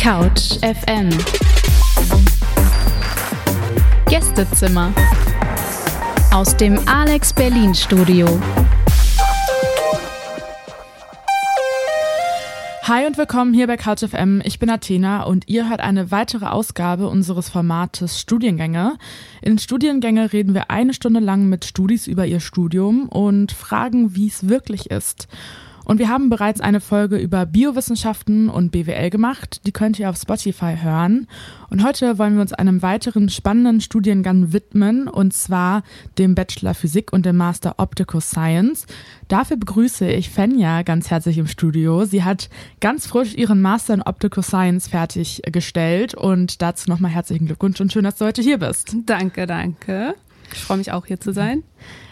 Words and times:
Couch 0.00 0.60
FM 0.60 1.10
Gästezimmer 4.08 4.92
aus 6.32 6.56
dem 6.56 6.78
Alex 6.86 7.32
Berlin 7.32 7.74
Studio. 7.74 8.26
Hi 12.84 13.06
und 13.06 13.18
willkommen 13.18 13.52
hier 13.52 13.66
bei 13.66 13.76
Couch 13.76 14.04
FM. 14.04 14.40
Ich 14.44 14.60
bin 14.60 14.70
Athena 14.70 15.24
und 15.24 15.48
ihr 15.48 15.68
hört 15.68 15.80
eine 15.80 16.12
weitere 16.12 16.46
Ausgabe 16.46 17.08
unseres 17.08 17.48
Formates 17.48 18.20
Studiengänge. 18.20 18.98
In 19.42 19.58
Studiengänge 19.58 20.32
reden 20.32 20.54
wir 20.54 20.70
eine 20.70 20.94
Stunde 20.94 21.20
lang 21.20 21.48
mit 21.48 21.64
Studis 21.64 22.06
über 22.06 22.24
ihr 22.24 22.40
Studium 22.40 23.08
und 23.08 23.50
fragen, 23.50 24.14
wie 24.14 24.28
es 24.28 24.48
wirklich 24.48 24.92
ist. 24.92 25.26
Und 25.88 25.98
wir 25.98 26.10
haben 26.10 26.28
bereits 26.28 26.60
eine 26.60 26.80
Folge 26.80 27.16
über 27.16 27.46
Biowissenschaften 27.46 28.50
und 28.50 28.70
BWL 28.72 29.08
gemacht. 29.08 29.62
Die 29.66 29.72
könnt 29.72 29.98
ihr 29.98 30.10
auf 30.10 30.18
Spotify 30.18 30.76
hören. 30.78 31.26
Und 31.70 31.82
heute 31.82 32.18
wollen 32.18 32.34
wir 32.34 32.42
uns 32.42 32.52
einem 32.52 32.82
weiteren 32.82 33.30
spannenden 33.30 33.80
Studiengang 33.80 34.52
widmen, 34.52 35.08
und 35.08 35.32
zwar 35.32 35.82
dem 36.18 36.34
Bachelor 36.34 36.74
Physik 36.74 37.10
und 37.10 37.24
dem 37.24 37.38
Master 37.38 37.76
Optical 37.78 38.20
Science. 38.20 38.86
Dafür 39.28 39.56
begrüße 39.56 40.06
ich 40.10 40.28
Fenja 40.28 40.82
ganz 40.82 41.08
herzlich 41.08 41.38
im 41.38 41.46
Studio. 41.46 42.04
Sie 42.04 42.22
hat 42.22 42.50
ganz 42.80 43.06
frisch 43.06 43.34
ihren 43.34 43.62
Master 43.62 43.94
in 43.94 44.02
Optical 44.02 44.44
Science 44.44 44.88
fertiggestellt 44.88 46.12
und 46.12 46.60
dazu 46.60 46.90
nochmal 46.90 47.12
herzlichen 47.12 47.46
Glückwunsch 47.46 47.80
und 47.80 47.90
schön, 47.90 48.04
dass 48.04 48.16
du 48.16 48.26
heute 48.26 48.42
hier 48.42 48.58
bist. 48.58 48.94
Danke, 49.06 49.46
danke. 49.46 50.14
Ich 50.52 50.60
freue 50.60 50.76
mich 50.76 50.92
auch 50.92 51.06
hier 51.06 51.18
zu 51.18 51.32
sein. 51.32 51.62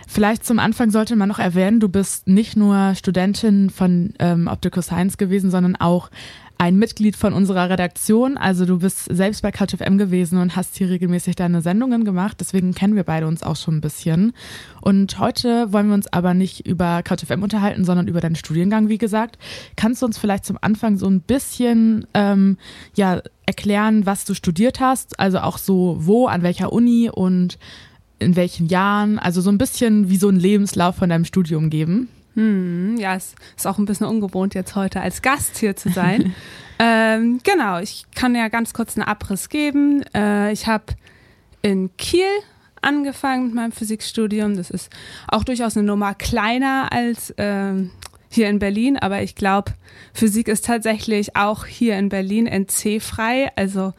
Vielleicht 0.06 0.44
zum 0.44 0.58
Anfang 0.58 0.90
sollte 0.90 1.16
man 1.16 1.28
noch 1.28 1.38
erwähnen, 1.38 1.80
du 1.80 1.88
bist 1.88 2.28
nicht 2.28 2.56
nur 2.56 2.94
Studentin 2.94 3.70
von 3.70 4.14
ähm, 4.18 4.46
Optical 4.46 4.82
Science 4.82 5.18
gewesen, 5.18 5.50
sondern 5.50 5.76
auch 5.76 6.10
ein 6.58 6.76
Mitglied 6.76 7.16
von 7.16 7.32
unserer 7.32 7.68
Redaktion. 7.68 8.38
Also 8.38 8.64
du 8.64 8.78
bist 8.78 9.04
selbst 9.10 9.42
bei 9.42 9.52
CouchFM 9.52 9.98
gewesen 9.98 10.38
und 10.38 10.56
hast 10.56 10.76
hier 10.76 10.88
regelmäßig 10.88 11.36
deine 11.36 11.60
Sendungen 11.60 12.04
gemacht. 12.04 12.38
Deswegen 12.40 12.74
kennen 12.74 12.96
wir 12.96 13.04
beide 13.04 13.26
uns 13.26 13.42
auch 13.42 13.56
schon 13.56 13.76
ein 13.76 13.80
bisschen. 13.80 14.32
Und 14.80 15.18
heute 15.18 15.72
wollen 15.72 15.88
wir 15.88 15.94
uns 15.94 16.10
aber 16.12 16.32
nicht 16.32 16.66
über 16.66 17.02
CouchFM 17.02 17.42
unterhalten, 17.42 17.84
sondern 17.84 18.08
über 18.08 18.20
deinen 18.20 18.36
Studiengang, 18.36 18.88
wie 18.88 18.98
gesagt. 18.98 19.38
Kannst 19.76 20.00
du 20.00 20.06
uns 20.06 20.16
vielleicht 20.16 20.46
zum 20.46 20.56
Anfang 20.60 20.96
so 20.96 21.06
ein 21.06 21.20
bisschen 21.20 22.06
ähm, 22.14 22.56
ja, 22.94 23.20
erklären, 23.44 24.06
was 24.06 24.24
du 24.24 24.32
studiert 24.32 24.80
hast? 24.80 25.20
Also 25.20 25.40
auch 25.40 25.58
so 25.58 25.96
wo, 26.00 26.26
an 26.26 26.42
welcher 26.42 26.72
Uni 26.72 27.10
und 27.12 27.58
in 28.18 28.36
welchen 28.36 28.66
Jahren, 28.66 29.18
also 29.18 29.40
so 29.40 29.50
ein 29.50 29.58
bisschen 29.58 30.08
wie 30.08 30.16
so 30.16 30.28
ein 30.28 30.36
Lebenslauf 30.36 30.96
von 30.96 31.10
deinem 31.10 31.24
Studium 31.24 31.70
geben. 31.70 32.08
Hm, 32.34 32.96
ja, 32.98 33.14
es 33.14 33.34
ist 33.56 33.66
auch 33.66 33.78
ein 33.78 33.86
bisschen 33.86 34.06
ungewohnt, 34.06 34.54
jetzt 34.54 34.76
heute 34.76 35.00
als 35.00 35.22
Gast 35.22 35.58
hier 35.58 35.74
zu 35.74 35.90
sein. 35.90 36.34
ähm, 36.78 37.40
genau, 37.42 37.78
ich 37.78 38.04
kann 38.14 38.34
ja 38.34 38.48
ganz 38.48 38.74
kurz 38.74 38.96
einen 38.96 39.08
Abriss 39.08 39.48
geben. 39.48 40.02
Äh, 40.14 40.52
ich 40.52 40.66
habe 40.66 40.84
in 41.62 41.90
Kiel 41.96 42.28
angefangen 42.82 43.46
mit 43.46 43.54
meinem 43.54 43.72
Physikstudium. 43.72 44.56
Das 44.56 44.70
ist 44.70 44.90
auch 45.28 45.44
durchaus 45.44 45.76
eine 45.76 45.86
Nummer 45.86 46.14
kleiner 46.14 46.92
als 46.92 47.34
ähm, 47.38 47.90
hier 48.30 48.48
in 48.48 48.58
Berlin, 48.58 48.98
aber 48.98 49.22
ich 49.22 49.34
glaube, 49.34 49.72
Physik 50.12 50.48
ist 50.48 50.66
tatsächlich 50.66 51.36
auch 51.36 51.64
hier 51.64 51.98
in 51.98 52.08
Berlin 52.08 52.46
NC-frei, 52.46 53.50
also 53.56 53.94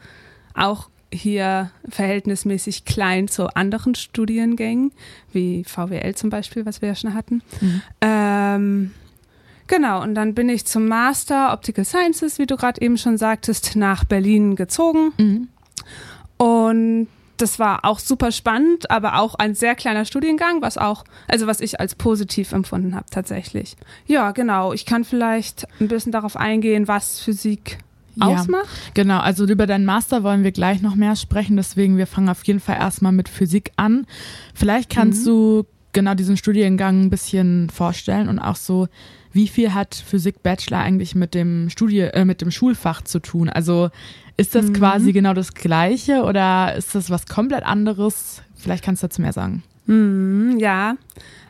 auch 0.54 0.88
hier 1.12 1.70
verhältnismäßig 1.88 2.84
klein 2.84 3.28
zu 3.28 3.54
anderen 3.54 3.94
Studiengängen, 3.94 4.92
wie 5.32 5.64
VWL 5.64 6.14
zum 6.14 6.30
Beispiel, 6.30 6.66
was 6.66 6.82
wir 6.82 6.88
ja 6.88 6.94
schon 6.94 7.14
hatten. 7.14 7.42
Mhm. 7.60 7.82
Ähm, 8.00 8.90
genau, 9.66 10.02
und 10.02 10.14
dann 10.14 10.34
bin 10.34 10.48
ich 10.48 10.66
zum 10.66 10.86
Master 10.86 11.52
Optical 11.52 11.84
Sciences, 11.84 12.38
wie 12.38 12.46
du 12.46 12.56
gerade 12.56 12.80
eben 12.80 12.98
schon 12.98 13.16
sagtest, 13.16 13.76
nach 13.76 14.04
Berlin 14.04 14.56
gezogen. 14.56 15.12
Mhm. 15.16 15.48
Und 16.36 17.08
das 17.38 17.58
war 17.58 17.84
auch 17.84 18.00
super 18.00 18.32
spannend, 18.32 18.90
aber 18.90 19.18
auch 19.20 19.34
ein 19.36 19.54
sehr 19.54 19.74
kleiner 19.74 20.04
Studiengang, 20.04 20.60
was 20.60 20.76
auch, 20.76 21.04
also 21.28 21.46
was 21.46 21.60
ich 21.60 21.80
als 21.80 21.94
positiv 21.94 22.52
empfunden 22.52 22.94
habe 22.94 23.06
tatsächlich. 23.10 23.76
Ja, 24.06 24.32
genau. 24.32 24.72
Ich 24.72 24.84
kann 24.84 25.04
vielleicht 25.04 25.66
ein 25.80 25.88
bisschen 25.88 26.12
darauf 26.12 26.36
eingehen, 26.36 26.88
was 26.88 27.20
Physik 27.20 27.78
ausmacht? 28.20 28.66
Ja, 28.66 28.90
genau, 28.94 29.18
also 29.18 29.44
über 29.46 29.66
deinen 29.66 29.84
Master 29.84 30.22
wollen 30.22 30.44
wir 30.44 30.52
gleich 30.52 30.82
noch 30.82 30.94
mehr 30.94 31.16
sprechen, 31.16 31.56
deswegen 31.56 31.96
wir 31.96 32.06
fangen 32.06 32.28
auf 32.28 32.44
jeden 32.44 32.60
Fall 32.60 32.76
erstmal 32.76 33.12
mit 33.12 33.28
Physik 33.28 33.72
an. 33.76 34.06
Vielleicht 34.54 34.90
kannst 34.90 35.22
mhm. 35.22 35.30
du 35.30 35.66
genau 35.92 36.14
diesen 36.14 36.36
Studiengang 36.36 37.02
ein 37.02 37.10
bisschen 37.10 37.70
vorstellen 37.70 38.28
und 38.28 38.38
auch 38.38 38.56
so, 38.56 38.88
wie 39.32 39.48
viel 39.48 39.74
hat 39.74 39.94
Physik 39.94 40.42
Bachelor 40.42 40.78
eigentlich 40.78 41.14
mit 41.14 41.34
dem 41.34 41.70
Studie, 41.70 42.00
äh, 42.00 42.24
mit 42.24 42.40
dem 42.40 42.50
Schulfach 42.50 43.02
zu 43.02 43.20
tun? 43.20 43.48
Also 43.48 43.90
ist 44.36 44.54
das 44.54 44.66
mhm. 44.66 44.74
quasi 44.74 45.12
genau 45.12 45.34
das 45.34 45.54
Gleiche 45.54 46.22
oder 46.22 46.74
ist 46.76 46.94
das 46.94 47.10
was 47.10 47.26
komplett 47.26 47.64
anderes? 47.64 48.42
Vielleicht 48.56 48.84
kannst 48.84 49.02
du 49.02 49.06
dazu 49.06 49.22
mehr 49.22 49.32
sagen. 49.32 49.62
Mhm, 49.88 50.58
ja, 50.58 50.96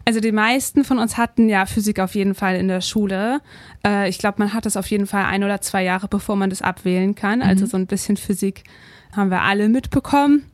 also 0.09 0.21
die 0.21 0.33
meisten 0.33 0.85
von 0.85 0.99
uns 0.99 1.19
hatten 1.19 1.51
ja 1.51 1.67
Physik 1.67 2.01
auf 2.01 2.15
jeden 2.15 2.35
Fall 2.35 2.57
in 2.57 2.69
der 2.69 2.81
Schule. 2.81 3.43
Äh, 3.85 4.09
ich 4.09 4.19
glaube, 4.19 4.37
man 4.39 4.55
hat 4.55 4.65
das 4.65 4.79
auf 4.79 4.87
jeden 4.87 5.07
Fall 5.07 5.25
ein 5.27 5.45
oder 5.45 5.61
zwei 5.61 5.85
Jahre, 5.85 6.09
bevor 6.09 6.35
man 6.35 6.49
das 6.49 6.63
abwählen 6.63 7.15
kann. 7.15 7.43
Also 7.43 7.67
mhm. 7.67 7.69
so 7.69 7.77
ein 7.77 7.87
bisschen 7.87 8.17
Physik 8.17 8.65
haben 9.15 9.31
wir 9.31 9.43
alle 9.43 9.69
mitbekommen. 9.69 10.47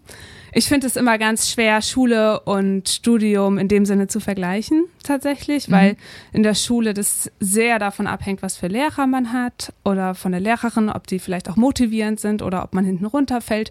Ich 0.52 0.66
finde 0.66 0.88
es 0.88 0.96
immer 0.96 1.18
ganz 1.18 1.50
schwer, 1.50 1.82
Schule 1.82 2.40
und 2.40 2.88
Studium 2.88 3.58
in 3.58 3.68
dem 3.68 3.84
Sinne 3.84 4.08
zu 4.08 4.18
vergleichen, 4.18 4.86
tatsächlich, 5.04 5.70
weil 5.70 5.92
mhm. 5.92 5.98
in 6.32 6.42
der 6.42 6.54
Schule 6.54 6.94
das 6.94 7.30
sehr 7.40 7.78
davon 7.78 8.06
abhängt, 8.06 8.42
was 8.42 8.56
für 8.56 8.66
Lehrer 8.66 9.06
man 9.06 9.32
hat 9.32 9.72
oder 9.84 10.14
von 10.14 10.32
der 10.32 10.40
Lehrerin, 10.40 10.88
ob 10.88 11.06
die 11.06 11.18
vielleicht 11.18 11.48
auch 11.48 11.56
motivierend 11.56 12.20
sind 12.20 12.42
oder 12.42 12.64
ob 12.64 12.74
man 12.74 12.84
hinten 12.84 13.06
runterfällt. 13.06 13.70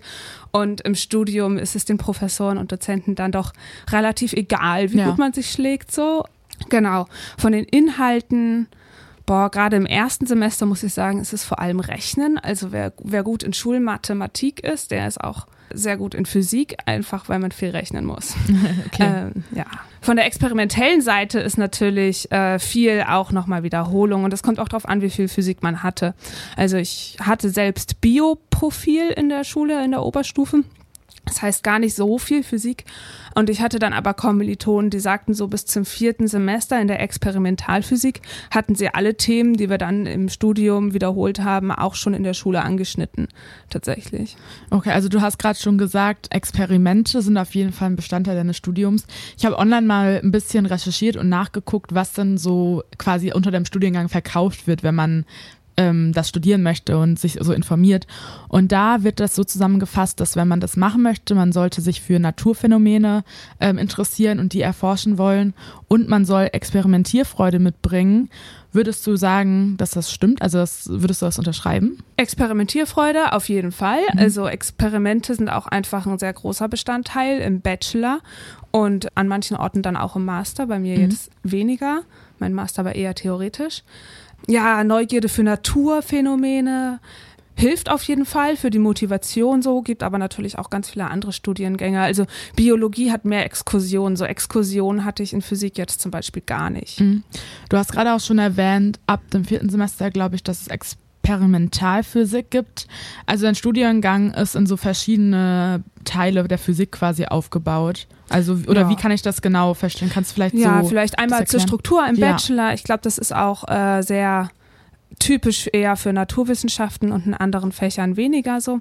Und 0.51 0.81
im 0.81 0.95
Studium 0.95 1.57
ist 1.57 1.75
es 1.75 1.85
den 1.85 1.97
Professoren 1.97 2.57
und 2.57 2.71
Dozenten 2.71 3.15
dann 3.15 3.31
doch 3.31 3.53
relativ 3.89 4.33
egal, 4.33 4.91
wie 4.91 4.99
ja. 4.99 5.09
gut 5.09 5.17
man 5.17 5.33
sich 5.33 5.51
schlägt, 5.51 5.91
so. 5.91 6.25
Genau. 6.69 7.07
Von 7.37 7.51
den 7.51 7.65
Inhalten, 7.65 8.67
Boah, 9.25 9.49
gerade 9.49 9.77
im 9.77 9.85
ersten 9.85 10.25
Semester 10.25 10.65
muss 10.65 10.83
ich 10.83 10.93
sagen, 10.93 11.19
ist 11.21 11.31
es 11.31 11.45
vor 11.45 11.59
allem 11.59 11.79
Rechnen. 11.79 12.37
Also 12.37 12.73
wer, 12.73 12.91
wer 13.01 13.23
gut 13.23 13.41
in 13.43 13.53
Schulmathematik 13.53 14.61
ist, 14.61 14.91
der 14.91 15.07
ist 15.07 15.23
auch 15.23 15.47
sehr 15.71 15.97
gut 15.97 16.15
in 16.15 16.25
Physik, 16.25 16.75
einfach 16.85 17.29
weil 17.29 17.39
man 17.39 17.51
viel 17.51 17.69
rechnen 17.69 18.05
muss. 18.05 18.35
okay. 18.87 19.31
Ähm, 19.33 19.43
ja. 19.51 19.65
Von 20.01 20.17
der 20.17 20.25
experimentellen 20.25 21.01
Seite 21.01 21.39
ist 21.39 21.57
natürlich 21.57 22.31
äh, 22.31 22.59
viel 22.59 23.05
auch 23.07 23.31
nochmal 23.31 23.63
Wiederholung 23.63 24.23
und 24.23 24.33
es 24.33 24.43
kommt 24.43 24.59
auch 24.59 24.67
darauf 24.67 24.87
an, 24.87 25.01
wie 25.01 25.09
viel 25.09 25.27
Physik 25.27 25.63
man 25.63 25.81
hatte. 25.83 26.13
Also 26.57 26.77
ich 26.77 27.17
hatte 27.21 27.49
selbst 27.49 28.01
Bioprofil 28.01 29.09
in 29.09 29.29
der 29.29 29.43
Schule, 29.43 29.83
in 29.83 29.91
der 29.91 30.03
Oberstufe. 30.03 30.63
Das 31.25 31.41
heißt 31.41 31.63
gar 31.63 31.79
nicht 31.79 31.95
so 31.95 32.17
viel 32.17 32.43
Physik. 32.43 32.85
Und 33.33 33.49
ich 33.49 33.61
hatte 33.61 33.79
dann 33.79 33.93
aber 33.93 34.13
Kommilitonen, 34.13 34.89
die 34.89 34.99
sagten 34.99 35.33
so 35.33 35.47
bis 35.47 35.65
zum 35.65 35.85
vierten 35.85 36.27
Semester 36.27 36.79
in 36.79 36.87
der 36.87 36.99
Experimentalphysik 36.99 38.21
hatten 38.51 38.75
sie 38.75 38.89
alle 38.89 39.15
Themen, 39.15 39.55
die 39.55 39.69
wir 39.69 39.77
dann 39.77 40.05
im 40.05 40.29
Studium 40.29 40.93
wiederholt 40.93 41.39
haben, 41.39 41.71
auch 41.71 41.95
schon 41.95 42.13
in 42.13 42.23
der 42.23 42.33
Schule 42.33 42.61
angeschnitten. 42.61 43.29
Tatsächlich. 43.69 44.35
Okay, 44.69 44.91
also 44.91 45.07
du 45.07 45.21
hast 45.21 45.39
gerade 45.39 45.57
schon 45.57 45.77
gesagt, 45.77 46.27
Experimente 46.31 47.21
sind 47.21 47.37
auf 47.37 47.55
jeden 47.55 47.71
Fall 47.71 47.91
ein 47.91 47.95
Bestandteil 47.95 48.35
deines 48.35 48.57
Studiums. 48.57 49.05
Ich 49.37 49.45
habe 49.45 49.57
online 49.57 49.87
mal 49.87 50.19
ein 50.21 50.31
bisschen 50.31 50.65
recherchiert 50.65 51.15
und 51.15 51.29
nachgeguckt, 51.29 51.95
was 51.95 52.13
dann 52.13 52.37
so 52.37 52.83
quasi 52.97 53.31
unter 53.31 53.51
dem 53.51 53.65
Studiengang 53.65 54.09
verkauft 54.09 54.67
wird, 54.67 54.83
wenn 54.83 54.95
man 54.95 55.25
ähm, 55.77 56.13
das 56.13 56.29
studieren 56.29 56.63
möchte 56.63 56.97
und 56.97 57.19
sich 57.19 57.37
so 57.39 57.53
informiert. 57.53 58.07
Und 58.47 58.71
da 58.71 59.03
wird 59.03 59.19
das 59.19 59.35
so 59.35 59.43
zusammengefasst, 59.43 60.19
dass 60.19 60.35
wenn 60.35 60.47
man 60.47 60.59
das 60.59 60.77
machen 60.77 61.01
möchte, 61.01 61.35
man 61.35 61.51
sollte 61.51 61.81
sich 61.81 62.01
für 62.01 62.19
Naturphänomene 62.19 63.23
ähm, 63.59 63.77
interessieren 63.77 64.39
und 64.39 64.53
die 64.53 64.61
erforschen 64.61 65.17
wollen 65.17 65.53
und 65.87 66.09
man 66.09 66.25
soll 66.25 66.49
Experimentierfreude 66.51 67.59
mitbringen. 67.59 68.29
Würdest 68.71 69.05
du 69.05 69.15
sagen, 69.15 69.77
dass 69.77 69.91
das 69.91 70.11
stimmt? 70.11 70.41
Also 70.41 70.57
das, 70.57 70.89
würdest 70.89 71.21
du 71.21 71.27
das 71.27 71.37
unterschreiben? 71.37 71.99
Experimentierfreude 72.17 73.33
auf 73.33 73.47
jeden 73.47 73.71
Fall. 73.71 74.01
Mhm. 74.13 74.19
Also 74.19 74.47
Experimente 74.47 75.35
sind 75.35 75.49
auch 75.49 75.67
einfach 75.67 76.07
ein 76.07 76.17
sehr 76.17 76.33
großer 76.33 76.67
Bestandteil 76.67 77.39
im 77.41 77.61
Bachelor 77.61 78.21
und 78.71 79.15
an 79.15 79.27
manchen 79.27 79.57
Orten 79.57 79.83
dann 79.83 79.95
auch 79.95 80.15
im 80.15 80.25
Master. 80.25 80.65
Bei 80.65 80.79
mir 80.79 80.95
mhm. 80.95 81.03
jetzt 81.03 81.29
weniger. 81.43 82.01
Mein 82.39 82.53
Master 82.53 82.83
war 82.83 82.95
eher 82.95 83.13
theoretisch 83.13 83.83
ja, 84.47 84.83
Neugierde 84.83 85.29
für 85.29 85.43
Naturphänomene 85.43 86.99
hilft 87.55 87.89
auf 87.89 88.03
jeden 88.03 88.25
Fall 88.25 88.57
für 88.57 88.69
die 88.69 88.79
Motivation 88.79 89.61
so, 89.61 89.81
gibt 89.81 90.03
aber 90.03 90.17
natürlich 90.17 90.57
auch 90.57 90.69
ganz 90.69 90.89
viele 90.89 91.09
andere 91.09 91.33
Studiengänge. 91.33 92.01
Also 92.01 92.25
Biologie 92.55 93.11
hat 93.11 93.25
mehr 93.25 93.45
Exkursionen. 93.45 94.15
So 94.15 94.25
Exkursionen 94.25 95.05
hatte 95.05 95.23
ich 95.23 95.33
in 95.33 95.41
Physik 95.41 95.77
jetzt 95.77 96.01
zum 96.01 96.11
Beispiel 96.11 96.41
gar 96.45 96.69
nicht. 96.69 96.99
Mhm. 96.99 97.23
Du 97.69 97.77
hast 97.77 97.91
gerade 97.91 98.13
auch 98.13 98.19
schon 98.19 98.39
erwähnt, 98.39 98.99
ab 99.05 99.21
dem 99.31 99.45
vierten 99.45 99.69
Semester 99.69 100.09
glaube 100.09 100.35
ich, 100.35 100.43
dass 100.43 100.61
es 100.61 100.67
Experimentalphysik 100.67 102.49
gibt. 102.49 102.87
Also 103.25 103.45
ein 103.45 103.55
Studiengang 103.55 104.33
ist 104.33 104.55
in 104.55 104.65
so 104.65 104.75
verschiedene 104.75 105.83
Teile 106.05 106.47
der 106.47 106.57
Physik 106.57 106.91
quasi 106.91 107.25
aufgebaut. 107.25 108.07
Also, 108.33 108.57
oder 108.67 108.81
ja. 108.81 108.89
wie 108.89 108.95
kann 108.95 109.11
ich 109.11 109.21
das 109.21 109.41
genau 109.41 109.73
verstehen? 109.73 110.09
Kannst 110.11 110.31
du 110.31 110.35
vielleicht 110.35 110.55
ja, 110.55 110.77
so. 110.77 110.83
Ja, 110.83 110.89
vielleicht 110.89 111.19
einmal 111.19 111.45
zur 111.45 111.59
Struktur 111.59 112.05
im 112.07 112.19
Bachelor. 112.19 112.69
Ja. 112.69 112.73
Ich 112.73 112.83
glaube, 112.83 113.01
das 113.03 113.17
ist 113.17 113.33
auch 113.33 113.67
äh, 113.69 114.01
sehr 114.01 114.49
typisch 115.19 115.69
eher 115.71 115.95
für 115.95 116.13
Naturwissenschaften 116.13 117.11
und 117.11 117.27
in 117.27 117.33
anderen 117.33 117.71
Fächern 117.71 118.17
weniger 118.17 118.59
so. 118.59 118.79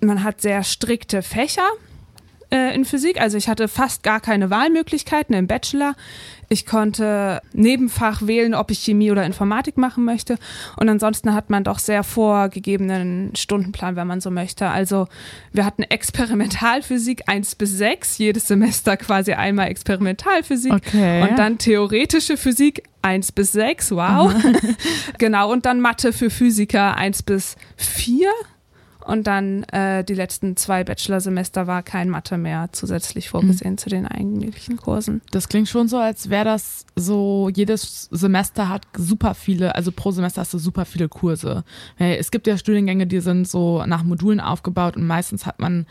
Man 0.00 0.22
hat 0.22 0.40
sehr 0.40 0.62
strikte 0.64 1.22
Fächer 1.22 1.66
äh, 2.54 2.74
in 2.74 2.84
Physik. 2.84 3.20
Also 3.20 3.36
ich 3.36 3.48
hatte 3.48 3.66
fast 3.66 4.02
gar 4.04 4.20
keine 4.20 4.48
Wahlmöglichkeiten 4.48 5.34
im 5.34 5.46
Bachelor. 5.48 5.94
Ich 6.48 6.66
konnte 6.66 7.40
Nebenfach 7.52 8.22
wählen, 8.26 8.54
ob 8.54 8.70
ich 8.70 8.78
Chemie 8.80 9.10
oder 9.10 9.24
Informatik 9.24 9.76
machen 9.76 10.04
möchte. 10.04 10.36
Und 10.76 10.88
ansonsten 10.88 11.34
hat 11.34 11.50
man 11.50 11.64
doch 11.64 11.78
sehr 11.80 12.04
vorgegebenen 12.04 13.34
Stundenplan, 13.34 13.96
wenn 13.96 14.06
man 14.06 14.20
so 14.20 14.30
möchte. 14.30 14.68
Also 14.68 15.08
wir 15.52 15.64
hatten 15.64 15.82
Experimentalphysik 15.82 17.22
1 17.28 17.56
bis 17.56 17.72
6, 17.72 18.18
jedes 18.18 18.46
Semester 18.46 18.96
quasi 18.96 19.32
einmal 19.32 19.68
Experimentalphysik 19.68 20.72
Okay. 20.72 21.22
und 21.22 21.38
dann 21.38 21.58
theoretische 21.58 22.36
Physik 22.36 22.84
1 23.02 23.32
bis 23.32 23.52
6, 23.52 23.92
wow. 23.92 24.32
genau, 25.18 25.50
und 25.52 25.66
dann 25.66 25.80
Mathe 25.80 26.12
für 26.12 26.30
Physiker 26.30 26.96
1 26.96 27.22
bis 27.24 27.56
4. 27.76 28.28
Und 29.06 29.26
dann 29.26 29.64
äh, 29.64 30.02
die 30.02 30.14
letzten 30.14 30.56
zwei 30.56 30.82
Bachelorsemester 30.82 31.66
war 31.66 31.82
kein 31.82 32.08
Mathe 32.08 32.38
mehr 32.38 32.68
zusätzlich 32.72 33.28
vorgesehen 33.28 33.76
zu 33.78 33.90
den 33.90 34.06
eigentlichen 34.06 34.76
Kursen. 34.76 35.20
Das 35.30 35.48
klingt 35.48 35.68
schon 35.68 35.88
so, 35.88 35.98
als 35.98 36.30
wäre 36.30 36.44
das 36.44 36.86
so, 36.96 37.50
jedes 37.54 38.08
Semester 38.10 38.68
hat 38.68 38.86
super 38.96 39.34
viele, 39.34 39.74
also 39.74 39.92
pro 39.92 40.10
Semester 40.10 40.40
hast 40.40 40.54
du 40.54 40.58
super 40.58 40.84
viele 40.84 41.08
Kurse. 41.08 41.64
Weil 41.98 42.16
Es 42.16 42.30
gibt 42.30 42.46
ja 42.46 42.56
Studiengänge, 42.56 43.06
die 43.06 43.20
sind 43.20 43.46
so 43.46 43.84
nach 43.86 44.04
Modulen 44.04 44.40
aufgebaut 44.40 44.96
und 44.96 45.06
meistens 45.06 45.44
hat 45.46 45.60
man 45.60 45.86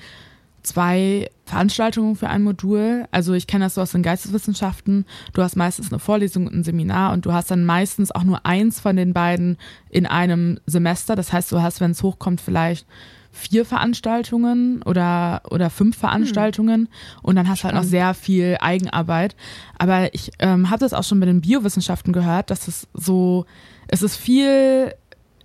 zwei 0.64 1.30
Veranstaltungen 1.46 2.16
für 2.16 2.30
ein 2.30 2.42
Modul. 2.42 3.06
Also 3.12 3.34
ich 3.34 3.48
kenne 3.48 3.66
das 3.66 3.76
so 3.76 3.82
aus 3.82 3.92
den 3.92 4.02
Geisteswissenschaften. 4.02 5.06
Du 5.34 5.42
hast 5.42 5.56
meistens 5.56 5.92
eine 5.92 6.00
Vorlesung 6.00 6.48
und 6.48 6.54
ein 6.54 6.64
Seminar 6.64 7.14
und 7.14 7.26
du 7.26 7.34
hast 7.34 7.52
dann 7.52 7.66
meistens 7.66 8.12
auch 8.12 8.24
nur 8.24 8.46
eins 8.46 8.80
von 8.80 8.96
den 8.96 9.14
beiden 9.14 9.58
in 9.90 10.06
einem 10.06 10.60
Semester. 10.66 11.16
Das 11.16 11.34
heißt, 11.34 11.52
du 11.52 11.62
hast, 11.62 11.82
wenn 11.82 11.92
es 11.92 12.02
hochkommt, 12.02 12.42
vielleicht 12.42 12.88
vier 13.34 13.66
Veranstaltungen 13.66 14.84
oder, 14.84 15.42
oder 15.50 15.72
fünf 15.72 15.98
Veranstaltungen 15.98 16.88
und 17.24 17.36
dann 17.36 17.50
hast 17.50 17.62
du 17.62 17.66
halt 17.66 17.76
noch 17.76 17.84
sehr 17.84 18.14
viel 18.14 18.58
Eigenarbeit. 18.62 19.36
Aber 19.78 20.14
ich 20.14 20.32
ähm, 20.40 20.70
habe 20.70 20.80
das 20.80 20.94
auch 20.94 21.04
schon 21.04 21.20
bei 21.20 21.26
den 21.26 21.42
Biowissenschaften 21.42 22.14
gehört, 22.14 22.52
dass 22.52 22.68
es 22.68 22.88
so, 22.94 23.46
es 23.88 24.04
ist 24.04 24.16
viel 24.16 24.94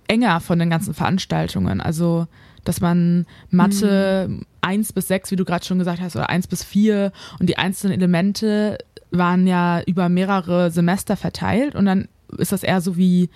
enger 0.07 0.39
von 0.39 0.59
den 0.59 0.69
ganzen 0.69 0.93
Veranstaltungen. 0.93 1.81
Also, 1.81 2.27
dass 2.63 2.81
man 2.81 3.25
Mathe 3.49 4.29
eins 4.61 4.93
bis 4.93 5.07
sechs, 5.07 5.31
wie 5.31 5.35
du 5.35 5.45
gerade 5.45 5.65
schon 5.65 5.79
gesagt 5.79 6.01
hast, 6.01 6.15
oder 6.15 6.29
eins 6.29 6.47
bis 6.47 6.63
vier 6.63 7.11
und 7.39 7.49
die 7.49 7.57
einzelnen 7.57 7.93
Elemente 7.93 8.77
waren 9.11 9.47
ja 9.47 9.81
über 9.83 10.09
mehrere 10.09 10.71
Semester 10.71 11.17
verteilt 11.17 11.75
und 11.75 11.85
dann 11.85 12.07
ist 12.37 12.51
das 12.51 12.63
eher 12.63 12.81
so 12.81 12.95
wie 12.97 13.29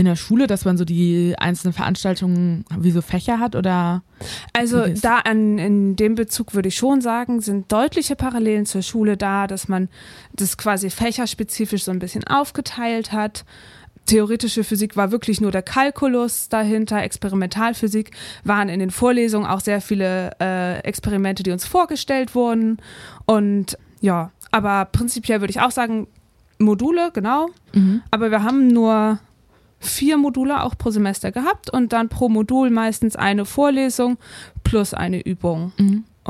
in 0.00 0.06
der 0.06 0.16
Schule, 0.16 0.46
dass 0.46 0.64
man 0.64 0.78
so 0.78 0.86
die 0.86 1.34
einzelnen 1.38 1.74
Veranstaltungen 1.74 2.64
wie 2.78 2.90
so 2.90 3.02
Fächer 3.02 3.38
hat 3.38 3.54
oder 3.54 4.02
Also 4.54 4.86
da 4.86 5.18
an, 5.18 5.58
in 5.58 5.94
dem 5.94 6.14
Bezug 6.14 6.54
würde 6.54 6.68
ich 6.68 6.76
schon 6.76 7.02
sagen, 7.02 7.42
sind 7.42 7.70
deutliche 7.70 8.16
Parallelen 8.16 8.64
zur 8.64 8.80
Schule 8.80 9.18
da, 9.18 9.46
dass 9.46 9.68
man 9.68 9.90
das 10.32 10.56
quasi 10.56 10.88
fächerspezifisch 10.88 11.84
so 11.84 11.90
ein 11.90 11.98
bisschen 11.98 12.26
aufgeteilt 12.26 13.12
hat. 13.12 13.44
Theoretische 14.10 14.64
Physik 14.64 14.96
war 14.96 15.12
wirklich 15.12 15.40
nur 15.40 15.52
der 15.52 15.62
Kalkulus 15.62 16.48
dahinter, 16.48 17.00
Experimentalphysik 17.00 18.10
waren 18.42 18.68
in 18.68 18.80
den 18.80 18.90
Vorlesungen 18.90 19.46
auch 19.46 19.60
sehr 19.60 19.80
viele 19.80 20.32
äh, 20.40 20.80
Experimente, 20.80 21.44
die 21.44 21.52
uns 21.52 21.64
vorgestellt 21.64 22.34
wurden. 22.34 22.78
Und 23.24 23.78
ja, 24.00 24.32
aber 24.50 24.86
prinzipiell 24.86 25.40
würde 25.40 25.52
ich 25.52 25.60
auch 25.60 25.70
sagen, 25.70 26.08
Module, 26.58 27.12
genau. 27.12 27.50
Aber 28.10 28.32
wir 28.32 28.42
haben 28.42 28.66
nur 28.66 29.20
vier 29.78 30.16
Module 30.16 30.64
auch 30.64 30.76
pro 30.76 30.90
Semester 30.90 31.30
gehabt 31.30 31.70
und 31.70 31.92
dann 31.92 32.08
pro 32.08 32.28
Modul 32.28 32.70
meistens 32.70 33.14
eine 33.14 33.44
Vorlesung 33.44 34.18
plus 34.64 34.92
eine 34.92 35.20
Übung. 35.24 35.72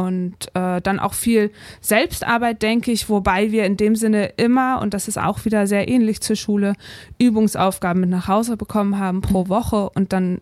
Und 0.00 0.48
äh, 0.54 0.80
dann 0.80 0.98
auch 0.98 1.12
viel 1.12 1.50
Selbstarbeit, 1.82 2.62
denke 2.62 2.90
ich, 2.90 3.10
wobei 3.10 3.52
wir 3.52 3.66
in 3.66 3.76
dem 3.76 3.96
Sinne 3.96 4.32
immer, 4.38 4.80
und 4.80 4.94
das 4.94 5.08
ist 5.08 5.18
auch 5.18 5.44
wieder 5.44 5.66
sehr 5.66 5.88
ähnlich 5.88 6.22
zur 6.22 6.36
Schule, 6.36 6.72
Übungsaufgaben 7.18 8.00
mit 8.00 8.08
nach 8.08 8.26
Hause 8.26 8.56
bekommen 8.56 8.98
haben 8.98 9.20
pro 9.20 9.48
Woche 9.48 9.90
und 9.90 10.14
dann 10.14 10.40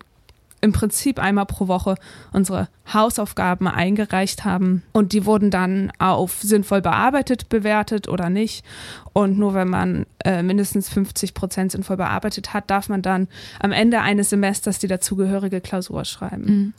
im 0.60 0.72
Prinzip 0.72 1.18
einmal 1.18 1.46
pro 1.46 1.66
Woche 1.66 1.96
unsere 2.32 2.68
Hausaufgaben 2.92 3.66
eingereicht 3.68 4.44
haben 4.44 4.82
und 4.92 5.12
die 5.12 5.24
wurden 5.24 5.50
dann 5.50 5.92
auf 5.98 6.40
sinnvoll 6.40 6.80
bearbeitet 6.80 7.48
bewertet 7.48 8.08
oder 8.08 8.30
nicht. 8.30 8.64
Und 9.12 9.38
nur 9.38 9.54
wenn 9.54 9.68
man 9.68 10.06
äh, 10.24 10.42
mindestens 10.42 10.88
50 10.88 11.34
Prozent 11.34 11.72
sinnvoll 11.72 11.96
bearbeitet 11.96 12.54
hat, 12.54 12.70
darf 12.70 12.88
man 12.88 13.02
dann 13.02 13.28
am 13.60 13.72
Ende 13.72 14.00
eines 14.00 14.30
Semesters 14.30 14.78
die 14.78 14.88
dazugehörige 14.88 15.60
Klausur 15.60 16.04
schreiben. 16.04 16.74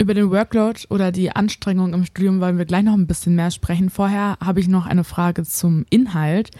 Über 0.00 0.14
den 0.14 0.30
Workload 0.30 0.80
oder 0.88 1.12
die 1.12 1.30
Anstrengung 1.30 1.92
im 1.92 2.06
Studium 2.06 2.40
wollen 2.40 2.56
wir 2.56 2.64
gleich 2.64 2.84
noch 2.84 2.94
ein 2.94 3.06
bisschen 3.06 3.34
mehr 3.34 3.50
sprechen. 3.50 3.90
Vorher 3.90 4.38
habe 4.42 4.58
ich 4.58 4.66
noch 4.66 4.86
eine 4.86 5.04
Frage 5.04 5.42
zum 5.42 5.84
Inhalt. 5.90 6.50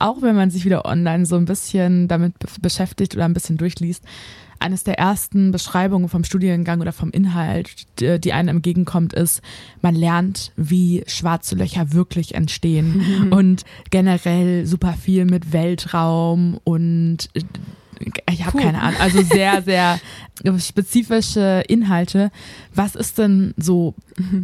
Auch 0.00 0.20
wenn 0.20 0.34
man 0.34 0.50
sich 0.50 0.64
wieder 0.64 0.84
online 0.84 1.24
so 1.24 1.36
ein 1.36 1.44
bisschen 1.44 2.08
damit 2.08 2.36
be- 2.40 2.48
beschäftigt 2.60 3.14
oder 3.14 3.24
ein 3.24 3.34
bisschen 3.34 3.56
durchliest, 3.56 4.02
eines 4.58 4.82
der 4.82 4.98
ersten 4.98 5.52
Beschreibungen 5.52 6.08
vom 6.08 6.24
Studiengang 6.24 6.80
oder 6.80 6.92
vom 6.92 7.10
Inhalt, 7.10 7.86
die, 8.00 8.32
einem 8.32 8.56
entgegenkommt, 8.56 9.12
ist, 9.12 9.42
man 9.80 9.94
lernt, 9.94 10.50
wie 10.56 11.04
schwarze 11.06 11.54
Löcher 11.54 11.92
wirklich 11.92 12.34
entstehen 12.34 13.30
und 13.30 13.64
generell 13.90 14.66
super 14.66 14.94
viel 14.94 15.24
mit 15.24 15.52
Weltraum 15.52 16.58
und 16.64 17.28
ich 18.30 18.44
habe 18.44 18.58
keine 18.58 18.80
Ahnung, 18.80 19.00
also 19.00 19.22
sehr, 19.22 19.62
sehr 19.62 20.00
spezifische 20.58 21.62
Inhalte. 21.68 22.30
Was 22.74 22.94
ist 22.94 23.18
denn 23.18 23.54
so 23.56 23.94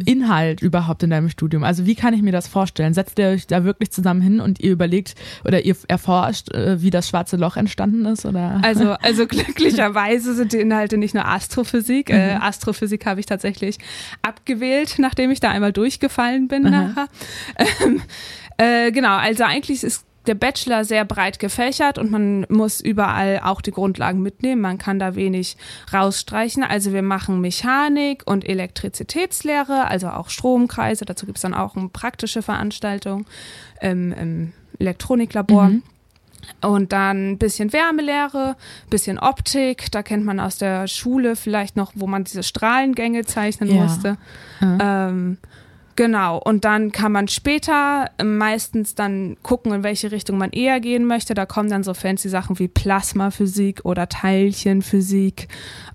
Inhalt 0.05 0.61
überhaupt 0.61 1.03
in 1.03 1.09
deinem 1.09 1.29
Studium? 1.29 1.63
Also 1.63 1.85
wie 1.85 1.95
kann 1.95 2.13
ich 2.13 2.21
mir 2.21 2.31
das 2.31 2.47
vorstellen? 2.47 2.93
Setzt 2.93 3.19
ihr 3.19 3.27
euch 3.27 3.47
da 3.47 3.63
wirklich 3.63 3.91
zusammen 3.91 4.21
hin 4.21 4.39
und 4.39 4.59
ihr 4.59 4.71
überlegt 4.71 5.15
oder 5.45 5.65
ihr 5.65 5.75
erforscht, 5.87 6.53
äh, 6.53 6.81
wie 6.81 6.89
das 6.89 7.09
schwarze 7.09 7.37
Loch 7.37 7.57
entstanden 7.57 8.05
ist? 8.05 8.25
Oder? 8.25 8.59
Also, 8.61 8.91
also 9.01 9.25
glücklicherweise 9.27 10.35
sind 10.35 10.53
die 10.53 10.59
Inhalte 10.59 10.97
nicht 10.97 11.15
nur 11.15 11.27
Astrophysik. 11.27 12.09
Äh, 12.09 12.37
Astrophysik 12.39 13.05
habe 13.05 13.19
ich 13.19 13.25
tatsächlich 13.25 13.77
abgewählt, 14.21 14.95
nachdem 14.99 15.31
ich 15.31 15.39
da 15.39 15.49
einmal 15.49 15.73
durchgefallen 15.73 16.47
bin 16.47 16.65
Aha. 16.65 16.71
nachher. 16.71 17.07
Ähm, 17.83 18.01
äh, 18.57 18.91
genau, 18.91 19.15
also 19.15 19.43
eigentlich 19.43 19.83
ist 19.83 20.05
der 20.29 20.35
Bachelor 20.35 20.85
sehr 20.85 21.03
breit 21.05 21.39
gefächert 21.39 21.97
und 21.97 22.11
man 22.11 22.45
muss 22.49 22.79
überall 22.79 23.41
auch 23.43 23.61
die 23.61 23.71
Grundlagen 23.71 24.21
mitnehmen. 24.21 24.61
Man 24.61 24.77
kann 24.77 24.99
da 24.99 25.15
wenig 25.15 25.57
rausstreichen. 25.91 26.63
Also 26.63 26.93
wir 26.93 27.01
machen 27.01 27.41
Mechanik 27.41 28.21
und 28.25 28.47
Elektrizitätslehre, 28.47 29.87
also 29.87 30.09
auch 30.09 30.29
Stromkreise. 30.29 31.03
Dazu 31.03 31.25
gibt 31.25 31.39
es 31.39 31.41
dann 31.41 31.55
auch 31.55 31.75
eine 31.75 31.89
praktische 31.89 32.43
Veranstaltung 32.43 33.25
im, 33.81 34.13
im 34.13 34.53
Elektroniklabor. 34.77 35.69
Mhm. 35.69 35.83
Und 36.61 36.93
dann 36.93 37.31
ein 37.31 37.37
bisschen 37.37 37.73
Wärmelehre, 37.73 38.55
bisschen 38.89 39.19
Optik. 39.19 39.91
Da 39.91 40.03
kennt 40.03 40.25
man 40.25 40.39
aus 40.39 40.57
der 40.57 40.87
Schule 40.87 41.35
vielleicht 41.35 41.75
noch, 41.75 41.91
wo 41.95 42.07
man 42.07 42.23
diese 42.23 42.43
Strahlengänge 42.43 43.25
zeichnen 43.25 43.69
Ja. 43.69 43.83
musste. 43.83 44.17
Ähm, 44.61 45.37
genau. 45.99 46.37
Und 46.37 46.63
dann 46.63 46.93
kann 46.93 47.11
man 47.11 47.27
später 47.27 48.09
meistens 48.23 48.95
dann 48.95 49.35
gucken, 49.43 49.73
in 49.73 49.83
welche 49.83 50.13
Richtung 50.13 50.37
man 50.37 50.51
eher 50.51 50.79
gehen 50.79 51.03
möchte. 51.05 51.33
Da 51.33 51.45
kommen 51.45 51.69
dann 51.69 51.83
so 51.83 51.93
fancy 51.93 52.29
Sachen 52.29 52.57
wie 52.57 52.69
Plasmaphysik 52.69 53.81
oder 53.83 54.07
Teilchenphysik 54.07 55.49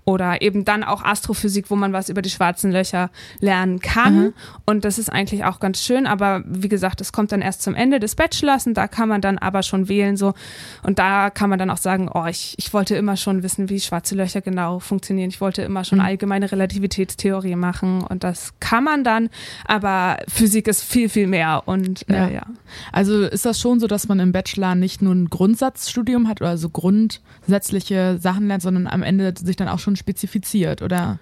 oder 0.05 0.43
eben 0.43 0.63
dann 0.63 0.83
auch 0.83 1.03
Astrophysik, 1.03 1.71
wo 1.71 1.75
man 1.75 1.91
was 1.91 2.09
über 2.09 2.21
die 2.21 2.29
schwarzen 2.29 2.71
Löcher 2.71 3.09
lernen 3.39 3.79
kann. 3.79 4.15
Mhm. 4.15 4.33
Und 4.67 4.85
das 4.85 4.99
ist 4.99 5.09
eigentlich 5.11 5.43
auch 5.43 5.59
ganz 5.59 5.81
schön. 5.81 6.05
Aber 6.05 6.43
wie 6.45 6.69
gesagt, 6.69 7.01
es 7.01 7.11
kommt 7.11 7.31
dann 7.31 7.41
erst 7.41 7.63
zum 7.63 7.73
Ende 7.73 7.99
des 7.99 8.13
Bachelors 8.15 8.67
und 8.67 8.75
da 8.75 8.87
kann 8.87 9.09
man 9.09 9.21
dann 9.21 9.39
aber 9.39 9.63
schon 9.63 9.89
wählen 9.89 10.17
so. 10.17 10.35
Und 10.83 10.99
da 10.99 11.31
kann 11.31 11.49
man 11.49 11.57
dann 11.57 11.71
auch 11.71 11.77
sagen, 11.77 12.11
oh, 12.13 12.25
ich, 12.27 12.53
ich 12.57 12.71
wollte 12.75 12.95
immer 12.95 13.17
schon 13.17 13.41
wissen, 13.41 13.69
wie 13.69 13.79
schwarze 13.79 14.13
Löcher 14.13 14.41
genau 14.41 14.77
funktionieren. 14.77 15.29
Ich 15.31 15.41
wollte 15.41 15.63
immer 15.63 15.83
schon 15.83 15.97
Mhm. 15.97 16.05
allgemeine 16.05 16.51
Relativitätstheorie 16.51 17.55
machen 17.55 18.03
und 18.03 18.23
das 18.23 18.53
kann 18.59 18.83
man 18.83 19.03
dann. 19.03 19.31
Aber 19.65 19.94
Physik 20.27 20.67
ist 20.67 20.83
viel, 20.83 21.09
viel 21.09 21.27
mehr 21.27 21.63
und 21.65 22.05
Ja. 22.09 22.27
äh, 22.27 22.33
ja. 22.35 22.45
Also 22.91 23.23
ist 23.23 23.45
das 23.45 23.59
schon 23.59 23.79
so, 23.79 23.87
dass 23.87 24.07
man 24.07 24.19
im 24.19 24.31
Bachelor 24.31 24.75
nicht 24.75 25.01
nur 25.01 25.13
ein 25.13 25.29
Grundsatzstudium 25.29 26.27
hat 26.27 26.41
oder 26.41 26.57
so 26.57 26.69
grundsätzliche 26.69 28.17
Sachen 28.19 28.47
lernt, 28.47 28.63
sondern 28.63 28.87
am 28.87 29.03
Ende 29.03 29.33
sich 29.37 29.55
dann 29.55 29.67
auch 29.67 29.79
schon 29.79 29.95
spezifiziert, 29.95 30.81
oder? 30.81 31.19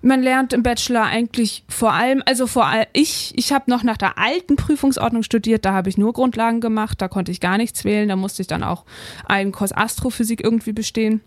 Man 0.00 0.22
lernt 0.22 0.52
im 0.52 0.62
Bachelor 0.62 1.04
eigentlich 1.06 1.64
vor 1.68 1.92
allem, 1.92 2.22
also 2.24 2.46
vor 2.46 2.66
allem, 2.66 2.86
ich, 2.92 3.32
ich 3.36 3.52
habe 3.52 3.68
noch 3.68 3.82
nach 3.82 3.96
der 3.96 4.16
alten 4.16 4.54
Prüfungsordnung 4.54 5.24
studiert, 5.24 5.64
da 5.64 5.72
habe 5.72 5.88
ich 5.88 5.98
nur 5.98 6.12
Grundlagen 6.12 6.60
gemacht, 6.60 7.02
da 7.02 7.08
konnte 7.08 7.32
ich 7.32 7.40
gar 7.40 7.58
nichts 7.58 7.84
wählen, 7.84 8.08
da 8.08 8.14
musste 8.14 8.42
ich 8.42 8.46
dann 8.46 8.62
auch 8.62 8.84
einen 9.26 9.50
Kurs 9.50 9.72
Astrophysik 9.76 10.42
irgendwie 10.42 10.72
bestehen. 10.72 11.20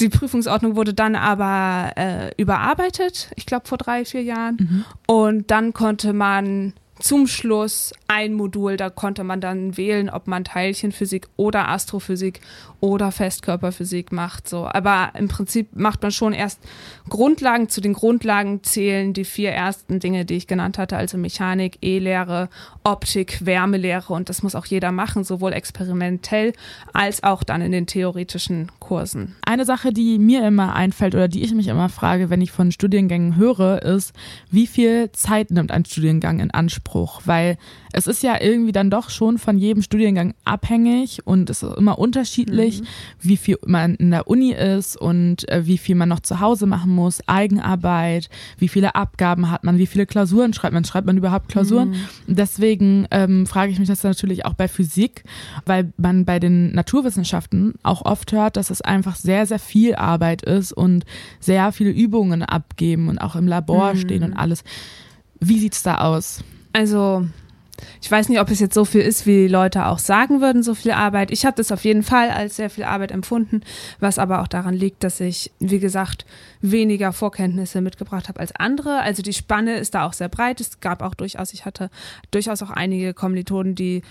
Die 0.00 0.08
Prüfungsordnung 0.08 0.76
wurde 0.76 0.92
dann 0.92 1.14
aber 1.14 1.92
äh, 1.96 2.30
überarbeitet, 2.36 3.30
ich 3.36 3.46
glaube 3.46 3.68
vor 3.68 3.78
drei, 3.78 4.04
vier 4.04 4.22
Jahren. 4.22 4.84
Und 5.06 5.50
dann 5.50 5.72
konnte 5.72 6.12
man 6.12 6.72
zum 6.98 7.26
Schluss 7.26 7.92
ein 8.08 8.34
Modul, 8.34 8.76
da 8.76 8.88
konnte 8.90 9.24
man 9.24 9.40
dann 9.40 9.76
wählen, 9.76 10.08
ob 10.08 10.26
man 10.26 10.44
Teilchenphysik 10.44 11.28
oder 11.36 11.68
Astrophysik 11.68 12.40
oder 12.84 13.12
Festkörperphysik 13.12 14.12
macht. 14.12 14.46
So, 14.46 14.68
aber 14.70 15.12
im 15.18 15.28
Prinzip 15.28 15.74
macht 15.74 16.02
man 16.02 16.12
schon 16.12 16.34
erst 16.34 16.60
Grundlagen. 17.08 17.70
Zu 17.70 17.80
den 17.80 17.94
Grundlagen 17.94 18.62
zählen 18.62 19.14
die 19.14 19.24
vier 19.24 19.52
ersten 19.52 20.00
Dinge, 20.00 20.26
die 20.26 20.34
ich 20.34 20.46
genannt 20.46 20.76
hatte, 20.76 20.98
also 20.98 21.16
Mechanik, 21.16 21.78
E-Lehre, 21.80 22.50
Optik, 22.82 23.46
Wärmelehre 23.46 24.12
und 24.12 24.28
das 24.28 24.42
muss 24.42 24.54
auch 24.54 24.66
jeder 24.66 24.92
machen, 24.92 25.24
sowohl 25.24 25.54
experimentell 25.54 26.52
als 26.92 27.22
auch 27.22 27.42
dann 27.42 27.62
in 27.62 27.72
den 27.72 27.86
theoretischen 27.86 28.70
Kursen. 28.80 29.34
Eine 29.46 29.64
Sache, 29.64 29.90
die 29.90 30.18
mir 30.18 30.46
immer 30.46 30.74
einfällt 30.74 31.14
oder 31.14 31.28
die 31.28 31.42
ich 31.42 31.54
mich 31.54 31.68
immer 31.68 31.88
frage, 31.88 32.28
wenn 32.28 32.42
ich 32.42 32.52
von 32.52 32.70
Studiengängen 32.70 33.36
höre, 33.36 33.80
ist, 33.80 34.12
wie 34.50 34.66
viel 34.66 35.10
Zeit 35.12 35.50
nimmt 35.50 35.70
ein 35.70 35.86
Studiengang 35.86 36.38
in 36.38 36.50
Anspruch? 36.50 37.22
Weil 37.24 37.56
es 37.94 38.06
ist 38.06 38.22
ja 38.22 38.38
irgendwie 38.40 38.72
dann 38.72 38.90
doch 38.90 39.08
schon 39.08 39.38
von 39.38 39.56
jedem 39.56 39.82
Studiengang 39.82 40.34
abhängig 40.44 41.26
und 41.26 41.48
es 41.48 41.62
ist 41.62 41.78
immer 41.78 41.98
unterschiedlich. 41.98 42.73
Wie 43.20 43.36
viel 43.36 43.58
man 43.66 43.94
in 43.96 44.10
der 44.10 44.28
Uni 44.28 44.52
ist 44.52 44.96
und 44.96 45.48
äh, 45.48 45.66
wie 45.66 45.78
viel 45.78 45.94
man 45.94 46.08
noch 46.08 46.20
zu 46.20 46.40
Hause 46.40 46.66
machen 46.66 46.94
muss, 46.94 47.26
Eigenarbeit, 47.26 48.28
wie 48.58 48.68
viele 48.68 48.94
Abgaben 48.94 49.50
hat 49.50 49.64
man, 49.64 49.78
wie 49.78 49.86
viele 49.86 50.06
Klausuren 50.06 50.52
schreibt 50.52 50.74
man, 50.74 50.84
schreibt 50.84 51.06
man 51.06 51.16
überhaupt 51.16 51.48
Klausuren. 51.48 51.90
Mhm. 51.90 51.96
Deswegen 52.26 53.06
ähm, 53.10 53.46
frage 53.46 53.72
ich 53.72 53.78
mich 53.78 53.88
das 53.88 54.02
natürlich 54.02 54.44
auch 54.44 54.54
bei 54.54 54.68
Physik, 54.68 55.24
weil 55.66 55.92
man 55.96 56.24
bei 56.24 56.38
den 56.38 56.72
Naturwissenschaften 56.72 57.74
auch 57.82 58.04
oft 58.04 58.32
hört, 58.32 58.56
dass 58.56 58.70
es 58.70 58.80
einfach 58.80 59.16
sehr, 59.16 59.46
sehr 59.46 59.58
viel 59.58 59.94
Arbeit 59.94 60.42
ist 60.42 60.72
und 60.72 61.04
sehr 61.40 61.72
viele 61.72 61.90
Übungen 61.90 62.42
abgeben 62.42 63.08
und 63.08 63.18
auch 63.18 63.36
im 63.36 63.46
Labor 63.46 63.94
mhm. 63.94 63.98
stehen 63.98 64.22
und 64.22 64.34
alles. 64.34 64.64
Wie 65.40 65.58
sieht's 65.58 65.82
da 65.82 65.98
aus? 65.98 66.42
Also 66.72 67.26
ich 68.00 68.10
weiß 68.10 68.28
nicht, 68.28 68.40
ob 68.40 68.50
es 68.50 68.60
jetzt 68.60 68.74
so 68.74 68.84
viel 68.84 69.00
ist, 69.00 69.26
wie 69.26 69.48
Leute 69.48 69.86
auch 69.86 69.98
sagen 69.98 70.40
würden, 70.40 70.62
so 70.62 70.74
viel 70.74 70.92
Arbeit. 70.92 71.30
Ich 71.30 71.44
habe 71.44 71.56
das 71.56 71.72
auf 71.72 71.84
jeden 71.84 72.02
Fall 72.02 72.30
als 72.30 72.56
sehr 72.56 72.70
viel 72.70 72.84
Arbeit 72.84 73.10
empfunden, 73.10 73.62
was 74.00 74.18
aber 74.18 74.42
auch 74.42 74.48
daran 74.48 74.74
liegt, 74.74 75.04
dass 75.04 75.20
ich, 75.20 75.50
wie 75.58 75.78
gesagt, 75.78 76.24
weniger 76.60 77.12
Vorkenntnisse 77.12 77.80
mitgebracht 77.80 78.28
habe 78.28 78.40
als 78.40 78.54
andere. 78.56 79.00
Also 79.00 79.22
die 79.22 79.32
Spanne 79.32 79.76
ist 79.76 79.94
da 79.94 80.06
auch 80.06 80.12
sehr 80.12 80.28
breit. 80.28 80.60
Es 80.60 80.80
gab 80.80 81.02
auch 81.02 81.14
durchaus, 81.14 81.52
ich 81.52 81.64
hatte 81.64 81.90
durchaus 82.30 82.62
auch 82.62 82.70
einige 82.70 83.14
Kommilitonen, 83.14 83.74
die 83.74 84.02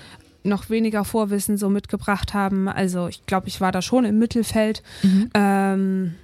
noch 0.44 0.70
weniger 0.70 1.06
Vorwissen 1.06 1.58
so 1.58 1.70
mitgebracht 1.70 2.34
haben. 2.34 2.68
Also 2.68 3.08
ich 3.08 3.26
glaube, 3.26 3.48
ich 3.48 3.62
war 3.62 3.72
da 3.72 3.82
schon 3.82 4.06
im 4.06 4.20
Mittelfeld. 4.20 4.84
Mhm. 5.02 5.30
Ähm, 5.34 6.16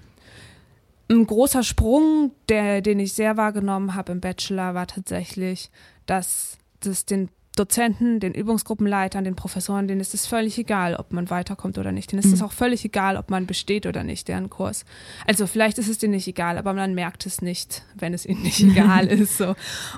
ein 1.10 1.26
großer 1.26 1.64
Sprung, 1.64 2.32
der, 2.50 2.82
den 2.82 3.00
ich 3.00 3.14
sehr 3.14 3.36
wahrgenommen 3.36 3.96
habe 3.96 4.12
im 4.12 4.20
Bachelor, 4.20 4.76
war 4.76 4.86
tatsächlich, 4.86 5.72
dass 6.06 6.59
das 6.80 7.06
den 7.06 7.30
Dozenten, 7.56 8.20
den 8.20 8.34
Übungsgruppenleitern, 8.34 9.26
den 9.26 9.36
Professoren, 9.36 9.88
denen 9.88 10.00
ist 10.00 10.14
es 10.14 10.26
völlig 10.26 10.58
egal, 10.58 10.96
ob 10.96 11.12
man 11.12 11.30
weiterkommt 11.30 11.78
oder 11.78 11.92
nicht. 11.92 12.12
Denen 12.12 12.24
ist 12.24 12.32
es 12.32 12.40
mhm. 12.40 12.46
auch 12.46 12.52
völlig 12.54 12.86
egal, 12.86 13.18
ob 13.18 13.30
man 13.30 13.48
besteht 13.48 13.86
oder 13.86 14.04
nicht, 14.04 14.30
deren 14.30 14.50
Kurs. 14.50 14.86
Also 15.28 15.46
vielleicht 15.46 15.78
ist 15.78 15.90
es 15.90 15.98
denen 15.98 16.14
nicht 16.14 16.28
egal, 16.28 16.58
aber 16.58 16.74
man 16.74 16.96
merkt 16.96 17.26
es 17.26 17.42
nicht, 17.42 17.84
wenn 17.96 18.14
es 18.14 18.26
ihnen 18.26 18.44
nicht 18.44 18.62
egal 18.64 19.08
ist. 19.08 19.38
So. 19.38 19.56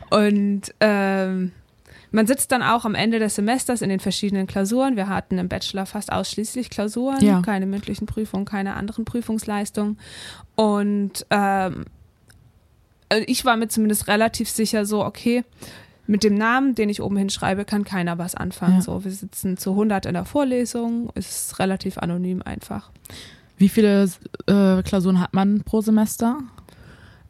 Und 0.10 0.74
ähm, 0.80 1.52
man 2.10 2.26
sitzt 2.26 2.52
dann 2.52 2.64
auch 2.64 2.84
am 2.84 2.96
Ende 2.96 3.20
des 3.20 3.36
Semesters 3.36 3.82
in 3.82 3.90
den 3.90 4.00
verschiedenen 4.00 4.48
Klausuren. 4.48 4.96
Wir 4.96 5.08
hatten 5.08 5.38
im 5.38 5.48
Bachelor 5.48 5.86
fast 5.86 6.12
ausschließlich 6.12 6.70
Klausuren, 6.70 7.24
ja. 7.24 7.42
keine 7.42 7.68
mündlichen 7.68 8.08
Prüfungen, 8.08 8.46
keine 8.46 8.76
anderen 8.76 9.06
Prüfungsleistungen. 9.06 10.00
Und 10.56 11.26
ähm, 11.30 11.86
also 13.08 13.24
ich 13.28 13.46
war 13.46 13.56
mir 13.56 13.68
zumindest 13.68 14.08
relativ 14.08 14.50
sicher 14.50 14.86
so, 14.86 15.06
okay, 15.06 15.44
mit 16.12 16.25
dem 16.25 16.36
Namen, 16.36 16.75
den 16.75 16.89
ich 16.89 17.01
oben 17.01 17.15
hinschreibe, 17.15 17.63
kann 17.63 17.86
keiner 17.86 18.18
was 18.18 18.36
anfangen. 18.36 18.75
Ja. 18.75 18.82
So, 18.82 19.03
wir 19.06 19.12
sitzen 19.12 19.56
zu 19.56 19.72
100 19.72 20.06
in 20.06 20.13
der 20.13 20.25
Vorlesung, 20.25 21.10
ist 21.15 21.58
relativ 21.58 21.98
anonym 21.98 22.41
einfach. 22.44 22.91
Wie 23.58 23.70
viele 23.70 24.10
äh, 24.48 24.84
Klausuren 24.84 25.22
hat 25.22 25.34
man 25.34 25.62
pro 25.63 25.80
Semester? 25.80 26.39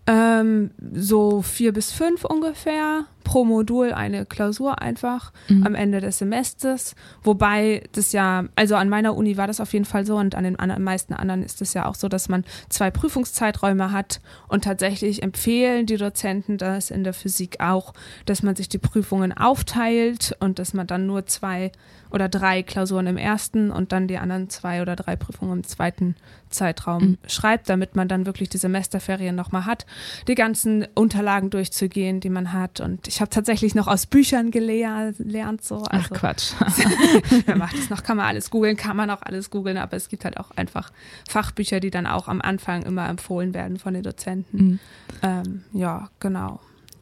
Ähm, 0.07 0.71
so 0.93 1.43
vier 1.43 1.73
bis 1.73 1.91
fünf 1.91 2.25
ungefähr 2.25 3.05
pro 3.31 3.45
Modul 3.45 3.93
eine 3.93 4.25
Klausur 4.25 4.81
einfach 4.81 5.31
mhm. 5.47 5.65
am 5.65 5.73
Ende 5.73 6.01
des 6.01 6.17
Semesters. 6.17 6.95
Wobei 7.23 7.83
das 7.93 8.11
ja, 8.11 8.43
also 8.57 8.75
an 8.75 8.89
meiner 8.89 9.15
Uni 9.15 9.37
war 9.37 9.47
das 9.47 9.61
auf 9.61 9.71
jeden 9.71 9.85
Fall 9.85 10.05
so 10.05 10.17
und 10.17 10.35
an 10.35 10.43
den 10.43 10.59
an, 10.59 10.83
meisten 10.83 11.13
anderen 11.13 11.41
ist 11.41 11.61
es 11.61 11.73
ja 11.73 11.85
auch 11.85 11.95
so, 11.95 12.09
dass 12.09 12.27
man 12.27 12.43
zwei 12.67 12.91
Prüfungszeiträume 12.91 13.93
hat 13.93 14.19
und 14.49 14.65
tatsächlich 14.65 15.23
empfehlen 15.23 15.85
die 15.85 15.95
Dozenten 15.95 16.57
das 16.57 16.91
in 16.91 17.05
der 17.05 17.13
Physik 17.13 17.61
auch, 17.61 17.93
dass 18.25 18.43
man 18.43 18.57
sich 18.57 18.67
die 18.67 18.79
Prüfungen 18.79 19.31
aufteilt 19.31 20.35
und 20.41 20.59
dass 20.59 20.73
man 20.73 20.85
dann 20.85 21.05
nur 21.05 21.25
zwei 21.25 21.71
oder 22.11 22.27
drei 22.29 22.61
Klausuren 22.61 23.07
im 23.07 23.17
ersten 23.17 23.71
und 23.71 23.91
dann 23.91 24.07
die 24.07 24.17
anderen 24.17 24.49
zwei 24.49 24.81
oder 24.81 24.95
drei 24.95 25.15
Prüfungen 25.15 25.59
im 25.59 25.63
zweiten 25.63 26.15
Zeitraum 26.49 27.01
mhm. 27.03 27.17
schreibt, 27.27 27.69
damit 27.69 27.95
man 27.95 28.07
dann 28.07 28.25
wirklich 28.25 28.49
die 28.49 28.57
Semesterferien 28.57 29.35
nochmal 29.35 29.65
hat, 29.65 29.85
die 30.27 30.35
ganzen 30.35 30.85
Unterlagen 30.93 31.49
durchzugehen, 31.49 32.19
die 32.19 32.29
man 32.29 32.51
hat. 32.51 32.81
Und 32.81 33.07
ich 33.07 33.20
habe 33.21 33.29
tatsächlich 33.29 33.75
noch 33.75 33.87
aus 33.87 34.05
Büchern 34.05 34.51
gelernt. 34.51 35.63
So. 35.63 35.83
Also, 35.83 35.89
Ach 35.91 36.09
Quatsch. 36.09 36.53
wer 37.45 37.55
macht 37.55 37.77
das 37.77 37.89
noch? 37.89 38.03
Kann 38.03 38.17
man 38.17 38.25
alles 38.27 38.49
googeln, 38.49 38.75
kann 38.75 38.97
man 38.97 39.09
auch 39.09 39.21
alles 39.21 39.49
googeln, 39.49 39.77
aber 39.77 39.95
es 39.95 40.09
gibt 40.09 40.25
halt 40.25 40.37
auch 40.37 40.51
einfach 40.51 40.91
Fachbücher, 41.29 41.79
die 41.79 41.91
dann 41.91 42.07
auch 42.07 42.27
am 42.27 42.41
Anfang 42.41 42.83
immer 42.83 43.07
empfohlen 43.07 43.53
werden 43.53 43.77
von 43.77 43.93
den 43.93 44.03
Dozenten. 44.03 44.57
Mhm. 44.57 44.79
Ähm, 45.21 45.63
ja, 45.73 46.09
genau. 46.19 46.59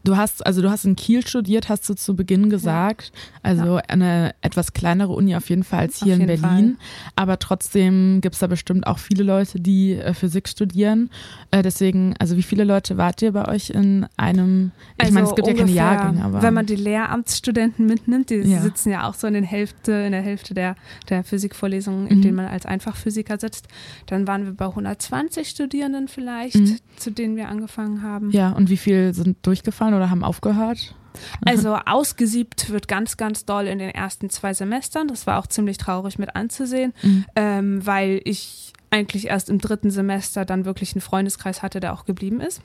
Du 0.10 0.18
hast, 0.18 0.44
also 0.44 0.64
du 0.64 0.72
hast 0.72 0.86
in 0.86 0.96
Kiel 0.96 1.26
studiert, 1.26 1.70
hast 1.70 1.88
du 1.88 1.94
zu 1.94 2.16
Beginn 2.16 2.50
gesagt. 2.50 3.12
Also 3.44 3.76
ja. 3.76 3.84
eine 3.90 4.34
etwas 4.42 4.74
kleinere 4.74 5.14
Uni 5.14 5.36
auf 5.36 5.52
jeden 5.52 5.64
Fall 5.64 5.82
als 5.82 6.02
hier 6.02 6.16
in 6.16 6.26
Berlin. 6.26 6.40
Fall. 6.42 6.76
Aber 7.16 7.38
trotzdem 7.38 8.20
gibt 8.20 8.34
es 8.34 8.40
da 8.40 8.48
bestimmt 8.48 8.88
auch 8.88 8.98
viele 8.98 9.22
Leute, 9.22 9.60
die 9.60 9.94
äh, 9.94 10.16
Physik 10.16 10.50
studieren. 10.50 11.12
Äh, 11.52 11.62
deswegen, 11.62 12.16
also 12.18 12.38
wie 12.38 12.42
viele 12.42 12.64
Leute 12.64 12.98
wart 12.98 13.22
ihr 13.22 13.34
bei 13.34 13.48
euch 13.48 13.70
in 13.70 14.08
einem, 14.18 14.72
ich 14.98 15.04
also 15.04 15.14
meine, 15.14 15.28
es 15.28 15.36
gibt 15.36 15.48
ungefähr, 15.48 15.68
ja 15.68 15.96
keine 15.96 16.02
Jahrgänge, 16.02 16.26
aber. 16.26 16.42
Wenn 16.42 16.56
man 16.56 16.66
die 16.66 16.76
Lehramtsstudenten 16.76 17.86
mitnimmt, 17.86 18.32
die 18.32 18.38
ja. 18.38 18.62
sitzen 18.62 18.90
ja 18.90 19.08
auch 19.08 19.14
so 19.14 19.28
in 19.28 19.36
den 19.36 19.44
Hälfte, 19.44 19.92
in 19.92 20.12
der 20.12 20.24
Hälfte 20.24 20.56
der, 20.56 20.76
der 21.10 21.24
Physikvorlesungen, 21.24 22.08
in 22.08 22.18
mhm. 22.18 22.22
denen 22.24 22.36
man 22.36 22.48
als 22.48 22.66
Einfachphysiker 22.66 23.40
sitzt, 23.40 23.68
dann 24.08 24.26
waren 24.26 24.46
wir 24.46 24.54
bei 24.54 24.66
120 24.66 25.50
Studierenden 25.50 26.08
vielleicht, 26.08 26.56
mhm. 26.56 26.80
zu 26.96 27.12
denen 27.12 27.36
wir 27.36 27.48
angefangen 27.48 28.02
haben. 28.02 28.32
Ja, 28.32 28.54
und 28.54 28.72
wie 28.72 28.78
viele 28.78 29.14
sind 29.14 29.46
durchgefallen? 29.46 29.99
Oder 30.00 30.10
haben 30.10 30.24
aufgehört? 30.24 30.96
Also 31.46 31.76
ausgesiebt 31.76 32.70
wird 32.70 32.88
ganz, 32.88 33.18
ganz 33.18 33.46
doll 33.46 33.68
in 33.68 33.80
den 33.80 33.90
ersten 33.90 34.30
zwei 34.30 34.54
Semestern. 34.54 35.08
Das 35.08 35.28
war 35.28 35.40
auch 35.40 35.48
ziemlich 35.48 35.78
traurig 35.78 36.20
mit 36.20 36.36
anzusehen, 36.36 36.94
mhm. 37.02 37.26
ähm, 37.36 37.86
weil 37.86 38.22
ich 38.24 38.74
eigentlich 38.90 39.28
erst 39.28 39.50
im 39.50 39.60
dritten 39.60 39.92
Semester 39.92 40.46
dann 40.46 40.66
wirklich 40.66 40.94
einen 40.94 41.02
Freundeskreis 41.02 41.62
hatte, 41.62 41.80
der 41.80 41.94
auch 41.94 42.06
geblieben 42.06 42.42
ist. 42.42 42.62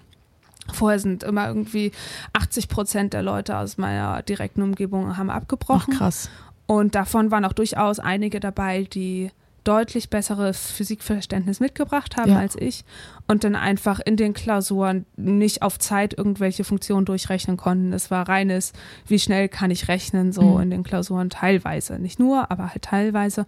Vorher 0.73 0.99
sind 0.99 1.23
immer 1.23 1.47
irgendwie 1.47 1.93
80 2.33 2.69
Prozent 2.69 3.13
der 3.13 3.23
Leute 3.23 3.59
aus 3.59 3.77
meiner 3.77 4.23
direkten 4.23 4.63
Umgebung 4.63 5.17
haben 5.17 5.31
abgebrochen. 5.31 5.93
Ach, 5.95 5.99
krass. 5.99 6.31
Und 6.67 6.95
davon 6.95 7.31
waren 7.31 7.45
auch 7.45 7.53
durchaus 7.53 7.99
einige 7.99 8.41
dabei, 8.41 8.85
die 8.85 9.31
deutlich 9.65 10.11
besseres 10.11 10.71
Physikverständnis 10.71 11.59
mitgebracht 11.59 12.17
haben 12.17 12.33
ja. 12.33 12.39
als 12.39 12.55
ich 12.57 12.85
und 13.27 13.45
dann 13.45 13.57
einfach 13.57 13.99
in 13.99 14.17
den 14.17 14.35
Klausuren 14.35 15.07
nicht 15.17 15.63
auf 15.63 15.79
Zeit 15.79 16.17
irgendwelche 16.17 16.65
Funktionen 16.65 17.07
durchrechnen 17.07 17.57
konnten. 17.57 17.93
Es 17.93 18.11
war 18.11 18.29
reines, 18.29 18.73
wie 19.07 19.19
schnell 19.19 19.49
kann 19.49 19.71
ich 19.71 19.89
rechnen, 19.89 20.33
so 20.33 20.43
mhm. 20.43 20.61
in 20.63 20.71
den 20.71 20.83
Klausuren 20.83 21.31
teilweise. 21.31 21.99
Nicht 21.99 22.19
nur, 22.19 22.51
aber 22.51 22.71
halt 22.71 22.83
teilweise. 22.83 23.47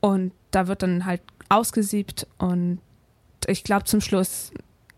Und 0.00 0.32
da 0.52 0.68
wird 0.68 0.82
dann 0.82 1.04
halt 1.04 1.20
ausgesiebt 1.48 2.26
und 2.38 2.78
ich 3.46 3.64
glaube 3.64 3.84
zum 3.84 4.00
Schluss 4.00 4.52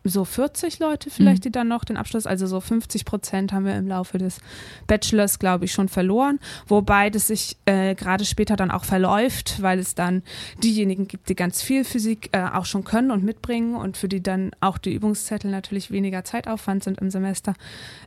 so 0.05 0.25
40 0.25 0.79
Leute 0.79 1.11
vielleicht, 1.11 1.41
mhm. 1.41 1.49
die 1.49 1.53
dann 1.53 1.69
noch 1.69 1.85
den 1.85 1.97
Abschluss, 1.97 2.27
also 2.27 2.47
so 2.47 2.61
50 2.61 3.05
Prozent 3.05 3.53
haben 3.53 3.65
wir 3.65 3.77
im 3.77 3.89
Laufe 3.89 4.19
des 4.19 4.39
Bachelors, 4.87 5.39
glaube 5.39 5.65
ich, 5.65 5.73
schon 5.73 5.89
verloren. 5.89 6.39
Wobei 6.67 7.11
das 7.11 7.29
sich 7.29 7.57
äh, 7.67 7.95
gerade 7.95 8.25
später 8.25 8.57
dann 8.57 8.71
auch 8.71 8.85
verläuft, 8.85 9.61
weil 9.63 9.79
es 9.79 9.95
dann 9.95 10.23
diejenigen 10.63 11.09
gibt, 11.09 11.29
die 11.29 11.35
ganz 11.35 11.63
viel 11.63 11.85
Physik 11.85 12.31
äh, 12.33 12.43
auch 12.43 12.65
schon 12.65 12.85
können 12.85 13.11
und 13.11 13.25
mitbringen 13.25 13.75
und 13.75 13.97
für 13.97 14.09
die 14.09 14.23
dann 14.23 14.53
auch 14.61 14.79
die 14.79 14.95
Übungszettel 14.95 15.51
natürlich 15.51 15.91
weniger 15.91 16.25
Zeitaufwand 16.25 16.85
sind 16.85 16.99
im 17.01 17.11
Semester, 17.11 17.55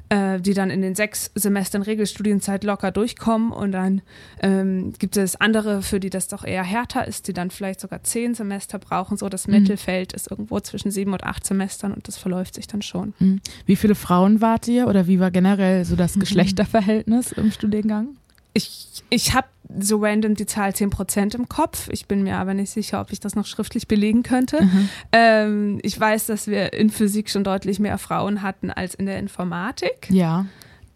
äh, 0.09 0.39
die 0.39 0.53
dann 0.53 0.69
in 0.69 0.81
den 0.81 0.95
sechs 0.95 1.31
Semestern 1.35 1.81
Regelstudienzeit 1.81 2.63
locker 2.63 2.91
durchkommen 2.91 3.51
und 3.51 3.71
dann 3.71 4.01
ähm, 4.41 4.93
gibt 4.97 5.17
es 5.17 5.35
andere, 5.35 5.81
für 5.81 5.99
die 5.99 6.09
das 6.09 6.27
doch 6.27 6.43
eher 6.43 6.63
härter 6.63 7.07
ist, 7.07 7.27
die 7.27 7.33
dann 7.33 7.51
vielleicht 7.51 7.79
sogar 7.79 8.03
zehn 8.03 8.33
Semester 8.33 8.79
brauchen. 8.79 9.17
So 9.17 9.29
das 9.29 9.47
mhm. 9.47 9.55
Mittelfeld 9.55 10.13
ist 10.13 10.29
irgendwo 10.29 10.59
zwischen 10.59 10.91
sieben 10.91 11.13
und 11.13 11.23
acht 11.23 11.45
Semestern 11.81 11.93
und 11.93 12.07
das 12.07 12.17
verläuft 12.17 12.55
sich 12.55 12.67
dann 12.67 12.81
schon. 12.81 13.13
Mhm. 13.19 13.41
Wie 13.65 13.75
viele 13.75 13.95
Frauen 13.95 14.41
wart 14.41 14.67
ihr 14.67 14.87
oder 14.87 15.07
wie 15.07 15.19
war 15.19 15.31
generell 15.31 15.85
so 15.85 15.95
das 15.95 16.15
mhm. 16.15 16.21
Geschlechterverhältnis 16.21 17.31
im 17.33 17.51
Studiengang? 17.51 18.15
Ich, 18.53 19.03
ich 19.09 19.33
habe 19.33 19.47
so 19.79 19.97
random 19.97 20.35
die 20.35 20.45
Zahl 20.45 20.71
10% 20.71 21.35
im 21.35 21.47
Kopf. 21.47 21.87
Ich 21.89 22.07
bin 22.07 22.23
mir 22.23 22.37
aber 22.37 22.53
nicht 22.53 22.69
sicher, 22.69 22.99
ob 22.99 23.13
ich 23.13 23.21
das 23.21 23.35
noch 23.35 23.45
schriftlich 23.45 23.87
belegen 23.87 24.23
könnte. 24.23 24.63
Mhm. 24.63 24.89
Ähm, 25.13 25.79
ich 25.83 25.97
weiß, 25.97 26.25
dass 26.25 26.47
wir 26.47 26.73
in 26.73 26.89
Physik 26.89 27.29
schon 27.29 27.45
deutlich 27.45 27.79
mehr 27.79 27.97
Frauen 27.97 28.41
hatten 28.41 28.69
als 28.69 28.93
in 28.93 29.05
der 29.05 29.19
Informatik. 29.19 30.09
Ja. 30.09 30.45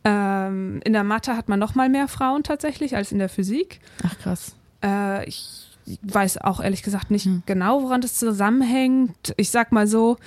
Ähm, 0.04 0.82
in 0.84 0.92
der 0.92 1.06
Mathe 1.06 1.38
hat 1.38 1.48
man 1.48 1.60
noch 1.60 1.76
mal 1.76 1.88
mehr 1.88 2.10
Frauen 2.10 2.44
tatsächlich 2.44 2.96
als 2.98 3.14
in 3.14 3.20
der 3.20 3.30
Physik. 3.30 3.80
Ach 4.04 4.18
krass. 4.20 4.56
Äh, 4.84 5.26
ich 5.30 5.66
weiß 6.02 6.40
auch 6.40 6.60
ehrlich 6.60 6.84
gesagt 6.84 7.12
nicht 7.12 7.26
hm. 7.26 7.44
genau, 7.46 7.84
woran 7.84 8.02
das 8.02 8.16
zusammenhängt. 8.16 9.34
Ich 9.38 9.52
sag 9.52 9.72
mal 9.72 9.88
so, 9.88 10.18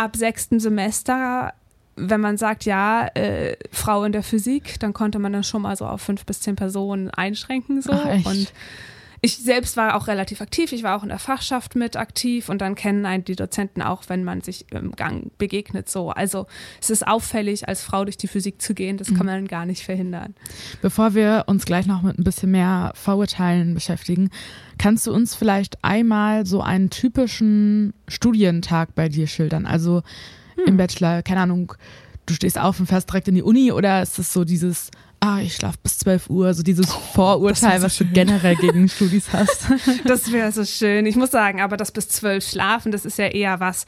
ab 0.00 0.16
sechstem 0.16 0.60
Semester, 0.60 1.52
wenn 1.96 2.20
man 2.20 2.38
sagt, 2.38 2.64
ja, 2.64 3.06
äh, 3.08 3.56
Frau 3.70 4.04
in 4.04 4.12
der 4.12 4.22
Physik, 4.22 4.80
dann 4.80 4.94
konnte 4.94 5.18
man 5.18 5.32
dann 5.32 5.44
schon 5.44 5.62
mal 5.62 5.76
so 5.76 5.86
auf 5.86 6.00
fünf 6.00 6.24
bis 6.24 6.40
zehn 6.40 6.56
Personen 6.56 7.10
einschränken 7.10 7.82
so. 7.82 7.92
Ach, 7.92 8.24
und 8.24 8.52
ich 9.22 9.36
selbst 9.36 9.76
war 9.76 9.96
auch 9.96 10.06
relativ 10.06 10.40
aktiv. 10.40 10.72
Ich 10.72 10.82
war 10.82 10.96
auch 10.96 11.02
in 11.02 11.10
der 11.10 11.18
Fachschaft 11.18 11.76
mit 11.76 11.96
aktiv 11.96 12.48
und 12.48 12.60
dann 12.60 12.74
kennen 12.74 13.04
einen 13.04 13.24
die 13.24 13.36
Dozenten 13.36 13.82
auch, 13.82 14.04
wenn 14.08 14.24
man 14.24 14.40
sich 14.40 14.66
im 14.72 14.92
Gang 14.92 15.36
begegnet. 15.36 15.90
So, 15.90 16.10
also 16.10 16.46
es 16.80 16.88
ist 16.88 17.06
auffällig, 17.06 17.68
als 17.68 17.82
Frau 17.82 18.04
durch 18.04 18.16
die 18.16 18.28
Physik 18.28 18.62
zu 18.62 18.72
gehen. 18.72 18.96
Das 18.96 19.10
mhm. 19.10 19.16
kann 19.16 19.26
man 19.26 19.46
gar 19.46 19.66
nicht 19.66 19.84
verhindern. 19.84 20.34
Bevor 20.80 21.14
wir 21.14 21.44
uns 21.46 21.66
gleich 21.66 21.86
noch 21.86 22.02
mit 22.02 22.18
ein 22.18 22.24
bisschen 22.24 22.50
mehr 22.50 22.92
Vorurteilen 22.94 23.74
beschäftigen, 23.74 24.30
kannst 24.78 25.06
du 25.06 25.12
uns 25.12 25.34
vielleicht 25.34 25.84
einmal 25.84 26.46
so 26.46 26.62
einen 26.62 26.88
typischen 26.88 27.92
Studientag 28.08 28.94
bei 28.94 29.10
dir 29.10 29.26
schildern? 29.26 29.66
Also 29.66 30.02
hm. 30.56 30.64
im 30.66 30.76
Bachelor, 30.78 31.22
keine 31.22 31.40
Ahnung, 31.42 31.74
du 32.24 32.32
stehst 32.32 32.58
auf 32.58 32.80
und 32.80 32.86
fährst 32.86 33.10
direkt 33.10 33.28
in 33.28 33.34
die 33.34 33.42
Uni 33.42 33.70
oder 33.72 34.00
ist 34.00 34.18
es 34.18 34.32
so 34.32 34.44
dieses 34.44 34.90
ah, 35.20 35.40
ich 35.40 35.54
schlafe 35.54 35.78
bis 35.82 35.98
12 35.98 36.30
Uhr, 36.30 36.54
so 36.54 36.62
dieses 36.62 36.90
oh, 36.90 37.00
Vorurteil, 37.14 37.78
so 37.78 37.86
was 37.86 37.96
schön. 37.96 38.08
du 38.08 38.12
generell 38.14 38.56
gegen 38.56 38.88
Studis 38.88 39.28
hast. 39.32 39.66
Das 40.04 40.32
wäre 40.32 40.50
so 40.50 40.64
schön. 40.64 41.06
Ich 41.06 41.16
muss 41.16 41.30
sagen, 41.30 41.60
aber 41.60 41.76
das 41.76 41.92
bis 41.92 42.08
12 42.08 42.44
schlafen, 42.48 42.90
das 42.90 43.04
ist 43.04 43.18
ja 43.18 43.26
eher 43.26 43.60
was, 43.60 43.86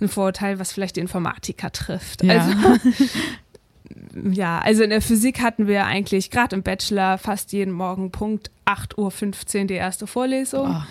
ein 0.00 0.08
Vorurteil, 0.08 0.58
was 0.58 0.72
vielleicht 0.72 0.96
die 0.96 1.00
Informatiker 1.00 1.72
trifft. 1.72 2.22
Ja. 2.22 2.40
Also, 2.40 2.52
ja, 4.30 4.58
also 4.58 4.82
in 4.82 4.90
der 4.90 5.02
Physik 5.02 5.40
hatten 5.40 5.66
wir 5.66 5.86
eigentlich 5.86 6.30
gerade 6.30 6.54
im 6.54 6.62
Bachelor 6.62 7.18
fast 7.18 7.52
jeden 7.52 7.72
Morgen 7.72 8.10
Punkt 8.10 8.50
8.15 8.66 9.60
Uhr 9.60 9.66
die 9.66 9.74
erste 9.74 10.06
Vorlesung. 10.06 10.70
Oh. 10.70 10.82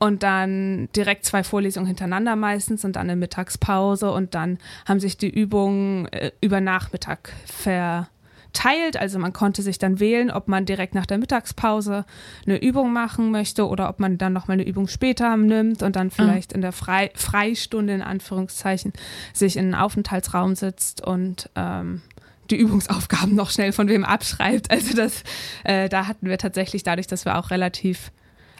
Und 0.00 0.22
dann 0.22 0.88
direkt 0.94 1.24
zwei 1.24 1.42
Vorlesungen 1.42 1.86
hintereinander 1.86 2.36
meistens 2.36 2.84
und 2.84 2.94
dann 2.94 3.10
eine 3.10 3.16
Mittagspause 3.16 4.12
und 4.12 4.36
dann 4.36 4.58
haben 4.86 5.00
sich 5.00 5.16
die 5.16 5.28
Übungen 5.28 6.06
äh, 6.12 6.30
über 6.40 6.60
Nachmittag 6.60 7.32
ver 7.46 8.08
teilt. 8.52 8.96
Also 8.96 9.18
man 9.18 9.32
konnte 9.32 9.62
sich 9.62 9.78
dann 9.78 10.00
wählen, 10.00 10.30
ob 10.30 10.48
man 10.48 10.64
direkt 10.64 10.94
nach 10.94 11.06
der 11.06 11.18
Mittagspause 11.18 12.04
eine 12.46 12.60
Übung 12.62 12.92
machen 12.92 13.30
möchte 13.30 13.66
oder 13.66 13.88
ob 13.88 14.00
man 14.00 14.18
dann 14.18 14.32
nochmal 14.32 14.56
eine 14.56 14.66
Übung 14.66 14.88
später 14.88 15.36
nimmt 15.36 15.82
und 15.82 15.96
dann 15.96 16.10
vielleicht 16.10 16.52
mhm. 16.52 16.56
in 16.56 16.60
der 16.62 16.72
Frei 16.72 17.10
Freistunde 17.14 17.94
in 17.94 18.02
Anführungszeichen 18.02 18.92
sich 19.32 19.56
in 19.56 19.66
einen 19.66 19.74
Aufenthaltsraum 19.74 20.54
sitzt 20.54 21.06
und 21.06 21.50
ähm, 21.54 22.02
die 22.50 22.56
Übungsaufgaben 22.56 23.34
noch 23.34 23.50
schnell 23.50 23.72
von 23.72 23.88
wem 23.88 24.04
abschreibt. 24.04 24.68
Also 24.78 24.94
das, 24.94 25.24
äh, 25.64 25.88
da 25.88 26.06
hatten 26.06 26.28
wir 26.28 26.38
tatsächlich 26.38 26.82
dadurch, 26.82 27.06
dass 27.06 27.24
wir 27.24 27.36
auch 27.36 27.50
relativ, 27.50 28.12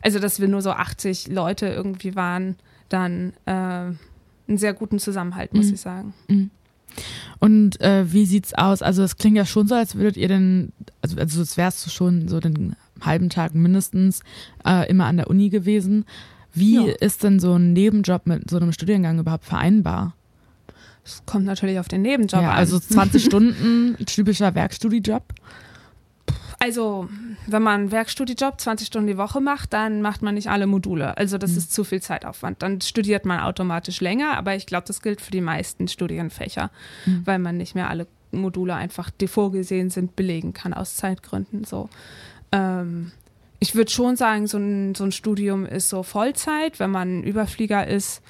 also 0.03 0.19
dass 0.19 0.41
wir 0.41 0.49
nur 0.49 0.63
so 0.63 0.71
80 0.71 1.29
Leute 1.29 1.69
irgendwie 1.69 2.17
waren, 2.17 2.57
dann 2.89 3.35
äh, 3.47 3.51
einen 3.51 3.97
sehr 4.47 4.75
guten 4.75 4.99
Zusammenhalt, 4.99 5.55
muss 5.55 5.67
mhm. 5.67 5.75
ich 5.75 5.81
sagen. 5.81 6.15
Mhm. 6.29 6.51
Und 7.39 7.81
äh, 7.81 8.13
wie 8.13 8.27
sieht's 8.27 8.55
aus? 8.55 8.83
Also 8.83 9.03
es 9.03 9.17
klingt 9.17 9.37
ja 9.37 9.47
schon 9.47 9.69
so, 9.69 9.75
als 9.75 9.95
würdet 9.95 10.17
ihr 10.17 10.29
denn, 10.29 10.73
also, 11.03 11.17
also 11.19 11.43
es 11.43 11.57
wärst 11.57 11.87
du 11.87 11.91
schon 11.91 12.29
so 12.29 12.41
den 12.41 12.75
halben 13.01 13.31
Tag 13.31 13.55
mindestens 13.55 14.21
äh, 14.67 14.89
immer 14.89 15.07
an 15.07 15.19
der 15.19 15.29
Uni 15.29 15.49
gewesen. 15.49 16.05
Wie 16.53 16.87
ja. 16.87 16.93
ist 17.01 17.23
denn 17.23 17.39
so 17.41 17.55
ein 17.55 17.73
Nebenjob 17.73 18.27
mit 18.27 18.51
so 18.51 18.57
einem 18.57 18.73
Studiengang 18.73 19.19
überhaupt 19.19 19.45
vereinbar? 19.45 20.15
Es 21.05 21.23
kommt 21.25 21.45
natürlich 21.45 21.79
auf 21.79 21.89
den 21.89 22.03
Nebenjob 22.03 22.43
ja, 22.43 22.51
an. 22.51 22.57
Also 22.57 22.79
20 22.81 23.25
Stunden 23.25 23.97
typischer 24.05 24.55
Werkstudiejob. 24.55 25.23
Also, 26.61 27.09
wenn 27.47 27.63
man 27.63 27.81
einen 27.81 27.91
Werkstudijob 27.93 28.61
20 28.61 28.89
Stunden 28.89 29.07
die 29.07 29.17
Woche 29.17 29.41
macht, 29.41 29.73
dann 29.73 30.03
macht 30.03 30.23
man 30.23 30.35
nicht 30.35 30.51
alle 30.51 30.67
Module. 30.67 31.17
Also, 31.17 31.39
das 31.39 31.53
mhm. 31.53 31.59
ist 31.59 31.73
zu 31.73 31.85
viel 31.85 32.03
Zeitaufwand. 32.03 32.63
Dann 32.63 32.81
studiert 32.81 33.25
man 33.25 33.41
automatisch 33.41 34.01
länger, 34.01 34.37
aber 34.37 34.57
ich 34.57 34.67
glaube, 34.67 34.87
das 34.87 35.01
gilt 35.01 35.21
für 35.21 35.31
die 35.31 35.41
meisten 35.41 35.87
Studienfächer, 35.87 36.71
mhm. 37.07 37.23
weil 37.25 37.39
man 37.39 37.57
nicht 37.57 37.77
mehr 37.77 37.89
alle 37.89 38.09
Module 38.33 38.75
einfach, 38.75 39.11
die 39.11 39.29
vorgesehen 39.29 39.91
sind, 39.91 40.17
belegen 40.17 40.53
kann 40.53 40.75
aus 40.75 40.97
Zeitgründen. 40.97 41.65
So. 41.65 41.89
Ähm, 42.51 43.13
ich 43.61 43.75
würde 43.75 43.91
schon 43.91 44.17
sagen, 44.17 44.47
so 44.47 44.59
ein, 44.59 44.95
so 44.95 45.05
ein 45.05 45.13
Studium 45.13 45.65
ist 45.65 45.89
so 45.89 46.03
Vollzeit. 46.03 46.79
Wenn 46.81 46.91
man 46.91 47.23
Überflieger 47.23 47.87
ist, 47.87 48.23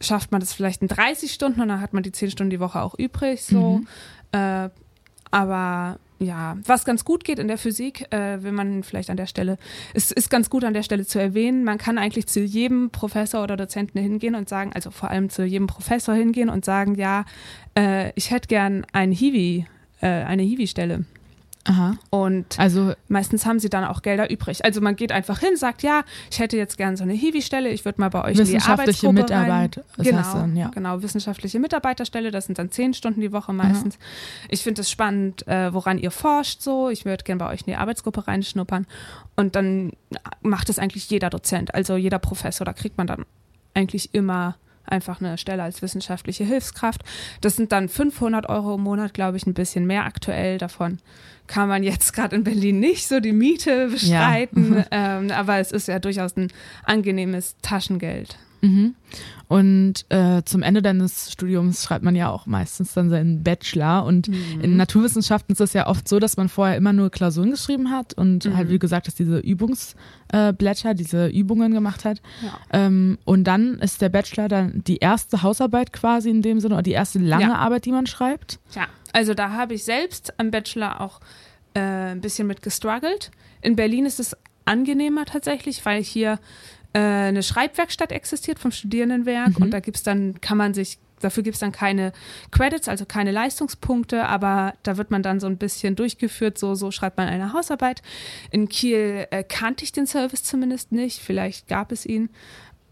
schafft 0.00 0.32
man 0.32 0.40
das 0.40 0.52
vielleicht 0.52 0.82
in 0.82 0.88
30 0.88 1.32
Stunden 1.32 1.60
und 1.60 1.68
dann 1.68 1.80
hat 1.80 1.92
man 1.92 2.02
die 2.02 2.12
10 2.12 2.30
Stunden 2.30 2.50
die 2.50 2.60
Woche 2.60 2.80
auch 2.82 2.94
übrig. 2.98 3.42
So. 3.42 3.78
Mhm. 3.78 3.88
Äh, 4.32 4.70
aber 5.30 5.98
ja, 6.18 6.56
was 6.64 6.84
ganz 6.84 7.04
gut 7.04 7.24
geht 7.24 7.38
in 7.38 7.48
der 7.48 7.58
Physik, 7.58 8.12
äh, 8.12 8.42
will 8.42 8.52
man 8.52 8.82
vielleicht 8.82 9.10
an 9.10 9.16
der 9.16 9.26
Stelle, 9.26 9.58
es 9.94 10.10
ist 10.10 10.30
ganz 10.30 10.48
gut 10.48 10.64
an 10.64 10.74
der 10.74 10.82
Stelle 10.82 11.06
zu 11.06 11.18
erwähnen, 11.18 11.64
man 11.64 11.78
kann 11.78 11.98
eigentlich 11.98 12.26
zu 12.26 12.40
jedem 12.40 12.90
Professor 12.90 13.42
oder 13.42 13.56
Dozenten 13.56 13.98
hingehen 14.00 14.34
und 14.34 14.48
sagen, 14.48 14.72
also 14.74 14.90
vor 14.90 15.10
allem 15.10 15.28
zu 15.28 15.44
jedem 15.44 15.66
Professor 15.66 16.14
hingehen 16.14 16.48
und 16.48 16.64
sagen, 16.64 16.94
ja, 16.94 17.24
äh, 17.76 18.12
ich 18.14 18.30
hätte 18.30 18.48
gern 18.48 18.86
ein 18.92 19.12
Hiwi, 19.12 19.66
äh, 20.00 20.06
eine 20.06 20.42
Hiwi-Stelle. 20.42 21.04
Aha. 21.66 21.96
Und 22.10 22.58
also 22.58 22.92
meistens 23.08 23.46
haben 23.46 23.58
sie 23.58 23.70
dann 23.70 23.84
auch 23.84 24.02
Gelder 24.02 24.30
übrig. 24.30 24.64
Also 24.64 24.82
man 24.82 24.96
geht 24.96 25.12
einfach 25.12 25.38
hin, 25.38 25.56
sagt, 25.56 25.82
ja, 25.82 26.04
ich 26.30 26.38
hätte 26.38 26.58
jetzt 26.58 26.76
gern 26.76 26.96
so 26.96 27.04
eine 27.04 27.14
Hiwi-Stelle, 27.14 27.70
ich 27.70 27.86
würde 27.86 28.00
mal 28.00 28.10
bei 28.10 28.22
euch 28.22 28.38
in 28.38 28.44
die 28.44 28.60
Arbeitsgruppe 28.60 29.14
Mitarbeit, 29.14 29.78
rein. 29.78 29.84
Das 29.96 30.06
genau, 30.06 30.18
heißt 30.18 30.34
dann, 30.34 30.56
ja. 30.56 30.68
genau, 30.68 31.02
wissenschaftliche 31.02 31.58
Mitarbeiterstelle, 31.58 32.30
das 32.30 32.46
sind 32.46 32.58
dann 32.58 32.70
zehn 32.70 32.92
Stunden 32.92 33.22
die 33.22 33.32
Woche 33.32 33.54
meistens. 33.54 33.96
Aha. 33.96 34.04
Ich 34.50 34.62
finde 34.62 34.82
es 34.82 34.90
spannend, 34.90 35.46
äh, 35.48 35.72
woran 35.72 35.98
ihr 35.98 36.10
forscht 36.10 36.60
so. 36.60 36.90
Ich 36.90 37.06
würde 37.06 37.24
gern 37.24 37.38
bei 37.38 37.48
euch 37.48 37.60
in 37.60 37.66
die 37.66 37.76
Arbeitsgruppe 37.76 38.28
reinschnuppern. 38.28 38.86
Und 39.36 39.56
dann 39.56 39.92
macht 40.42 40.68
es 40.68 40.78
eigentlich 40.78 41.08
jeder 41.08 41.30
Dozent, 41.30 41.74
also 41.74 41.96
jeder 41.96 42.18
Professor, 42.18 42.66
da 42.66 42.74
kriegt 42.74 42.98
man 42.98 43.06
dann 43.06 43.24
eigentlich 43.72 44.14
immer 44.14 44.56
einfach 44.86 45.20
eine 45.20 45.38
Stelle 45.38 45.62
als 45.62 45.82
wissenschaftliche 45.82 46.44
Hilfskraft. 46.44 47.02
Das 47.40 47.56
sind 47.56 47.72
dann 47.72 47.88
500 47.88 48.48
Euro 48.48 48.74
im 48.74 48.82
Monat, 48.82 49.14
glaube 49.14 49.36
ich, 49.36 49.46
ein 49.46 49.54
bisschen 49.54 49.86
mehr 49.86 50.04
aktuell 50.04 50.58
davon 50.58 50.98
kann 51.46 51.68
man 51.68 51.82
jetzt 51.82 52.12
gerade 52.14 52.36
in 52.36 52.44
Berlin 52.44 52.80
nicht 52.80 53.06
so 53.06 53.20
die 53.20 53.32
Miete 53.32 53.88
bestreiten, 53.88 54.76
ja. 54.76 54.86
ähm, 55.18 55.30
aber 55.30 55.58
es 55.58 55.72
ist 55.72 55.88
ja 55.88 55.98
durchaus 55.98 56.36
ein 56.36 56.50
angenehmes 56.84 57.56
Taschengeld. 57.60 58.38
Mhm. 58.64 58.94
Und 59.46 60.06
äh, 60.08 60.42
zum 60.44 60.62
Ende 60.62 60.80
deines 60.80 61.30
Studiums 61.30 61.84
schreibt 61.84 62.04
man 62.04 62.16
ja 62.16 62.30
auch 62.30 62.46
meistens 62.46 62.94
dann 62.94 63.10
seinen 63.10 63.42
Bachelor. 63.42 64.04
Und 64.04 64.28
mhm. 64.28 64.60
in 64.62 64.76
Naturwissenschaften 64.76 65.52
ist 65.52 65.60
es 65.60 65.74
ja 65.74 65.86
oft 65.86 66.08
so, 66.08 66.18
dass 66.18 66.36
man 66.36 66.48
vorher 66.48 66.76
immer 66.76 66.92
nur 66.92 67.10
Klausuren 67.10 67.50
geschrieben 67.50 67.90
hat 67.90 68.14
und 68.14 68.46
mhm. 68.46 68.56
halt, 68.56 68.70
wie 68.70 68.78
gesagt 68.78 69.06
hast, 69.06 69.18
diese 69.18 69.38
Übungsblätter, 69.38 70.90
äh, 70.90 70.94
diese 70.94 71.26
Übungen 71.28 71.72
gemacht 71.72 72.04
hat. 72.04 72.22
Ja. 72.42 72.58
Ähm, 72.72 73.18
und 73.24 73.44
dann 73.44 73.78
ist 73.78 74.00
der 74.00 74.08
Bachelor 74.08 74.48
dann 74.48 74.82
die 74.84 74.96
erste 74.96 75.42
Hausarbeit 75.42 75.92
quasi 75.92 76.30
in 76.30 76.42
dem 76.42 76.60
Sinne 76.60 76.74
oder 76.74 76.82
die 76.82 76.92
erste 76.92 77.18
lange 77.18 77.44
ja. 77.44 77.54
Arbeit, 77.54 77.84
die 77.84 77.92
man 77.92 78.06
schreibt. 78.06 78.58
Ja, 78.74 78.86
also 79.12 79.34
da 79.34 79.50
habe 79.50 79.74
ich 79.74 79.84
selbst 79.84 80.38
am 80.40 80.50
Bachelor 80.50 81.00
auch 81.00 81.20
äh, 81.74 81.80
ein 81.80 82.20
bisschen 82.20 82.46
mit 82.46 82.62
gestruggelt. 82.62 83.30
In 83.60 83.76
Berlin 83.76 84.06
ist 84.06 84.20
es 84.20 84.36
angenehmer 84.64 85.24
tatsächlich, 85.24 85.84
weil 85.84 86.02
hier 86.02 86.38
eine 86.98 87.42
Schreibwerkstatt 87.42 88.12
existiert 88.12 88.58
vom 88.58 88.70
Studierendenwerk 88.70 89.58
mhm. 89.58 89.64
und 89.64 89.70
da 89.72 89.80
gibt's 89.80 90.04
dann, 90.04 90.40
kann 90.40 90.56
man 90.56 90.74
sich, 90.74 90.98
dafür 91.20 91.42
gibt 91.42 91.54
es 91.54 91.60
dann 91.60 91.72
keine 91.72 92.12
Credits, 92.52 92.88
also 92.88 93.04
keine 93.04 93.32
Leistungspunkte, 93.32 94.26
aber 94.26 94.74
da 94.84 94.96
wird 94.96 95.10
man 95.10 95.22
dann 95.22 95.40
so 95.40 95.48
ein 95.48 95.56
bisschen 95.56 95.96
durchgeführt, 95.96 96.56
so, 96.56 96.74
so 96.74 96.90
schreibt 96.92 97.16
man 97.16 97.28
eine 97.28 97.52
Hausarbeit. 97.52 98.02
In 98.50 98.68
Kiel 98.68 99.26
äh, 99.30 99.42
kannte 99.42 99.84
ich 99.84 99.90
den 99.90 100.06
Service 100.06 100.44
zumindest 100.44 100.92
nicht, 100.92 101.20
vielleicht 101.20 101.66
gab 101.66 101.90
es 101.90 102.06
ihn. 102.06 102.30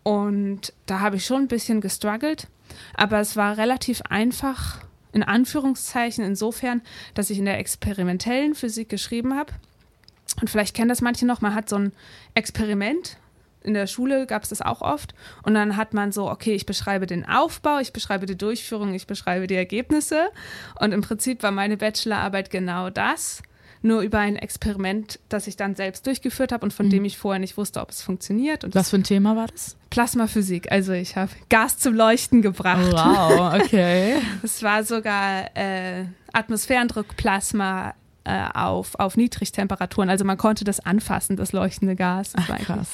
Und 0.03 0.73
da 0.87 0.99
habe 0.99 1.17
ich 1.17 1.25
schon 1.25 1.43
ein 1.43 1.49
bisschen 1.49 1.81
gestruggelt, 1.81 2.49
aber 2.95 3.21
es 3.21 3.37
war 3.37 3.57
relativ 3.57 4.03
einfach, 4.03 4.81
in 5.13 5.23
Anführungszeichen, 5.23 6.25
insofern, 6.25 6.83
dass 7.15 7.31
ich 7.31 7.39
in 7.39 7.45
der 7.45 7.59
experimentellen 7.59 8.57
Physik 8.57 8.89
geschrieben 8.89 9.37
habe. 9.37 9.53
Und 10.41 10.51
vielleicht 10.51 10.75
kennen 10.75 10.89
das 10.89 11.03
manche 11.03 11.27
noch, 11.27 11.41
man 11.41 11.55
hat 11.55 11.69
so 11.69 11.77
ein 11.77 11.93
Experiment 12.35 13.19
in 13.65 13.75
der 13.75 13.87
Schule 13.87 14.27
gab 14.27 14.43
es 14.43 14.49
das 14.49 14.63
auch 14.63 14.81
oft. 14.81 15.15
Und 15.43 15.55
dann 15.55 15.77
hat 15.77 15.95
man 15.95 16.13
so, 16.13 16.31
okay, 16.31 16.55
ich 16.55 16.67
beschreibe 16.67 17.07
den 17.07 17.27
Aufbau, 17.27 17.79
ich 17.79 17.93
beschreibe 17.93 18.27
die 18.27 18.37
Durchführung, 18.37 18.95
ich 18.95 19.07
beschreibe 19.07 19.47
die 19.47 19.55
Ergebnisse. 19.55 20.29
Und 20.81 20.93
im 20.93 21.03
Prinzip 21.03 21.43
war 21.43 21.51
meine 21.51 21.77
Bachelorarbeit 21.77 22.51
genau 22.51 22.91
das, 22.91 23.43
nur 23.83 24.01
über 24.03 24.19
ein 24.19 24.37
Experiment, 24.37 25.19
das 25.29 25.47
ich 25.47 25.57
dann 25.57 25.75
selbst 25.75 26.07
durchgeführt 26.07 26.53
habe 26.53 26.65
und 26.65 26.73
von 26.73 26.87
mhm. 26.87 26.91
dem 26.91 27.05
ich 27.05 27.19
vorher 27.19 27.41
nicht 27.41 27.57
wusste, 27.57 27.81
ob 27.81 27.91
es 27.91 28.03
funktioniert. 28.03 28.65
Und 28.65 28.75
Was 28.75 28.91
für 28.91 28.97
ein 28.97 29.05
Thema 29.05 29.37
war 29.37 29.49
das? 29.49 29.77
Plasmaphysik. 29.91 30.71
Also 30.71 30.93
ich 30.93 31.17
habe 31.17 31.33
Gas 31.49 31.79
zum 31.79 31.95
Leuchten 31.95 32.43
gebracht. 32.43 32.93
Wow, 32.93 33.55
okay. 33.61 34.17
Es 34.43 34.63
war 34.63 34.85
sogar 34.85 35.57
äh, 35.57 36.05
Atmosphärendruckplasma 36.33 37.95
äh, 38.25 38.45
auf, 38.55 38.95
auf 38.99 39.17
Niedrigtemperaturen. 39.17 40.09
Also 40.09 40.25
man 40.25 40.39
konnte 40.39 40.65
das 40.65 40.81
anfassen, 40.81 41.37
das 41.37 41.53
leuchtende 41.53 41.97
Gas. 41.97 42.33
Das 42.33 42.45
Ach, 42.49 42.59
krass. 42.59 42.89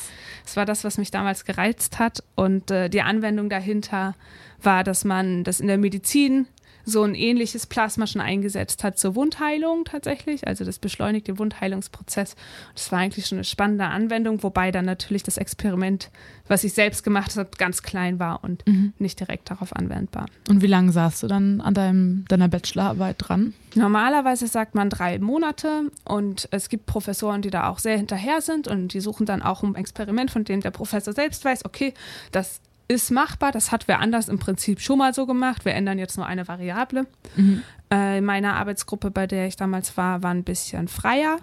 Das 0.49 0.57
war 0.57 0.65
das, 0.65 0.83
was 0.83 0.97
mich 0.97 1.11
damals 1.11 1.45
gereizt 1.45 1.99
hat. 1.99 2.25
Und 2.35 2.71
äh, 2.71 2.89
die 2.89 3.03
Anwendung 3.03 3.51
dahinter 3.51 4.15
war, 4.63 4.83
dass 4.83 5.05
man 5.05 5.45
das 5.45 5.61
in 5.61 5.67
der 5.67 5.77
Medizin 5.77 6.47
so 6.89 7.03
ein 7.03 7.15
ähnliches 7.15 7.67
Plasma 7.67 8.07
schon 8.07 8.21
eingesetzt 8.21 8.83
hat 8.83 8.99
zur 8.99 9.15
Wundheilung 9.15 9.85
tatsächlich. 9.85 10.47
Also 10.47 10.65
das 10.65 10.79
beschleunigt 10.79 11.29
den 11.29 11.39
Wundheilungsprozess. 11.39 12.35
Das 12.75 12.91
war 12.91 13.01
eigentlich 13.01 13.27
schon 13.27 13.39
eine 13.39 13.45
spannende 13.45 13.85
Anwendung, 13.85 14.43
wobei 14.43 14.71
dann 14.71 14.85
natürlich 14.85 15.23
das 15.23 15.37
Experiment, 15.37 16.11
was 16.47 16.65
ich 16.65 16.73
selbst 16.73 17.05
gemacht 17.05 17.37
habe, 17.37 17.51
ganz 17.59 17.83
klein 17.83 18.19
war 18.19 18.43
und 18.43 18.67
mhm. 18.67 18.93
nicht 18.99 19.21
direkt 19.21 19.51
darauf 19.51 19.77
anwendbar. 19.77 20.27
Und 20.49 20.63
wie 20.63 20.67
lange 20.67 20.93
saßt 20.93 21.23
du 21.23 21.27
dann 21.27 21.61
an 21.61 21.75
deinem, 21.75 22.25
deiner 22.29 22.49
Bachelorarbeit 22.49 23.17
dran? 23.19 23.55
Normalerweise 23.75 24.47
sagt 24.47 24.75
man 24.75 24.89
drei 24.89 25.19
Monate 25.19 25.91
und 26.05 26.49
es 26.51 26.69
gibt 26.69 26.87
Professoren, 26.87 27.43
die 27.43 27.51
da 27.51 27.69
auch 27.69 27.79
sehr 27.79 27.97
hinterher 27.97 28.41
sind 28.41 28.67
und 28.67 28.95
die 28.95 29.01
suchen 29.01 29.27
dann 29.27 29.43
auch 29.43 29.63
ein 29.63 29.75
Experiment, 29.75 30.31
von 30.31 30.45
dem 30.45 30.63
der 30.63 30.71
Professor 30.71 31.13
selbst 31.13 31.45
weiß, 31.45 31.65
okay, 31.65 31.93
das 32.33 32.61
ist 32.89 33.11
machbar, 33.11 33.53
das 33.53 33.71
hat 33.71 33.87
wer 33.87 34.01
anders 34.01 34.29
im 34.29 34.39
Prinzip 34.39 34.81
schon 34.81 34.99
mal 34.99 35.13
so 35.13 35.27
gemacht, 35.27 35.65
wir 35.65 35.75
ändern 35.75 35.99
jetzt 35.99 36.17
nur 36.17 36.27
eine 36.27 36.49
Variable. 36.49 37.07
Mhm. 37.37 37.63
Äh, 37.93 38.19
in 38.19 38.25
meiner 38.25 38.55
Arbeitsgruppe, 38.55 39.11
bei 39.11 39.27
der 39.27 39.47
ich 39.47 39.57
damals 39.57 39.97
war, 39.97 40.23
war 40.23 40.31
ein 40.31 40.45
bisschen 40.45 40.89
freier, 40.89 41.39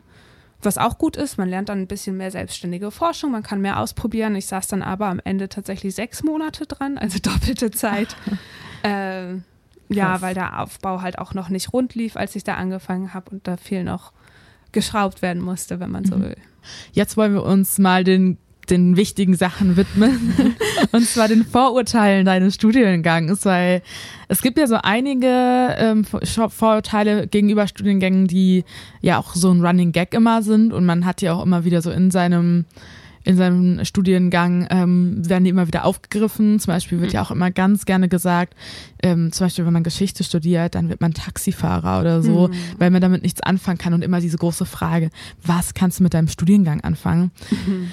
was 0.61 0.79
auch 0.79 0.97
gut 0.97 1.15
ist, 1.15 1.37
man 1.37 1.47
lernt 1.47 1.69
dann 1.69 1.81
ein 1.81 1.87
bisschen 1.87 2.17
mehr 2.17 2.31
selbstständige 2.31 2.89
Forschung, 2.89 3.31
man 3.31 3.43
kann 3.43 3.61
mehr 3.61 3.79
ausprobieren. 3.79 4.35
Ich 4.35 4.47
saß 4.47 4.67
dann 4.67 4.81
aber 4.81 5.05
am 5.07 5.21
Ende 5.23 5.47
tatsächlich 5.47 5.93
sechs 5.93 6.23
Monate 6.23 6.65
dran, 6.65 6.97
also 6.97 7.19
doppelte 7.23 7.69
Zeit. 7.71 8.15
äh, 8.83 9.35
ja, 9.87 10.21
weil 10.21 10.33
der 10.33 10.59
Aufbau 10.59 11.01
halt 11.01 11.19
auch 11.19 11.35
noch 11.35 11.49
nicht 11.49 11.71
rund 11.71 11.93
lief, 11.93 12.17
als 12.17 12.35
ich 12.35 12.43
da 12.43 12.55
angefangen 12.55 13.13
habe 13.13 13.29
und 13.29 13.47
da 13.47 13.55
viel 13.55 13.83
noch 13.83 14.13
geschraubt 14.71 15.21
werden 15.21 15.43
musste, 15.43 15.79
wenn 15.79 15.91
man 15.91 16.05
so 16.05 16.17
mhm. 16.17 16.23
will. 16.23 16.37
Jetzt 16.91 17.15
wollen 17.17 17.33
wir 17.33 17.43
uns 17.43 17.77
mal 17.77 18.03
den 18.03 18.39
den 18.69 18.97
wichtigen 18.97 19.35
Sachen 19.35 19.77
widmen. 19.77 20.35
und 20.91 21.07
zwar 21.07 21.27
den 21.27 21.45
Vorurteilen 21.45 22.25
deines 22.25 22.55
Studiengangs, 22.55 23.45
weil 23.45 23.81
es 24.27 24.41
gibt 24.41 24.57
ja 24.57 24.67
so 24.67 24.77
einige 24.81 25.75
ähm, 25.77 26.05
Vorurteile 26.05 27.27
gegenüber 27.27 27.67
Studiengängen, 27.67 28.27
die 28.27 28.63
ja 29.01 29.19
auch 29.19 29.35
so 29.35 29.51
ein 29.51 29.65
Running 29.65 29.91
Gag 29.91 30.13
immer 30.13 30.41
sind 30.41 30.73
und 30.73 30.85
man 30.85 31.05
hat 31.05 31.21
ja 31.21 31.33
auch 31.33 31.43
immer 31.43 31.65
wieder 31.65 31.81
so 31.81 31.91
in 31.91 32.11
seinem 32.11 32.65
in 33.25 33.37
seinem 33.37 33.83
Studiengang 33.83 34.67
ähm, 34.69 35.27
werden 35.27 35.43
die 35.43 35.49
immer 35.49 35.67
wieder 35.67 35.83
aufgegriffen. 35.83 36.59
Zum 36.59 36.71
Beispiel 36.71 37.01
wird 37.01 37.11
ja 37.11 37.23
auch 37.23 37.31
immer 37.31 37.49
ganz 37.49 37.85
gerne 37.85 38.07
gesagt, 38.07 38.55
ähm, 39.01 39.31
zum 39.31 39.47
Beispiel 39.47 39.65
wenn 39.65 39.73
man 39.73 39.83
Geschichte 39.83 40.23
studiert, 40.23 40.75
dann 40.75 40.89
wird 40.89 41.01
man 41.01 41.13
Taxifahrer 41.13 41.99
oder 41.99 42.21
so, 42.21 42.47
mhm. 42.47 42.53
weil 42.77 42.91
man 42.91 43.01
damit 43.01 43.23
nichts 43.23 43.41
anfangen 43.41 43.79
kann 43.79 43.93
und 43.93 44.03
immer 44.03 44.21
diese 44.21 44.37
große 44.37 44.65
Frage, 44.65 45.09
was 45.43 45.73
kannst 45.73 45.99
du 45.99 46.03
mit 46.03 46.13
deinem 46.13 46.27
Studiengang 46.27 46.81
anfangen? 46.81 47.31
Mhm. 47.49 47.89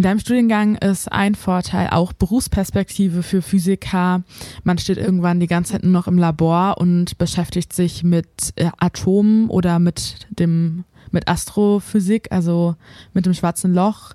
In 0.00 0.04
deinem 0.04 0.18
Studiengang 0.18 0.76
ist 0.76 1.12
ein 1.12 1.34
Vorteil 1.34 1.90
auch 1.90 2.14
Berufsperspektive 2.14 3.22
für 3.22 3.42
Physiker. 3.42 4.22
Man 4.64 4.78
steht 4.78 4.96
irgendwann 4.96 5.40
die 5.40 5.46
ganze 5.46 5.72
Zeit 5.72 5.82
nur 5.82 5.92
noch 5.92 6.08
im 6.08 6.16
Labor 6.16 6.78
und 6.78 7.18
beschäftigt 7.18 7.74
sich 7.74 8.02
mit 8.02 8.54
äh, 8.56 8.70
Atomen 8.78 9.50
oder 9.50 9.78
mit 9.78 10.26
dem 10.30 10.84
mit 11.10 11.28
Astrophysik, 11.28 12.28
also 12.32 12.76
mit 13.12 13.26
dem 13.26 13.34
schwarzen 13.34 13.74
Loch. 13.74 14.14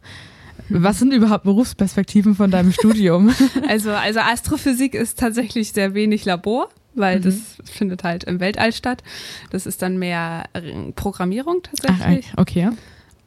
Was 0.69 0.97
sind 0.97 1.13
überhaupt 1.13 1.43
Berufsperspektiven 1.43 2.33
von 2.33 2.49
deinem 2.49 2.71
Studium? 2.73 3.31
Also, 3.69 3.91
also 3.91 4.21
Astrophysik 4.21 4.95
ist 4.95 5.19
tatsächlich 5.19 5.71
sehr 5.71 5.93
wenig 5.93 6.25
Labor, 6.25 6.69
weil 6.95 7.19
mhm. 7.19 7.23
das 7.25 7.35
findet 7.63 8.03
halt 8.03 8.23
im 8.23 8.39
Weltall 8.39 8.73
statt. 8.73 9.03
Das 9.51 9.67
ist 9.67 9.83
dann 9.83 9.99
mehr 9.99 10.45
Programmierung 10.95 11.61
tatsächlich. 11.61 12.31
Ach, 12.31 12.41
okay. 12.41 12.71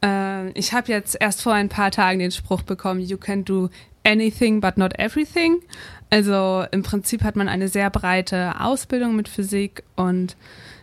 Äh, 0.03 0.49
ich 0.51 0.73
habe 0.73 0.91
jetzt 0.91 1.17
erst 1.19 1.41
vor 1.41 1.53
ein 1.53 1.69
paar 1.69 1.91
Tagen 1.91 2.19
den 2.19 2.31
Spruch 2.31 2.61
bekommen, 2.61 3.01
you 3.01 3.17
can 3.17 3.45
do 3.45 3.69
anything 4.03 4.61
but 4.61 4.77
not 4.77 4.97
everything. 4.97 5.61
Also 6.09 6.65
im 6.71 6.83
Prinzip 6.83 7.23
hat 7.23 7.35
man 7.35 7.47
eine 7.47 7.67
sehr 7.67 7.89
breite 7.89 8.59
Ausbildung 8.59 9.15
mit 9.15 9.27
Physik 9.27 9.83
und 9.95 10.35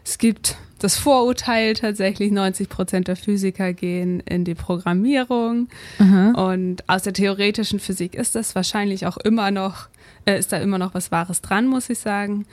es 0.04 0.18
gibt 0.18 0.56
das 0.78 0.98
Vorurteil 0.98 1.74
tatsächlich, 1.74 2.30
90 2.30 2.68
Prozent 2.68 3.08
der 3.08 3.16
Physiker 3.16 3.72
gehen 3.72 4.20
in 4.20 4.44
die 4.44 4.54
Programmierung. 4.54 5.68
Mhm. 5.98 6.34
Und 6.34 6.88
aus 6.88 7.02
der 7.02 7.12
theoretischen 7.12 7.80
Physik 7.80 8.14
ist 8.14 8.34
das 8.34 8.54
wahrscheinlich 8.54 9.06
auch 9.06 9.16
immer 9.16 9.50
noch, 9.50 9.88
äh, 10.26 10.38
ist 10.38 10.52
da 10.52 10.58
immer 10.58 10.78
noch 10.78 10.94
was 10.94 11.10
Wahres 11.10 11.40
dran, 11.40 11.66
muss 11.66 11.90
ich 11.90 11.98
sagen. 11.98 12.46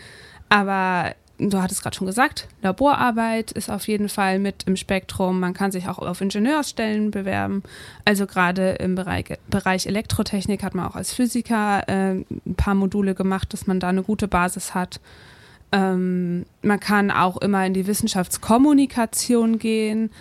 Aber 0.50 1.14
du 1.38 1.62
hattest 1.62 1.82
gerade 1.82 1.96
schon 1.96 2.08
gesagt, 2.08 2.48
Laborarbeit 2.62 3.52
ist 3.52 3.70
auf 3.70 3.88
jeden 3.88 4.10
Fall 4.10 4.40
mit 4.40 4.64
im 4.66 4.76
Spektrum. 4.76 5.40
Man 5.40 5.54
kann 5.54 5.72
sich 5.72 5.88
auch 5.88 6.00
auf 6.00 6.22
Ingenieursstellen 6.22 7.12
bewerben. 7.12 7.64
Also 8.06 8.28
gerade 8.28 8.72
im 8.74 8.96
Bereich, 8.96 9.26
Bereich 9.50 9.88
Elektrotechnik 9.88 10.64
hat 10.64 10.76
man 10.76 10.86
auch 10.86 10.96
als 10.96 11.14
Physiker 11.14 11.88
äh, 11.88 12.12
ein 12.12 12.56
paar 12.56 12.76
Module 12.76 13.16
gemacht, 13.16 13.54
dass 13.54 13.68
man 13.68 13.80
da 13.80 13.90
eine 13.90 14.04
gute 14.04 14.28
Basis 14.28 14.74
hat. 14.74 15.00
Ähm, 15.72 16.46
man 16.62 16.80
kann 16.80 17.10
auch 17.10 17.38
immer 17.38 17.66
in 17.66 17.74
die 17.74 17.88
Wissenschaftskommunikation 17.88 19.58
gehen. 19.58 20.12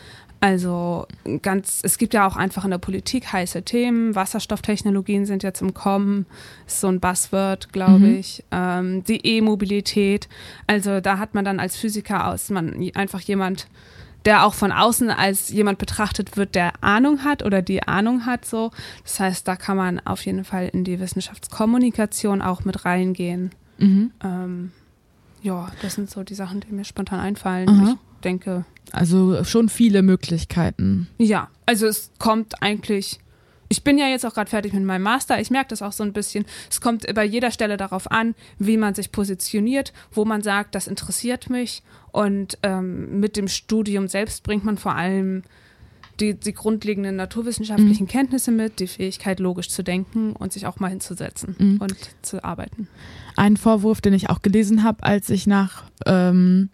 Also 0.43 1.07
ganz, 1.41 1.79
es 1.85 1.99
gibt 1.99 2.15
ja 2.15 2.27
auch 2.27 2.35
einfach 2.35 2.65
in 2.65 2.73
der 2.73 2.79
Politik 2.79 3.33
heiße 3.33 3.63
Themen. 3.63 4.17
Wasserstofftechnologien 4.17 5.25
sind 5.25 5.45
jetzt 5.45 5.63
im 5.63 5.73
Kommen, 5.73 6.27
ist 6.67 6.81
so 6.81 6.89
ein 6.89 6.99
Buzzword, 6.99 7.73
glaube 7.73 8.07
mhm. 8.07 8.15
ich. 8.17 8.43
Ähm, 8.51 9.05
die 9.05 9.25
E-Mobilität. 9.25 10.29
Also 10.67 11.01
da 11.01 11.19
hat 11.19 11.35
man 11.35 11.45
dann 11.45 11.61
als 11.61 11.77
Physiker 11.77 12.27
aus, 12.27 12.51
man 12.51 12.91
einfach 12.95 13.21
jemand, 13.21 13.69
der 14.25 14.45
auch 14.45 14.55
von 14.55 14.73
außen 14.73 15.11
als 15.11 15.49
jemand 15.51 15.79
betrachtet 15.79 16.37
wird, 16.37 16.57
der 16.57 16.73
Ahnung 16.83 17.23
hat 17.23 17.45
oder 17.45 17.63
die 17.63 17.85
Ahnung 17.85 18.27
hat 18.27 18.45
so. 18.45 18.73
Das 19.05 19.21
heißt, 19.21 19.47
da 19.47 19.55
kann 19.55 19.77
man 19.77 20.01
auf 20.01 20.27
jeden 20.27 20.43
Fall 20.43 20.69
in 20.73 20.83
die 20.83 20.99
Wissenschaftskommunikation 20.99 22.43
auch 22.43 22.65
mit 22.65 22.85
reingehen. 22.85 23.53
Mhm. 23.79 24.11
Ähm, 24.25 24.73
ja, 25.41 25.71
das 25.83 25.95
sind 25.95 26.11
so 26.11 26.25
die 26.25 26.35
Sachen, 26.35 26.59
die 26.59 26.73
mir 26.73 26.85
spontan 26.85 27.21
einfallen. 27.21 27.69
Mhm. 27.71 27.89
Ich 27.91 28.12
denke. 28.23 28.65
Also 28.91 29.45
schon 29.45 29.69
viele 29.69 30.03
Möglichkeiten. 30.03 31.09
Ja, 31.19 31.49
also 31.67 31.87
es 31.87 32.11
kommt 32.19 32.63
eigentlich. 32.63 33.19
Ich 33.69 33.85
bin 33.85 33.97
ja 33.97 34.07
jetzt 34.07 34.27
auch 34.27 34.35
gerade 34.35 34.51
fertig 34.51 34.75
mit 34.75 34.85
meinem 34.85 35.03
Master. 35.03 35.41
Ich 35.41 35.51
merke 35.51 35.71
das 35.71 35.81
auch 35.81 35.93
so 35.93 36.03
ein 36.03 36.13
bisschen. 36.13 36.45
Es 36.71 36.83
kommt 36.83 37.07
bei 37.15 37.25
jeder 37.25 37.51
Stelle 37.51 37.79
darauf 37.79 38.11
an, 38.11 38.35
wie 38.59 38.77
man 38.77 38.95
sich 38.95 39.13
positioniert, 39.13 39.95
wo 40.13 40.27
man 40.27 40.43
sagt, 40.43 40.75
das 40.75 40.87
interessiert 40.87 41.49
mich. 41.49 41.83
Und 42.11 42.59
ähm, 42.63 43.19
mit 43.19 43.39
dem 43.39 43.49
Studium 43.49 44.09
selbst 44.09 44.43
bringt 44.43 44.65
man 44.65 44.77
vor 44.77 44.95
allem 44.95 45.43
die, 46.21 46.35
die 46.35 46.53
grundlegenden 46.53 47.17
naturwissenschaftlichen 47.17 48.05
mhm. 48.05 48.09
Kenntnisse 48.11 48.53
mit, 48.53 48.81
die 48.81 48.87
Fähigkeit, 48.87 49.41
logisch 49.41 49.69
zu 49.69 49.83
denken 49.83 50.35
und 50.35 50.53
sich 50.53 50.67
auch 50.67 50.79
mal 50.79 50.89
hinzusetzen 50.89 51.57
mhm. 51.59 51.77
und 51.79 51.97
zu 52.23 52.45
arbeiten. 52.45 52.89
Ein 53.37 53.57
Vorwurf, 53.57 54.01
den 54.01 54.13
ich 54.13 54.29
auch 54.29 54.43
gelesen 54.43 54.85
habe, 54.85 55.03
als 55.03 55.31
ich 55.31 55.47
nach 55.47 55.85
ähm, 56.07 56.69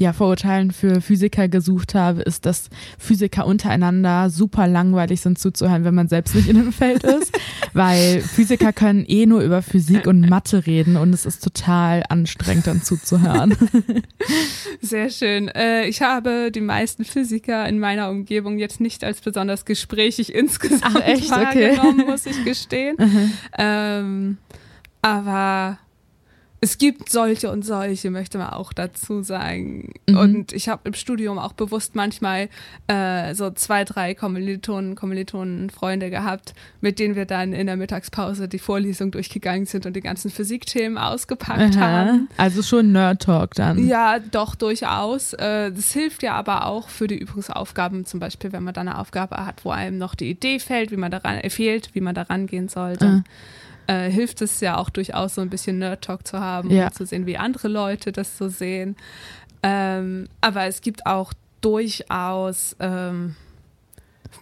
ja, 0.00 0.14
Vorurteilen 0.14 0.70
für 0.70 1.02
Physiker 1.02 1.48
gesucht 1.48 1.94
habe, 1.94 2.22
ist, 2.22 2.46
dass 2.46 2.70
Physiker 2.98 3.44
untereinander 3.44 4.30
super 4.30 4.66
langweilig 4.66 5.20
sind 5.20 5.38
zuzuhören, 5.38 5.84
wenn 5.84 5.94
man 5.94 6.08
selbst 6.08 6.34
nicht 6.34 6.48
in 6.48 6.56
dem 6.56 6.72
Feld 6.72 7.04
ist, 7.04 7.38
weil 7.74 8.22
Physiker 8.22 8.72
können 8.72 9.04
eh 9.06 9.26
nur 9.26 9.42
über 9.42 9.60
Physik 9.60 10.06
und 10.06 10.26
Mathe 10.26 10.64
reden 10.66 10.96
und 10.96 11.12
es 11.12 11.26
ist 11.26 11.44
total 11.44 12.02
anstrengend 12.08 12.66
dann 12.66 12.82
zuzuhören. 12.82 13.54
Sehr 14.80 15.10
schön. 15.10 15.48
Äh, 15.48 15.84
ich 15.84 16.00
habe 16.00 16.50
die 16.50 16.62
meisten 16.62 17.04
Physiker 17.04 17.68
in 17.68 17.78
meiner 17.78 18.08
Umgebung 18.08 18.58
jetzt 18.58 18.80
nicht 18.80 19.04
als 19.04 19.20
besonders 19.20 19.66
gesprächig 19.66 20.34
insgesamt 20.34 20.96
Ach, 20.96 21.06
echt? 21.06 21.30
wahrgenommen, 21.30 22.00
okay. 22.00 22.10
muss 22.10 22.24
ich 22.24 22.42
gestehen. 22.42 22.96
Mhm. 22.98 23.32
Ähm, 23.58 24.38
aber 25.02 25.78
es 26.62 26.76
gibt 26.76 27.08
solche 27.08 27.50
und 27.50 27.64
solche, 27.64 28.10
möchte 28.10 28.36
man 28.36 28.50
auch 28.50 28.74
dazu 28.74 29.22
sagen. 29.22 29.94
Mhm. 30.06 30.16
Und 30.16 30.52
ich 30.52 30.68
habe 30.68 30.82
im 30.84 30.94
Studium 30.94 31.38
auch 31.38 31.54
bewusst 31.54 31.94
manchmal 31.94 32.50
äh, 32.86 33.34
so 33.34 33.50
zwei, 33.50 33.84
drei 33.84 34.14
Kommilitonen, 34.14 34.94
Kommilitonen, 34.94 35.70
Freunde 35.70 36.10
gehabt, 36.10 36.52
mit 36.82 36.98
denen 36.98 37.16
wir 37.16 37.24
dann 37.24 37.54
in 37.54 37.66
der 37.66 37.76
Mittagspause 37.76 38.46
die 38.46 38.58
Vorlesung 38.58 39.10
durchgegangen 39.10 39.64
sind 39.64 39.86
und 39.86 39.94
die 39.94 40.02
ganzen 40.02 40.30
Physikthemen 40.30 40.98
ausgepackt 40.98 41.76
Aha. 41.76 41.80
haben. 41.80 42.28
Also 42.36 42.62
schon 42.62 42.92
Nerd 42.92 43.22
Talk 43.22 43.54
dann. 43.54 43.86
Ja, 43.86 44.18
doch, 44.18 44.54
durchaus. 44.54 45.32
Äh, 45.32 45.72
das 45.72 45.92
hilft 45.92 46.22
ja 46.22 46.34
aber 46.34 46.66
auch 46.66 46.90
für 46.90 47.06
die 47.06 47.18
Übungsaufgaben, 47.18 48.04
zum 48.04 48.20
Beispiel, 48.20 48.52
wenn 48.52 48.64
man 48.64 48.74
da 48.74 48.82
eine 48.82 48.98
Aufgabe 48.98 49.46
hat, 49.46 49.64
wo 49.64 49.70
einem 49.70 49.96
noch 49.96 50.14
die 50.14 50.28
Idee 50.28 50.58
fällt, 50.58 50.90
wie 50.90 50.96
man 50.98 51.10
daran, 51.10 51.38
äh, 51.38 51.48
fehlt, 51.48 51.94
wie 51.94 52.02
man 52.02 52.14
da 52.14 52.22
rangehen 52.22 52.68
sollte. 52.68 53.06
Mhm 53.06 53.24
äh, 53.90 54.08
hilft 54.08 54.40
es 54.40 54.60
ja 54.60 54.78
auch 54.78 54.88
durchaus 54.88 55.34
so 55.34 55.40
ein 55.40 55.50
bisschen 55.50 55.78
Nerd-Talk 55.78 56.24
zu 56.26 56.38
haben 56.38 56.70
ja. 56.70 56.86
und 56.86 56.94
zu 56.94 57.04
sehen, 57.04 57.26
wie 57.26 57.36
andere 57.36 57.66
Leute 57.66 58.12
das 58.12 58.38
so 58.38 58.48
sehen. 58.48 58.94
Ähm, 59.64 60.28
aber 60.40 60.66
es 60.66 60.80
gibt 60.80 61.06
auch 61.06 61.32
durchaus 61.60 62.76
ähm, 62.78 63.34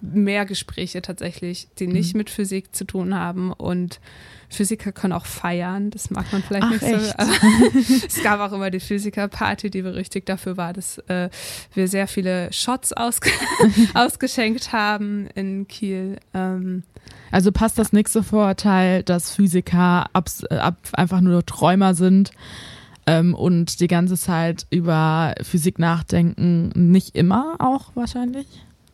mehr 0.01 0.47
Gespräche 0.47 1.03
tatsächlich, 1.03 1.69
die 1.79 1.87
nicht 1.87 2.15
mhm. 2.15 2.19
mit 2.19 2.31
Physik 2.31 2.75
zu 2.75 2.85
tun 2.85 3.15
haben 3.15 3.53
und 3.53 4.01
Physiker 4.51 4.93
können 4.93 5.13
auch 5.13 5.27
feiern, 5.27 5.91
das 5.91 6.11
mag 6.11 6.33
man 6.33 6.43
vielleicht 6.43 6.65
Ach, 6.65 6.71
nicht 6.71 6.83
echt? 6.83 7.15
so. 7.21 8.07
es 8.07 8.23
gab 8.23 8.41
auch 8.41 8.53
immer 8.53 8.71
die 8.71 8.81
Physikerparty, 8.81 9.69
die 9.69 9.83
berüchtigt 9.83 10.29
dafür 10.29 10.57
war, 10.57 10.73
dass 10.73 10.99
äh, 11.09 11.29
wir 11.75 11.87
sehr 11.87 12.09
viele 12.09 12.51
Shots 12.53 12.93
ausge 12.95 13.31
ausgeschenkt 13.95 14.73
haben 14.73 15.29
in 15.35 15.69
Kiel. 15.69 16.17
Ähm, 16.33 16.83
also 17.31 17.53
passt 17.53 17.79
das 17.79 17.93
nächste 17.93 18.23
Vorurteil, 18.23 19.03
dass 19.03 19.35
Physiker 19.35 20.07
ab, 20.13 20.31
ab, 20.51 20.79
einfach 20.93 21.21
nur 21.21 21.45
Träumer 21.45 21.95
sind 21.95 22.31
ähm, 23.07 23.35
und 23.35 23.81
die 23.81 23.87
ganze 23.87 24.17
Zeit 24.17 24.67
über 24.71 25.35
Physik 25.43 25.79
nachdenken. 25.79 26.71
Nicht 26.75 27.15
immer 27.17 27.57
auch 27.59 27.91
wahrscheinlich? 27.95 28.47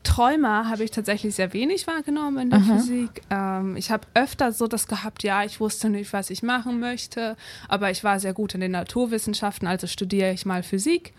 Träumer 0.04 0.68
habe 0.68 0.84
ich 0.84 0.90
tatsächlich 0.92 1.34
sehr 1.34 1.52
wenig 1.52 1.86
wahrgenommen 1.86 2.38
in 2.38 2.50
der 2.50 2.60
Aha. 2.60 2.76
Physik. 2.76 3.22
Ähm, 3.30 3.76
ich 3.76 3.90
habe 3.90 4.06
öfter 4.14 4.52
so 4.52 4.68
das 4.68 4.86
gehabt, 4.86 5.24
ja, 5.24 5.42
ich 5.42 5.58
wusste 5.58 5.88
nicht, 5.88 6.12
was 6.12 6.30
ich 6.30 6.42
machen 6.42 6.78
möchte, 6.78 7.36
aber 7.68 7.90
ich 7.90 8.04
war 8.04 8.20
sehr 8.20 8.34
gut 8.34 8.54
in 8.54 8.60
den 8.60 8.70
Naturwissenschaften, 8.72 9.66
also 9.66 9.86
studiere 9.86 10.32
ich 10.32 10.46
mal 10.46 10.62
Physik. 10.62 11.12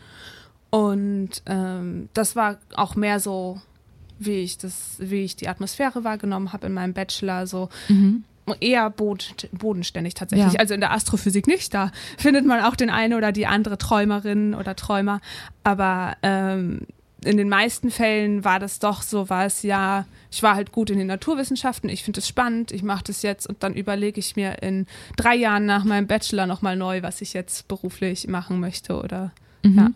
Und 0.69 1.41
ähm, 1.45 2.09
das 2.13 2.35
war 2.35 2.57
auch 2.75 2.95
mehr 2.95 3.19
so, 3.19 3.59
wie 4.19 4.41
ich 4.41 4.57
das, 4.57 4.95
wie 4.99 5.23
ich 5.23 5.35
die 5.35 5.47
Atmosphäre 5.47 6.03
wahrgenommen 6.03 6.53
habe 6.53 6.67
in 6.67 6.73
meinem 6.73 6.93
Bachelor, 6.93 7.47
so 7.47 7.69
mhm. 7.89 8.23
eher 8.59 8.89
bodenständig 8.89 10.13
tatsächlich. 10.13 10.53
Ja. 10.53 10.59
Also 10.59 10.73
in 10.73 10.79
der 10.79 10.91
Astrophysik 10.91 11.47
nicht. 11.47 11.73
Da 11.73 11.91
findet 12.17 12.45
man 12.45 12.61
auch 12.61 12.75
den 12.75 12.89
einen 12.89 13.13
oder 13.13 13.31
die 13.31 13.47
andere 13.47 13.77
Träumerin 13.77 14.53
oder 14.53 14.75
Träumer. 14.75 15.21
Aber 15.63 16.17
ähm, 16.23 16.81
in 17.25 17.37
den 17.37 17.49
meisten 17.49 17.91
Fällen 17.91 18.43
war 18.43 18.59
das 18.59 18.79
doch 18.79 19.01
so 19.01 19.29
was, 19.29 19.63
ja, 19.63 20.05
ich 20.31 20.43
war 20.43 20.55
halt 20.55 20.71
gut 20.71 20.89
in 20.89 20.97
den 20.97 21.07
Naturwissenschaften, 21.07 21.89
ich 21.89 22.03
finde 22.03 22.19
es 22.19 22.27
spannend, 22.27 22.71
ich 22.71 22.83
mache 22.83 23.05
das 23.05 23.21
jetzt 23.21 23.47
und 23.47 23.63
dann 23.63 23.73
überlege 23.73 24.19
ich 24.19 24.35
mir 24.35 24.61
in 24.61 24.85
drei 25.17 25.35
Jahren 25.35 25.65
nach 25.65 25.83
meinem 25.83 26.07
Bachelor 26.07 26.45
nochmal 26.45 26.75
neu, 26.75 27.01
was 27.01 27.21
ich 27.21 27.33
jetzt 27.33 27.67
beruflich 27.67 28.27
machen 28.27 28.59
möchte 28.59 28.99
oder 28.99 29.31
mhm. 29.63 29.77
ja. 29.77 29.89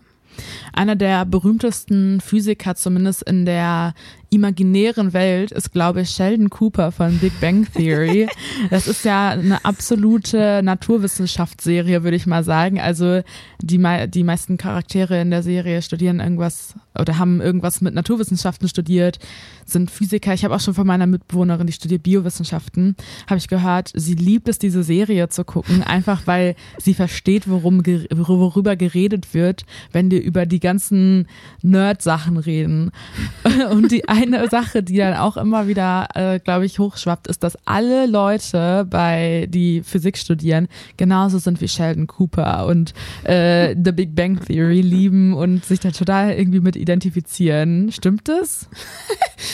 Einer 0.72 0.96
der 0.96 1.26
berühmtesten 1.26 2.22
Physiker, 2.22 2.76
zumindest 2.76 3.24
in 3.24 3.46
der 3.46 3.94
imaginären 4.30 5.14
Welt, 5.14 5.52
ist, 5.52 5.72
glaube 5.72 6.02
ich, 6.02 6.10
Sheldon 6.10 6.50
Cooper 6.50 6.92
von 6.92 7.18
Big 7.20 7.40
Bang 7.40 7.68
Theory. 7.74 8.28
Das 8.70 8.88
ist 8.88 9.06
ja 9.06 9.30
eine 9.30 9.64
absolute 9.64 10.62
Naturwissenschaftsserie, 10.64 12.04
würde 12.04 12.18
ich 12.18 12.28
mal 12.28 12.44
sagen. 12.44 12.80
Also 12.80 13.22
die, 13.62 13.82
die 14.08 14.24
meisten 14.24 14.58
Charaktere 14.58 15.22
in 15.22 15.32
der 15.32 15.44
Serie 15.44 15.82
studieren 15.82 16.20
irgendwas 16.20 16.76
oder 17.00 17.18
haben 17.18 17.42
irgendwas 17.42 17.82
mit 17.82 17.94
Naturwissenschaften 17.94 18.68
studiert, 18.68 19.20
sind 19.66 19.92
Physiker. 19.92 20.34
Ich 20.34 20.44
habe 20.44 20.56
auch 20.56 20.60
schon 20.60 20.74
von 20.74 20.86
meiner 20.86 21.08
Mitbewohnerin, 21.08 21.68
die 21.68 21.74
studiert 21.74 22.04
Biowissenschaften, 22.04 22.96
habe 23.28 23.38
ich 23.38 23.48
gehört, 23.48 23.92
sie 23.94 24.16
liebt 24.16 24.50
es, 24.50 24.60
diese 24.60 24.84
Serie 24.84 25.30
zu 25.30 25.44
gucken, 25.44 25.84
einfach 25.84 26.24
weil 26.26 26.56
sie 26.78 26.94
versteht, 26.94 27.50
worum, 27.50 27.84
worüber 27.86 28.76
geredet 28.76 29.34
wird, 29.34 29.66
wenn 29.92 30.10
die 30.10 30.18
über 30.18 30.46
die 30.46 30.60
ganzen 30.60 31.28
Nerd-Sachen 31.62 32.38
reden. 32.38 32.92
Und 33.72 33.92
die 33.92 34.08
eine 34.22 34.48
Sache, 34.50 34.84
die 34.84 34.98
dann 34.98 35.16
auch 35.16 35.38
immer 35.38 35.68
wieder, 35.68 36.08
äh, 36.16 36.40
glaube 36.40 36.66
ich, 36.66 36.80
hochschwappt, 36.80 37.28
ist, 37.28 37.44
dass 37.44 37.58
alle 37.66 38.06
Leute 38.06 38.86
bei 38.90 39.48
die 39.50 39.82
Physik 39.84 40.18
studieren 40.18 40.68
genauso 40.98 41.38
sind 41.40 41.62
wie 41.62 41.68
Sheldon 41.68 42.08
Cooper 42.08 42.66
und 42.68 42.94
äh, 43.24 43.76
The 43.82 43.92
Big 43.92 44.16
Bang 44.16 44.40
Theory 44.46 44.82
lieben 44.82 45.34
und 45.34 45.66
sich 45.66 45.80
da 45.80 45.92
total 45.92 46.34
irgendwie 46.34 46.60
mit 46.60 46.76
identifizieren. 46.76 47.92
Stimmt 47.92 48.28
das? 48.28 48.68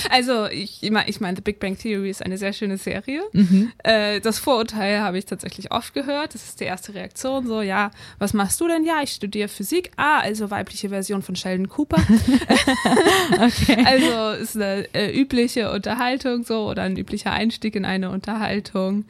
Also 0.09 0.47
ich, 0.47 0.81
ich 0.81 1.19
meine, 1.19 1.35
The 1.35 1.41
Big 1.41 1.59
Bang 1.59 1.77
Theory 1.77 2.09
ist 2.09 2.23
eine 2.23 2.37
sehr 2.37 2.53
schöne 2.53 2.77
Serie. 2.77 3.21
Mhm. 3.33 3.71
Äh, 3.83 4.19
das 4.19 4.39
Vorurteil 4.39 4.99
habe 4.99 5.17
ich 5.17 5.25
tatsächlich 5.25 5.71
oft 5.71 5.93
gehört. 5.93 6.33
Das 6.33 6.43
ist 6.43 6.59
die 6.59 6.65
erste 6.65 6.93
Reaktion. 6.93 7.45
So, 7.45 7.61
ja, 7.61 7.91
was 8.17 8.33
machst 8.33 8.59
du 8.61 8.67
denn? 8.67 8.83
Ja, 8.83 9.01
ich 9.03 9.11
studiere 9.11 9.47
Physik. 9.47 9.91
Ah, 9.95 10.19
also 10.19 10.49
weibliche 10.49 10.89
Version 10.89 11.21
von 11.21 11.35
Sheldon 11.35 11.69
Cooper. 11.69 11.97
okay. 13.33 13.83
Also 13.85 14.45
ist 14.55 14.61
eine 14.61 14.93
äh, 14.93 15.11
übliche 15.19 15.71
Unterhaltung 15.71 16.43
so 16.43 16.69
oder 16.69 16.83
ein 16.83 16.97
üblicher 16.97 17.31
Einstieg 17.31 17.75
in 17.75 17.85
eine 17.85 18.09
Unterhaltung. 18.09 19.05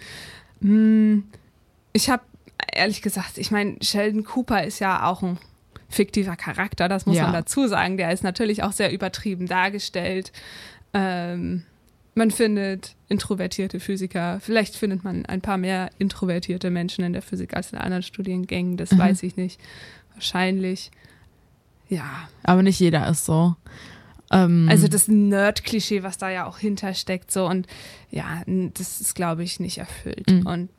Hm, 0.61 1.25
ich 1.93 2.09
habe 2.09 2.23
ehrlich 2.73 3.01
gesagt, 3.01 3.37
ich 3.37 3.51
meine, 3.51 3.77
Sheldon 3.81 4.23
Cooper 4.23 4.63
ist 4.63 4.79
ja 4.79 5.05
auch 5.05 5.21
ein 5.21 5.37
fiktiver 5.89 6.35
Charakter, 6.35 6.89
das 6.89 7.05
muss 7.05 7.17
ja. 7.17 7.23
man 7.23 7.33
dazu 7.33 7.67
sagen. 7.67 7.97
Der 7.97 8.11
ist 8.11 8.23
natürlich 8.23 8.63
auch 8.63 8.71
sehr 8.71 8.91
übertrieben 8.91 9.47
dargestellt. 9.47 10.31
Ähm, 10.93 11.63
man 12.15 12.31
findet 12.31 12.95
introvertierte 13.09 13.79
Physiker. 13.79 14.39
Vielleicht 14.39 14.75
findet 14.75 15.03
man 15.03 15.25
ein 15.25 15.41
paar 15.41 15.57
mehr 15.57 15.89
introvertierte 15.99 16.69
Menschen 16.69 17.03
in 17.03 17.13
der 17.13 17.21
Physik 17.21 17.55
als 17.55 17.73
in 17.73 17.77
anderen 17.77 18.03
Studiengängen. 18.03 18.77
Das 18.77 18.91
mhm. 18.91 18.99
weiß 18.99 19.23
ich 19.23 19.35
nicht. 19.35 19.59
Wahrscheinlich. 20.13 20.91
Ja. 21.89 22.29
Aber 22.43 22.63
nicht 22.63 22.79
jeder 22.79 23.07
ist 23.09 23.25
so. 23.25 23.55
Ähm 24.31 24.67
also 24.69 24.87
das 24.87 25.07
Nerd-Klischee, 25.07 26.03
was 26.03 26.17
da 26.17 26.29
ja 26.29 26.45
auch 26.45 26.57
hintersteckt, 26.57 27.31
so 27.31 27.47
und 27.47 27.67
ja, 28.11 28.41
das 28.45 29.01
ist, 29.01 29.15
glaube 29.15 29.43
ich, 29.43 29.59
nicht 29.59 29.77
erfüllt. 29.77 30.29
Mhm. 30.29 30.45
Und 30.45 30.69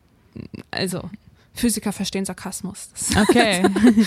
also 0.71 1.09
Physiker 1.57 1.93
verstehen 1.93 2.25
Sarkasmus. 2.25 2.91
Das 2.93 3.17
okay. 3.29 3.63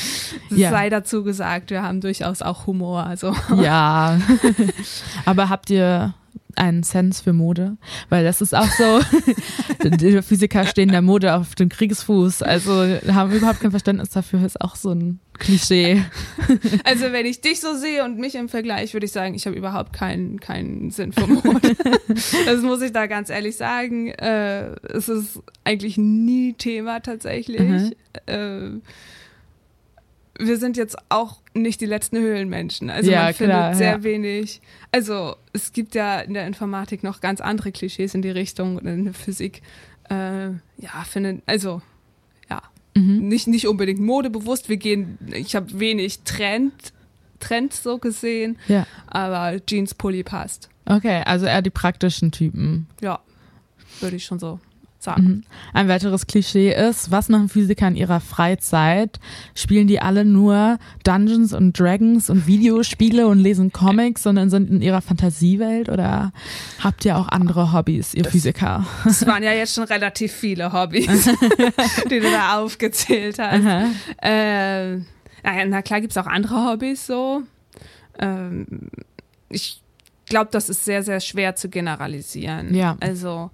ja. 0.49 0.69
sei 0.69 0.89
dazu 0.89 1.23
gesagt, 1.23 1.71
wir 1.71 1.82
haben 1.82 1.99
durchaus 1.99 2.41
auch 2.41 2.67
Humor. 2.67 3.06
Also. 3.06 3.36
Ja. 3.58 4.19
Aber 5.25 5.49
habt 5.49 5.69
ihr 5.71 6.13
einen 6.56 6.84
Sense 6.84 7.24
für 7.24 7.34
Mode, 7.34 7.78
weil 8.10 8.24
das 8.24 8.42
ist 8.42 8.56
auch 8.56 8.70
so, 8.72 9.00
die 9.84 10.22
Physiker 10.22 10.66
stehen 10.66 10.90
der 10.90 11.02
Mode 11.02 11.36
auf 11.36 11.56
dem 11.56 11.70
Kriegsfuß, 11.70 12.42
also 12.42 12.72
haben 13.12 13.32
überhaupt 13.32 13.62
kein 13.62 13.72
Verständnis 13.72 14.10
dafür, 14.10 14.44
ist 14.46 14.60
auch 14.62 14.76
so 14.76 14.92
ein 14.92 15.20
Klischee. 15.40 16.04
Also 16.84 17.12
wenn 17.12 17.26
ich 17.26 17.42
dich 17.42 17.60
so 17.60 17.76
sehe 17.76 18.04
und 18.04 18.18
mich 18.18 18.36
im 18.36 18.50
Vergleich, 18.50 18.94
würde 18.94 19.06
ich 19.06 19.12
sagen, 19.12 19.36
ich 19.36 19.46
habe 19.46 19.56
überhaupt 19.56 19.94
keinen, 19.94 20.40
keinen 20.40 20.92
Sinn 20.92 21.14
für 21.14 21.28
Mode. 21.28 21.76
Das 22.46 22.62
muss 22.62 22.82
ich 22.82 22.92
da 22.92 23.06
ganz 23.08 23.30
ehrlich 23.30 23.56
sagen. 23.56 24.10
Äh, 24.10 24.76
es 24.88 25.08
ist 25.08 25.40
eigentlich 25.64 25.98
nie 25.98 26.54
Thema 26.54 27.00
tatsächlich. 27.00 27.62
Mhm. 27.62 27.94
Äh, 28.26 28.70
wir 30.39 30.58
sind 30.58 30.78
jetzt 30.78 30.97
auch 31.10 31.41
nicht 31.54 31.82
die 31.82 31.86
letzten 31.86 32.17
Höhlenmenschen. 32.17 32.89
Also 32.89 33.12
ja, 33.12 33.25
man 33.25 33.34
findet 33.34 33.58
klar, 33.58 33.75
sehr 33.75 33.91
ja. 33.91 34.04
wenig. 34.04 34.62
Also 34.91 35.36
es 35.54 35.73
gibt 35.73 35.95
ja 35.95 36.21
in 36.21 36.34
der 36.34 36.47
Informatik 36.47 37.04
noch 37.04 37.19
ganz 37.19 37.41
andere 37.41 37.71
Klischees 37.71 38.15
in 38.15 38.21
die 38.21 38.30
Richtung 38.30 38.78
und 38.78 38.88
in 38.88 39.04
der 39.04 39.13
Physik. 39.13 39.62
Äh, 40.10 40.47
ja, 40.78 41.04
findet, 41.08 41.43
also 41.45 41.82
ja, 42.49 42.62
mhm. 42.95 43.28
nicht, 43.28 43.47
nicht 43.47 43.67
unbedingt 43.67 43.99
modebewusst. 43.99 44.69
Wir 44.69 44.78
gehen, 44.78 45.17
ich 45.34 45.56
habe 45.56 45.80
wenig 45.80 46.21
Trend, 46.23 46.93
Trends 47.39 47.84
so 47.84 47.97
gesehen, 47.97 48.58
ja. 48.67 48.88
aber 49.08 49.63
Jeans, 49.65 49.93
Pulli 49.93 50.23
passt. 50.23 50.69
Okay, 50.86 51.21
also 51.25 51.45
eher 51.45 51.62
die 51.62 51.69
praktischen 51.69 52.32
Typen. 52.32 52.88
Ja, 53.02 53.19
würde 53.99 54.15
ich 54.15 54.25
schon 54.25 54.39
so 54.39 54.60
sagen. 55.02 55.24
Mhm. 55.24 55.44
Ein 55.74 55.88
weiteres 55.88 56.28
Klischee 56.28 56.74
ist, 56.74 57.12
was 57.12 57.30
machen 57.30 57.50
Physiker 57.50 57.88
in 57.88 57.96
ihrer 57.96 58.20
Freizeit? 58.20 59.20
Spielen 59.56 59.88
die 59.88 60.02
alle 60.02 60.26
nur 60.26 60.78
Dungeons 61.04 61.54
und 61.54 61.80
Dragons 61.80 62.30
und 62.30 62.48
Videospiele 62.48 63.28
und 63.28 63.40
lesen 63.40 63.72
Comics, 63.72 64.24
sondern 64.24 64.50
sind 64.50 64.70
in 64.70 64.82
ihrer 64.82 65.02
Fantasiewelt 65.02 65.90
oder 65.90 66.32
habt 66.84 67.06
ihr 67.06 67.18
auch 67.18 67.30
andere 67.30 67.74
Hobbys, 67.74 68.14
ihr 68.14 68.24
das, 68.24 68.32
Physiker? 68.32 68.86
Das 69.04 69.26
waren 69.26 69.44
ja 69.44 69.54
jetzt 69.54 69.76
schon 69.76 69.86
relativ 69.86 70.32
viele 70.34 70.74
Hobbys, 70.74 71.08
die 72.10 72.20
du 72.20 72.32
da 72.32 72.60
aufgezählt 72.60 73.40
hast. 73.40 73.64
Äh, 74.22 74.98
na 75.44 75.82
klar 75.82 76.02
gibt 76.02 76.12
es 76.12 76.18
auch 76.18 76.28
andere 76.28 76.70
Hobbys 76.70 77.08
so. 77.08 77.44
Ähm, 78.20 78.66
ich 79.50 79.82
glaube, 80.26 80.50
das 80.52 80.70
ist 80.70 80.86
sehr, 80.86 81.04
sehr 81.04 81.20
schwer 81.20 81.56
zu 81.56 81.70
generalisieren. 81.70 82.74
Ja. 82.74 82.98
Also 83.00 83.50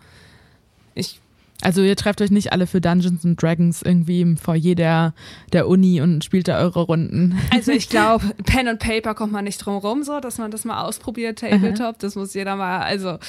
ich 0.94 1.22
also 1.62 1.82
ihr 1.82 1.96
trefft 1.96 2.22
euch 2.22 2.32
nicht 2.32 2.52
alle 2.52 2.68
für 2.68 2.82
Dungeons 2.82 3.26
and 3.26 3.42
Dragons 3.42 3.82
irgendwie 3.82 4.22
im 4.22 4.38
Foyer 4.38 4.76
der, 4.76 5.14
der 5.54 5.68
Uni 5.68 6.02
und 6.02 6.24
spielt 6.24 6.48
da 6.48 6.60
eure 6.60 6.82
Runden. 6.82 7.40
Also 7.52 7.72
ich 7.72 7.90
glaube, 7.90 8.26
Pen 8.46 8.68
und 8.68 8.80
Paper 8.80 9.16
kommt 9.16 9.32
man 9.32 9.46
nicht 9.46 9.58
drum 9.58 9.78
rum, 9.78 10.04
so, 10.04 10.20
dass 10.20 10.38
man 10.38 10.52
das 10.52 10.66
mal 10.66 10.82
ausprobiert, 10.82 11.40
Tabletop. 11.40 11.80
Aha. 11.80 11.96
Das 12.00 12.16
muss 12.16 12.34
jeder 12.34 12.56
mal, 12.56 12.80
also 12.80 13.20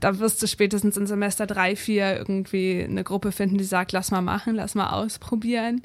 da 0.00 0.18
wirst 0.18 0.42
du 0.42 0.48
spätestens 0.48 0.96
in 0.96 1.06
Semester 1.06 1.46
drei, 1.46 1.76
vier 1.76 2.16
irgendwie 2.16 2.82
eine 2.82 3.04
Gruppe 3.04 3.30
finden, 3.30 3.58
die 3.58 3.64
sagt, 3.64 3.92
lass 3.92 4.10
mal 4.10 4.22
machen, 4.22 4.56
lass 4.56 4.74
mal 4.74 4.90
ausprobieren. 4.90 5.82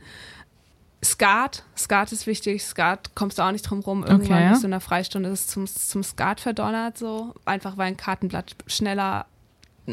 Skat, 1.03 1.63
Skat 1.75 2.11
ist 2.11 2.27
wichtig, 2.27 2.63
Skat 2.63 3.15
kommst 3.15 3.39
du 3.39 3.43
auch 3.43 3.51
nicht 3.51 3.63
drum 3.63 3.79
rum. 3.79 4.03
Irgendwann 4.03 4.37
okay, 4.37 4.43
ja. 4.45 4.49
bist 4.51 4.63
du 4.63 4.67
in 4.67 4.71
der 4.71 4.81
Freistunde 4.81 5.29
ist 5.29 5.49
zum, 5.49 5.65
zum 5.65 6.03
Skat 6.03 6.39
verdonnert, 6.39 6.97
so. 6.97 7.33
Einfach 7.45 7.77
weil 7.77 7.87
ein 7.87 7.97
Kartenblatt 7.97 8.55
schneller 8.67 9.25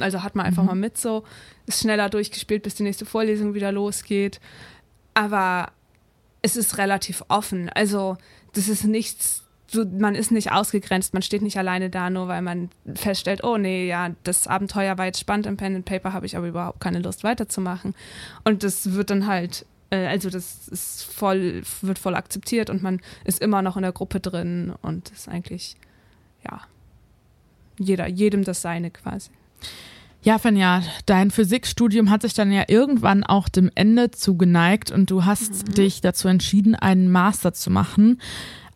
also 0.02 0.22
hat 0.22 0.34
man 0.34 0.46
einfach 0.46 0.62
mhm. 0.62 0.68
mal 0.68 0.74
mit 0.74 0.98
so, 0.98 1.24
ist 1.66 1.80
schneller 1.80 2.08
durchgespielt, 2.08 2.62
bis 2.62 2.74
die 2.74 2.82
nächste 2.82 3.06
Vorlesung 3.06 3.54
wieder 3.54 3.72
losgeht. 3.72 4.40
Aber 5.14 5.72
es 6.42 6.56
ist 6.56 6.78
relativ 6.78 7.24
offen. 7.28 7.68
Also 7.70 8.16
das 8.54 8.68
ist 8.68 8.84
nichts, 8.84 9.44
so, 9.70 9.84
man 9.84 10.14
ist 10.14 10.30
nicht 10.30 10.52
ausgegrenzt, 10.52 11.12
man 11.12 11.22
steht 11.22 11.42
nicht 11.42 11.58
alleine 11.58 11.90
da, 11.90 12.10
nur 12.10 12.28
weil 12.28 12.42
man 12.42 12.70
feststellt, 12.94 13.44
oh 13.44 13.58
nee, 13.58 13.86
ja, 13.86 14.10
das 14.24 14.46
Abenteuer 14.46 14.96
war 14.96 15.06
jetzt 15.06 15.20
spannend 15.20 15.46
im 15.46 15.56
Pen 15.56 15.76
and 15.76 15.84
Paper, 15.84 16.12
habe 16.12 16.26
ich 16.26 16.36
aber 16.36 16.48
überhaupt 16.48 16.80
keine 16.80 17.00
Lust 17.00 17.24
weiterzumachen. 17.24 17.94
Und 18.44 18.62
das 18.62 18.94
wird 18.94 19.10
dann 19.10 19.26
halt, 19.26 19.66
äh, 19.90 20.06
also 20.06 20.30
das 20.30 20.68
ist 20.68 21.04
voll, 21.04 21.62
wird 21.82 21.98
voll 21.98 22.14
akzeptiert 22.14 22.70
und 22.70 22.82
man 22.82 23.00
ist 23.24 23.42
immer 23.42 23.62
noch 23.62 23.76
in 23.76 23.82
der 23.82 23.92
Gruppe 23.92 24.20
drin 24.20 24.72
und 24.80 25.10
ist 25.10 25.28
eigentlich, 25.28 25.76
ja, 26.44 26.62
jeder, 27.78 28.08
jedem 28.08 28.44
das 28.44 28.62
Seine 28.62 28.90
quasi. 28.90 29.30
Ja, 30.22 30.38
Fenja, 30.38 30.82
dein 31.06 31.30
Physikstudium 31.30 32.10
hat 32.10 32.22
sich 32.22 32.34
dann 32.34 32.50
ja 32.50 32.64
irgendwann 32.66 33.22
auch 33.22 33.48
dem 33.48 33.70
Ende 33.74 34.10
zugeneigt 34.10 34.90
und 34.90 35.10
du 35.10 35.24
hast 35.24 35.68
mhm. 35.68 35.74
dich 35.74 36.00
dazu 36.00 36.28
entschieden, 36.28 36.74
einen 36.74 37.10
Master 37.10 37.52
zu 37.52 37.70
machen. 37.70 38.20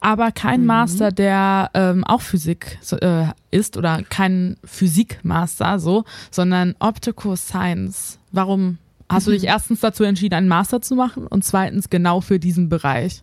Aber 0.01 0.33
kein 0.33 0.61
mhm. 0.61 0.66
Master, 0.66 1.11
der 1.11 1.71
ähm, 1.75 2.05
auch 2.05 2.23
Physik 2.23 2.79
äh, 3.01 3.27
ist 3.51 3.77
oder 3.77 4.03
kein 4.09 4.57
Physikmaster 4.64 5.79
so, 5.79 6.05
sondern 6.31 6.75
Optical 6.79 7.37
Science. 7.37 8.18
Warum 8.31 8.79
hast 9.09 9.27
mhm. 9.27 9.33
du 9.33 9.38
dich 9.38 9.47
erstens 9.47 9.81
dazu 9.81 10.05
entschieden, 10.05 10.35
einen 10.35 10.49
Master 10.49 10.81
zu 10.81 10.95
machen 10.95 11.27
und 11.27 11.45
zweitens 11.45 11.90
genau 11.90 12.21
für 12.21 12.38
diesen 12.38 12.68
Bereich? 12.68 13.23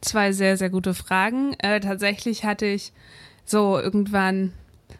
Zwei 0.00 0.32
sehr, 0.32 0.56
sehr 0.56 0.70
gute 0.70 0.94
Fragen. 0.94 1.54
Äh, 1.58 1.80
tatsächlich 1.80 2.44
hatte 2.44 2.66
ich 2.66 2.92
so 3.44 3.78
irgendwann 3.78 4.52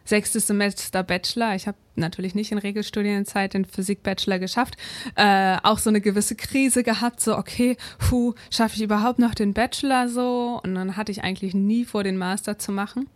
sechstes 0.09 0.47
Semester 0.47 1.03
Bachelor. 1.03 1.55
Ich 1.55 1.67
habe 1.67 1.77
natürlich 1.97 2.35
nicht 2.35 2.53
in 2.53 2.59
Regelstudienzeit 2.59 3.55
den 3.55 3.65
Physik-Bachelor 3.65 4.39
geschafft. 4.39 4.77
Äh, 5.17 5.59
auch 5.63 5.79
so 5.79 5.91
eine 5.91 6.01
gewisse 6.01 6.35
Krise 6.35 6.83
gehabt, 6.83 7.21
so 7.21 7.37
okay, 7.37 7.77
puh, 7.99 8.35
schaffe 8.51 8.77
ich 8.77 8.83
überhaupt 8.83 9.19
noch 9.19 9.35
den 9.35 9.55
Bachelor 9.55 10.09
so? 10.09 10.61
Und 10.63 10.75
dann 10.75 10.97
hatte 10.97 11.13
ich 11.13 11.23
eigentlich 11.23 11.55
nie 11.55 11.85
vor, 11.85 12.05
den 12.05 12.17
Master 12.17 12.59
zu 12.59 12.73
machen. 12.73 13.09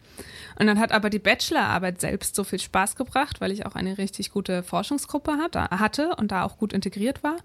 Und 0.59 0.67
dann 0.67 0.79
hat 0.79 0.93
aber 0.93 1.09
die 1.09 1.19
Bachelorarbeit 1.19 2.01
selbst 2.01 2.35
so 2.35 2.45
viel 2.45 2.61
Spaß 2.61 2.97
gebracht, 2.97 3.41
weil 3.41 3.53
ich 3.53 3.65
auch 3.65 3.75
eine 3.75 3.97
richtig 3.99 4.31
gute 4.31 4.63
Forschungsgruppe 4.63 5.39
hatte 5.71 6.17
und 6.17 6.31
da 6.31 6.45
auch 6.45 6.59
gut 6.59 6.73
integriert 6.73 7.23
war. 7.23 7.37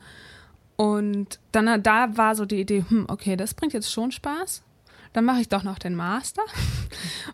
Und 0.75 1.39
dann 1.53 1.81
da 1.81 2.17
war 2.17 2.35
so 2.35 2.45
die 2.45 2.59
Idee, 2.59 2.83
hm, 2.87 3.05
okay, 3.07 3.35
das 3.35 3.53
bringt 3.53 3.73
jetzt 3.73 3.91
schon 3.91 4.11
Spaß 4.11 4.63
dann 5.13 5.25
mache 5.25 5.41
ich 5.41 5.49
doch 5.49 5.63
noch 5.63 5.79
den 5.79 5.95
Master. 5.95 6.41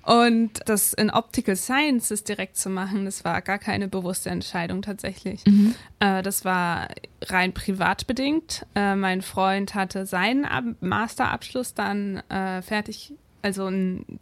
Und 0.04 0.62
das 0.66 0.94
in 0.94 1.10
Optical 1.10 1.56
Sciences 1.56 2.24
direkt 2.24 2.58
zu 2.58 2.70
machen, 2.70 3.06
das 3.06 3.24
war 3.24 3.42
gar 3.42 3.60
keine 3.60 3.88
bewusste 3.88 4.30
Entscheidung 4.30 4.82
tatsächlich. 4.82 5.46
Mhm. 5.46 5.76
Äh, 6.00 6.22
das 6.22 6.46
war 6.46 6.90
rein 7.24 7.54
privat 7.54 8.08
bedingt. 8.08 8.66
Äh, 8.76 8.96
mein 8.96 9.22
Freund 9.22 9.76
hatte 9.76 10.06
seinen 10.06 10.46
Ab 10.46 10.66
Masterabschluss 10.82 11.74
dann 11.74 12.18
äh, 12.30 12.62
fertig, 12.62 13.14
also 13.42 13.70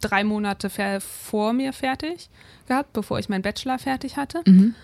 drei 0.00 0.24
Monate 0.24 0.70
vor 1.00 1.52
mir 1.52 1.72
fertig 1.72 2.28
gehabt, 2.66 2.92
bevor 2.92 3.18
ich 3.18 3.28
meinen 3.28 3.42
Bachelor 3.42 3.78
fertig 3.78 4.16
hatte. 4.16 4.42
Mhm. 4.46 4.74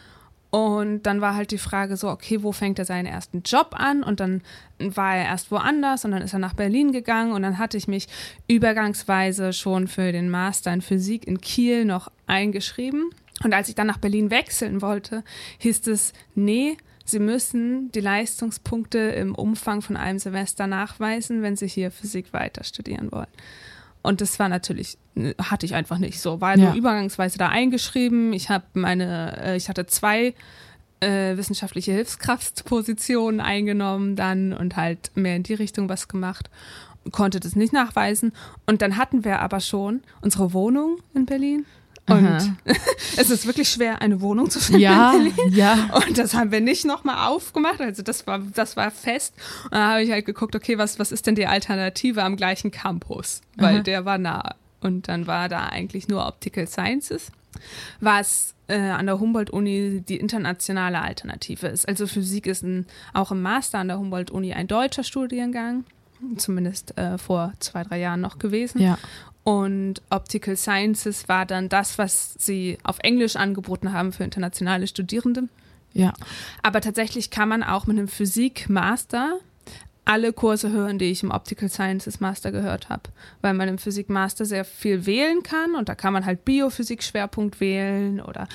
Und 0.51 1.03
dann 1.03 1.21
war 1.21 1.35
halt 1.35 1.51
die 1.51 1.59
Frage 1.59 1.97
so, 1.97 2.09
okay, 2.09 2.43
wo 2.43 2.53
fängt 2.53 2.79
er 2.79 2.87
seinen 2.87 3.05
ersten 3.05 3.43
Job 3.43 3.75
an? 3.79 4.03
Und 4.03 4.21
dann 4.21 4.43
war 4.79 5.17
er 5.17 5.27
erst 5.27 5.51
woanders 5.51 6.05
und 6.05 6.13
dann 6.13 6.23
ist 6.23 6.33
er 6.33 6.39
nach 6.39 6.55
Berlin 6.55 6.93
gegangen 6.93 7.33
und 7.33 7.43
dann 7.43 7.59
hatte 7.59 7.77
ich 7.77 7.87
mich 7.87 8.09
übergangsweise 8.47 9.53
schon 9.53 9.89
für 9.89 10.11
den 10.11 10.31
Master 10.31 10.73
in 10.73 10.81
Physik 10.81 11.27
in 11.27 11.41
Kiel 11.41 11.85
noch 11.85 12.11
eingeschrieben. 12.27 13.11
Und 13.45 13.53
als 13.53 13.69
ich 13.69 13.75
dann 13.75 13.87
nach 13.87 13.99
Berlin 13.99 14.31
wechseln 14.31 14.81
wollte, 14.81 15.23
hieß 15.59 15.87
es, 15.89 16.13
nee, 16.35 16.77
Sie 17.05 17.21
müssen 17.21 17.91
die 17.93 18.01
Leistungspunkte 18.01 18.99
im 18.99 19.35
Umfang 19.35 19.81
von 19.81 19.97
einem 19.97 20.19
Semester 20.19 20.67
nachweisen, 20.67 21.41
wenn 21.41 21.57
Sie 21.57 21.67
hier 21.67 21.91
Physik 21.91 22.35
weiter 22.35 22.65
studieren 22.65 23.11
wollen. 23.11 23.29
Und 24.09 24.23
das 24.23 24.39
war 24.39 24.49
natürlich, 24.49 24.97
hatte 25.39 25.67
ich 25.67 25.75
einfach 25.75 25.99
nicht 25.99 26.19
so. 26.19 26.41
War 26.41 26.57
ja. 26.57 26.65
nur 26.65 26.75
übergangsweise 26.75 27.37
da 27.37 27.51
eingeschrieben. 27.51 28.33
Ich 28.33 28.49
habe 28.49 28.65
meine, 28.73 29.37
äh, 29.39 29.57
ich 29.59 29.69
hatte 29.69 29.85
zwei 29.85 30.35
äh, 31.01 31.37
wissenschaftliche 31.37 31.93
Hilfskraftpositionen 31.93 33.43
eingenommen 33.43 34.17
dann 34.17 34.55
und 34.55 34.77
halt 34.77 35.11
mehr 35.15 35.37
in 35.37 35.43
die 35.43 35.53
Richtung 35.53 35.91
was 35.91 36.09
gemacht. 36.09 36.49
Konnte 37.13 37.39
das 37.39 37.55
nicht 37.55 37.75
nachweisen. 37.75 38.33
Und 38.65 38.81
dann 38.81 38.97
hatten 38.97 39.27
wir 39.27 39.41
aber 39.41 39.61
schon 39.61 40.01
unsere 40.23 40.55
Wohnung 40.55 41.01
in 41.13 41.27
Berlin. 41.27 41.67
Und 42.09 42.57
es 43.17 43.31
ist 43.31 43.47
wirklich 43.47 43.69
schwer, 43.69 44.01
eine 44.03 44.21
Wohnung 44.21 44.51
zu 44.51 44.61
finden. 44.61 44.81
Ja, 44.81 45.15
ja. 45.51 45.91
Und 46.07 46.19
das 46.19 46.35
haben 46.35 46.51
wir 46.51 46.61
nicht 46.61 46.85
nochmal 46.85 47.29
aufgemacht. 47.29 47.81
Also 47.81 48.03
das 48.03 48.27
war, 48.27 48.41
das 48.55 48.77
war 48.77 48.91
fest. 48.91 49.35
Und 49.65 49.73
dann 49.73 49.91
habe 49.91 50.03
ich 50.03 50.11
halt 50.11 50.27
geguckt, 50.27 50.57
okay, 50.57 50.79
was, 50.79 50.99
was 50.99 51.13
ist 51.13 51.27
denn 51.27 51.35
die 51.35 51.47
Alternative 51.47 52.23
am 52.23 52.37
gleichen 52.37 52.71
Campus? 52.71 53.41
Weil 53.57 53.77
Aha. 53.77 53.83
der 53.83 54.05
war 54.05 54.19
nah. 54.19 54.55
Und 54.81 55.09
dann 55.09 55.27
war 55.27 55.49
da 55.49 55.67
eigentlich 55.67 56.09
nur 56.09 56.27
Optical 56.27 56.67
Sciences, 56.67 57.33
was 58.01 58.55
äh, 58.69 58.79
an 58.79 59.07
der 59.07 59.19
Humboldt-Uni 59.19 60.05
die 60.09 60.17
internationale 60.17 61.01
Alternative 61.01 61.67
ist. 61.67 61.89
Also 61.89 62.07
Physik 62.07 62.47
ist 62.47 62.63
ein, 62.63 62.87
auch 63.13 63.33
im 63.33 63.43
Master 63.43 63.79
an 63.79 63.89
der 63.89 63.99
Humboldt-Uni 63.99 64.53
ein 64.53 64.69
deutscher 64.69 65.03
Studiengang 65.03 65.85
zumindest 66.37 66.97
äh, 66.99 67.19
vor 67.19 67.53
zwei, 67.61 67.85
drei 67.85 67.99
Jahren 67.99 68.21
noch 68.21 68.39
gewesen. 68.39 68.81
Ja. 68.81 68.99
Und 69.49 70.03
Optical 70.11 70.59
Sciences 70.59 71.27
war 71.27 71.47
dann 71.47 71.71
das, 71.71 71.97
was 71.97 72.35
sie 72.35 72.77
auf 72.83 72.99
Englisch 72.99 73.35
angeboten 73.35 73.95
haben 73.95 74.13
für 74.13 74.23
internationale 74.23 74.87
Studierende. 74.87 75.45
Ja. 75.95 76.13
Aber 76.63 76.83
tatsächlich 76.83 77.31
kann 77.31 77.49
man 77.49 77.63
auch 77.63 77.87
mit 77.87 77.97
einem 77.97 78.09
Physik-Master 78.09 79.39
alle 80.05 80.35
Kurse 80.35 80.71
hören, 80.71 80.99
die 80.99 81.07
ich 81.07 81.23
im 81.23 81.31
Optical 81.31 81.71
Sciences 81.71 82.21
Master 82.21 82.53
gehört 82.53 82.91
habe, 82.91 83.05
weil 83.41 83.55
man 83.55 83.71
im 83.71 83.79
Physik 83.79 84.11
Master 84.11 84.45
sehr 84.45 84.67
viel 84.67 85.07
wählen 85.07 85.43
kann 85.43 85.77
und 85.77 85.89
da 85.89 85.95
kann 85.95 86.13
man 86.13 86.27
halt 86.27 86.45
Biophysik 86.45 87.03
Schwerpunkt 87.03 87.59
wählen 87.59 88.21
oder 88.21 88.49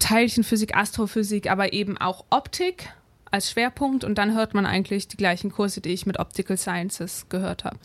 Teilchenphysik, 0.00 0.76
Astrophysik, 0.76 1.50
aber 1.50 1.72
eben 1.72 1.96
auch 1.96 2.26
Optik 2.28 2.90
als 3.30 3.50
Schwerpunkt 3.50 4.04
und 4.04 4.18
dann 4.18 4.34
hört 4.34 4.52
man 4.52 4.66
eigentlich 4.66 5.08
die 5.08 5.16
gleichen 5.16 5.50
Kurse, 5.50 5.80
die 5.80 5.94
ich 5.94 6.04
mit 6.04 6.18
Optical 6.18 6.58
Sciences 6.58 7.24
gehört 7.30 7.64
habe. 7.64 7.78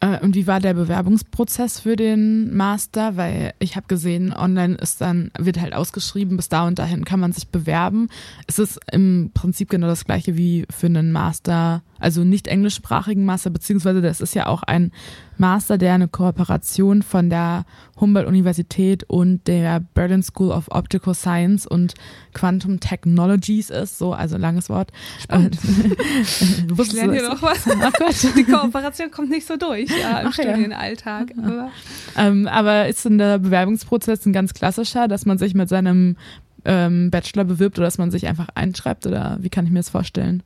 Äh, 0.00 0.20
und 0.20 0.34
wie 0.34 0.46
war 0.46 0.60
der 0.60 0.74
Bewerbungsprozess 0.74 1.80
für 1.80 1.96
den 1.96 2.54
Master? 2.54 3.16
Weil 3.16 3.54
ich 3.58 3.76
habe 3.76 3.86
gesehen, 3.88 4.32
online 4.32 4.74
ist 4.76 5.00
dann, 5.00 5.30
wird 5.38 5.60
halt 5.60 5.74
ausgeschrieben, 5.74 6.36
bis 6.36 6.48
da 6.48 6.66
und 6.66 6.78
dahin 6.78 7.04
kann 7.04 7.20
man 7.20 7.32
sich 7.32 7.48
bewerben. 7.48 8.08
Ist 8.46 8.58
es 8.58 8.78
im 8.92 9.30
Prinzip 9.34 9.70
genau 9.70 9.86
das 9.86 10.04
gleiche 10.04 10.36
wie 10.36 10.66
für 10.70 10.86
einen 10.86 11.12
Master 11.12 11.82
also 11.98 12.24
nicht 12.24 12.46
englischsprachigen 12.48 13.24
Master, 13.24 13.50
beziehungsweise 13.50 14.00
das 14.00 14.20
ist 14.20 14.34
ja 14.34 14.46
auch 14.46 14.62
ein 14.62 14.92
Master, 15.38 15.78
der 15.78 15.94
eine 15.94 16.08
Kooperation 16.08 17.02
von 17.02 17.30
der 17.30 17.64
Humboldt-Universität 18.00 19.04
und 19.04 19.46
der 19.46 19.80
Berlin 19.80 20.22
School 20.22 20.50
of 20.50 20.66
Optical 20.70 21.14
Science 21.14 21.66
und 21.66 21.94
Quantum 22.34 22.80
Technologies 22.80 23.70
ist, 23.70 23.98
so, 23.98 24.12
also 24.12 24.36
langes 24.36 24.68
Wort. 24.68 24.92
Spannend. 25.20 25.58
ich 26.22 26.92
lerne 26.92 27.12
hier 27.14 27.28
noch 27.28 27.42
was. 27.42 27.66
Ach 27.68 27.92
Gott. 27.98 28.36
Die 28.36 28.44
Kooperation 28.44 29.10
kommt 29.10 29.30
nicht 29.30 29.46
so 29.46 29.56
durch 29.56 29.90
ja, 29.90 30.20
im 30.20 30.28
Ach, 30.28 30.32
Studienalltag. 30.32 31.32
Ja. 31.36 31.42
Aber. 31.44 31.70
Ähm, 32.16 32.48
aber 32.48 32.88
ist 32.88 33.04
denn 33.04 33.18
der 33.18 33.38
Bewerbungsprozess 33.38 34.26
ein 34.26 34.32
ganz 34.32 34.54
klassischer, 34.54 35.08
dass 35.08 35.24
man 35.24 35.38
sich 35.38 35.54
mit 35.54 35.68
seinem 35.68 36.16
ähm, 36.64 37.10
Bachelor 37.10 37.44
bewirbt 37.44 37.78
oder 37.78 37.86
dass 37.86 37.98
man 37.98 38.10
sich 38.10 38.26
einfach 38.26 38.48
einschreibt 38.54 39.06
oder 39.06 39.38
wie 39.40 39.50
kann 39.50 39.64
ich 39.64 39.70
mir 39.70 39.78
das 39.78 39.90
vorstellen? 39.90 40.42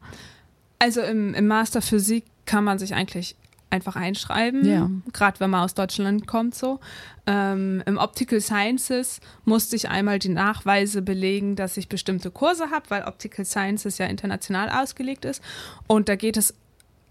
Also 0.82 1.00
im, 1.00 1.32
im 1.32 1.46
Master 1.46 1.80
Physik 1.80 2.24
kann 2.44 2.64
man 2.64 2.80
sich 2.80 2.92
eigentlich 2.92 3.36
einfach 3.70 3.94
einschreiben, 3.94 4.64
ja. 4.66 4.90
gerade 5.12 5.38
wenn 5.38 5.48
man 5.48 5.62
aus 5.62 5.74
Deutschland 5.74 6.26
kommt 6.26 6.56
so. 6.56 6.80
Ähm, 7.24 7.84
Im 7.86 7.98
Optical 7.98 8.40
Sciences 8.40 9.20
musste 9.44 9.76
ich 9.76 9.88
einmal 9.88 10.18
die 10.18 10.28
Nachweise 10.28 11.00
belegen, 11.00 11.54
dass 11.54 11.76
ich 11.76 11.88
bestimmte 11.88 12.32
Kurse 12.32 12.70
habe, 12.70 12.90
weil 12.90 13.04
Optical 13.04 13.44
Sciences 13.44 13.98
ja 13.98 14.06
international 14.06 14.70
ausgelegt 14.70 15.24
ist. 15.24 15.40
Und 15.86 16.08
da 16.08 16.16
geht 16.16 16.36
es 16.36 16.52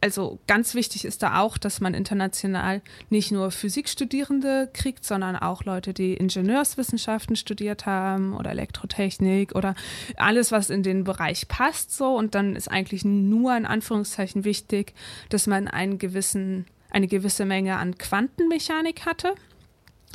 also 0.01 0.39
ganz 0.47 0.73
wichtig 0.73 1.05
ist 1.05 1.21
da 1.21 1.39
auch, 1.39 1.59
dass 1.59 1.79
man 1.79 1.93
international 1.93 2.81
nicht 3.09 3.31
nur 3.31 3.51
Physikstudierende 3.51 4.69
kriegt, 4.73 5.05
sondern 5.05 5.35
auch 5.35 5.63
Leute, 5.63 5.93
die 5.93 6.15
Ingenieurswissenschaften 6.15 7.35
studiert 7.35 7.85
haben 7.85 8.35
oder 8.35 8.49
Elektrotechnik 8.49 9.55
oder 9.55 9.75
alles, 10.17 10.51
was 10.51 10.71
in 10.71 10.81
den 10.81 11.03
Bereich 11.03 11.47
passt 11.47 11.95
so. 11.95 12.15
Und 12.17 12.33
dann 12.33 12.55
ist 12.55 12.69
eigentlich 12.69 13.05
nur 13.05 13.55
in 13.55 13.67
Anführungszeichen 13.67 14.43
wichtig, 14.43 14.93
dass 15.29 15.45
man 15.45 15.67
einen 15.67 15.99
gewissen, 15.99 16.65
eine 16.89 17.07
gewisse 17.07 17.45
Menge 17.45 17.77
an 17.77 17.97
Quantenmechanik 17.97 19.05
hatte 19.05 19.35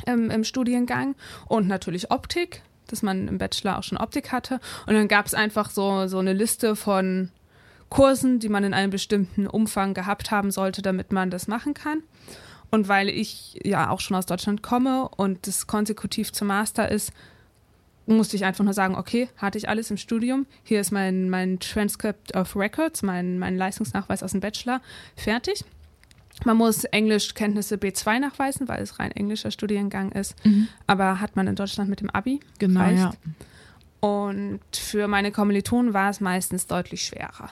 im, 0.05 0.29
im 0.29 0.43
Studiengang 0.43 1.15
und 1.47 1.67
natürlich 1.67 2.11
Optik, 2.11 2.61
dass 2.87 3.03
man 3.03 3.29
im 3.29 3.37
Bachelor 3.37 3.77
auch 3.79 3.83
schon 3.83 3.97
Optik 3.97 4.33
hatte. 4.33 4.59
Und 4.85 4.95
dann 4.95 5.07
gab 5.07 5.25
es 5.25 5.33
einfach 5.33 5.69
so, 5.69 6.07
so 6.07 6.19
eine 6.19 6.33
Liste 6.33 6.75
von 6.75 7.31
Kursen, 7.89 8.39
die 8.39 8.49
man 8.49 8.63
in 8.63 8.73
einem 8.73 8.91
bestimmten 8.91 9.47
Umfang 9.47 9.93
gehabt 9.93 10.31
haben 10.31 10.51
sollte, 10.51 10.81
damit 10.81 11.11
man 11.11 11.29
das 11.29 11.47
machen 11.47 11.73
kann. 11.73 12.03
Und 12.69 12.89
weil 12.89 13.07
ich 13.07 13.59
ja 13.63 13.89
auch 13.89 14.01
schon 14.01 14.17
aus 14.17 14.25
Deutschland 14.25 14.61
komme 14.61 15.07
und 15.15 15.47
das 15.47 15.67
konsekutiv 15.67 16.33
zum 16.33 16.47
Master 16.47 16.91
ist, 16.91 17.13
musste 18.05 18.35
ich 18.35 18.45
einfach 18.45 18.63
nur 18.63 18.73
sagen, 18.73 18.95
okay, 18.95 19.29
hatte 19.37 19.57
ich 19.57 19.69
alles 19.69 19.89
im 19.89 19.97
Studium. 19.97 20.45
Hier 20.63 20.81
ist 20.81 20.91
mein, 20.91 21.29
mein 21.29 21.59
Transcript 21.59 22.35
of 22.35 22.55
Records, 22.55 23.03
mein, 23.03 23.39
mein 23.39 23.57
Leistungsnachweis 23.57 24.23
aus 24.23 24.31
dem 24.31 24.41
Bachelor, 24.41 24.81
fertig. 25.15 25.63
Man 26.45 26.57
muss 26.57 26.83
Englischkenntnisse 26.83 27.75
B2 27.75 28.19
nachweisen, 28.19 28.67
weil 28.67 28.81
es 28.81 28.99
rein 28.99 29.11
englischer 29.11 29.51
Studiengang 29.51 30.11
ist. 30.11 30.35
Mhm. 30.45 30.67
Aber 30.85 31.19
hat 31.19 31.35
man 31.35 31.47
in 31.47 31.55
Deutschland 31.55 31.89
mit 31.89 32.01
dem 32.01 32.09
Abi. 32.09 32.39
Genau, 32.59 32.81
reicht. 32.81 32.99
ja. 32.99 33.11
Und 33.99 34.61
für 34.73 35.07
meine 35.07 35.31
Kommilitonen 35.31 35.93
war 35.93 36.09
es 36.09 36.19
meistens 36.21 36.67
deutlich 36.67 37.03
schwerer 37.03 37.51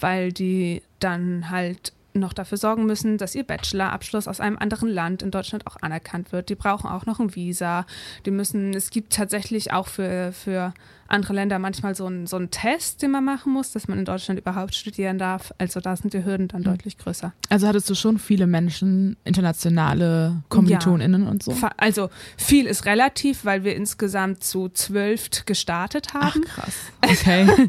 weil 0.00 0.32
die 0.32 0.82
dann 1.00 1.50
halt 1.50 1.92
noch 2.14 2.32
dafür 2.32 2.58
sorgen 2.58 2.86
müssen, 2.86 3.18
dass 3.18 3.34
ihr 3.34 3.44
Bachelorabschluss 3.44 4.28
aus 4.28 4.40
einem 4.40 4.58
anderen 4.58 4.88
Land 4.88 5.22
in 5.22 5.30
Deutschland 5.30 5.66
auch 5.66 5.76
anerkannt 5.80 6.32
wird. 6.32 6.48
Die 6.48 6.54
brauchen 6.54 6.88
auch 6.88 7.06
noch 7.06 7.20
ein 7.20 7.34
Visa. 7.34 7.86
Die 8.26 8.30
müssen, 8.30 8.74
es 8.74 8.90
gibt 8.90 9.12
tatsächlich 9.12 9.72
auch 9.72 9.88
für, 9.88 10.32
für 10.32 10.74
andere 11.08 11.32
Länder 11.32 11.58
manchmal 11.58 11.94
so 11.94 12.06
ein, 12.06 12.26
so 12.26 12.36
ein 12.36 12.50
Test, 12.50 13.02
den 13.02 13.10
man 13.10 13.24
machen 13.24 13.52
muss, 13.52 13.72
dass 13.72 13.88
man 13.88 13.98
in 13.98 14.04
Deutschland 14.04 14.38
überhaupt 14.38 14.74
studieren 14.74 15.18
darf. 15.18 15.52
Also 15.58 15.80
da 15.80 15.96
sind 15.96 16.12
die 16.12 16.24
Hürden 16.24 16.48
dann 16.48 16.60
mhm. 16.60 16.66
deutlich 16.66 16.98
größer. 16.98 17.32
Also 17.48 17.66
hattest 17.66 17.88
du 17.88 17.94
schon 17.94 18.18
viele 18.18 18.46
Menschen, 18.46 19.16
internationale 19.24 20.42
KommilitonInnen 20.50 21.24
ja. 21.24 21.30
und 21.30 21.42
so? 21.42 21.56
Also 21.78 22.10
viel 22.36 22.66
ist 22.66 22.84
relativ, 22.84 23.44
weil 23.44 23.64
wir 23.64 23.74
insgesamt 23.74 24.44
zu 24.44 24.68
zwölf 24.68 25.30
gestartet 25.46 26.12
haben. 26.12 26.44
Ach, 26.46 26.54
krass. 26.54 26.74
Okay, 27.02 27.68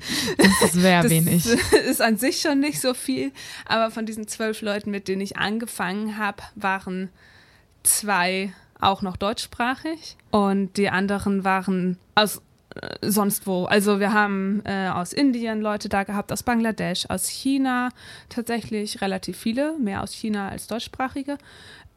das 0.61 0.73
sehr 0.73 1.03
wenig. 1.09 1.45
ist 1.89 2.01
an 2.01 2.17
sich 2.17 2.41
schon 2.41 2.59
nicht 2.59 2.81
so 2.81 2.93
viel, 2.93 3.31
aber 3.65 3.89
von 3.89 4.05
diesen 4.05 4.27
zwölf 4.27 4.61
Leuten, 4.61 4.91
mit 4.91 5.07
denen 5.07 5.21
ich 5.21 5.37
angefangen 5.37 6.17
habe, 6.17 6.43
waren 6.55 7.09
zwei 7.83 8.53
auch 8.79 9.01
noch 9.01 9.17
deutschsprachig 9.17 10.17
und 10.31 10.77
die 10.77 10.89
anderen 10.89 11.43
waren 11.43 11.97
aus 12.15 12.41
sonst 13.01 13.47
wo. 13.47 13.65
Also 13.65 13.99
wir 13.99 14.13
haben 14.13 14.61
äh, 14.65 14.89
aus 14.89 15.13
Indien 15.13 15.61
Leute 15.61 15.89
da 15.89 16.03
gehabt, 16.03 16.31
aus 16.31 16.43
Bangladesch, 16.43 17.05
aus 17.09 17.27
China 17.27 17.89
tatsächlich 18.29 19.01
relativ 19.01 19.37
viele, 19.37 19.77
mehr 19.79 20.03
aus 20.03 20.13
China 20.13 20.49
als 20.49 20.67
deutschsprachige. 20.67 21.37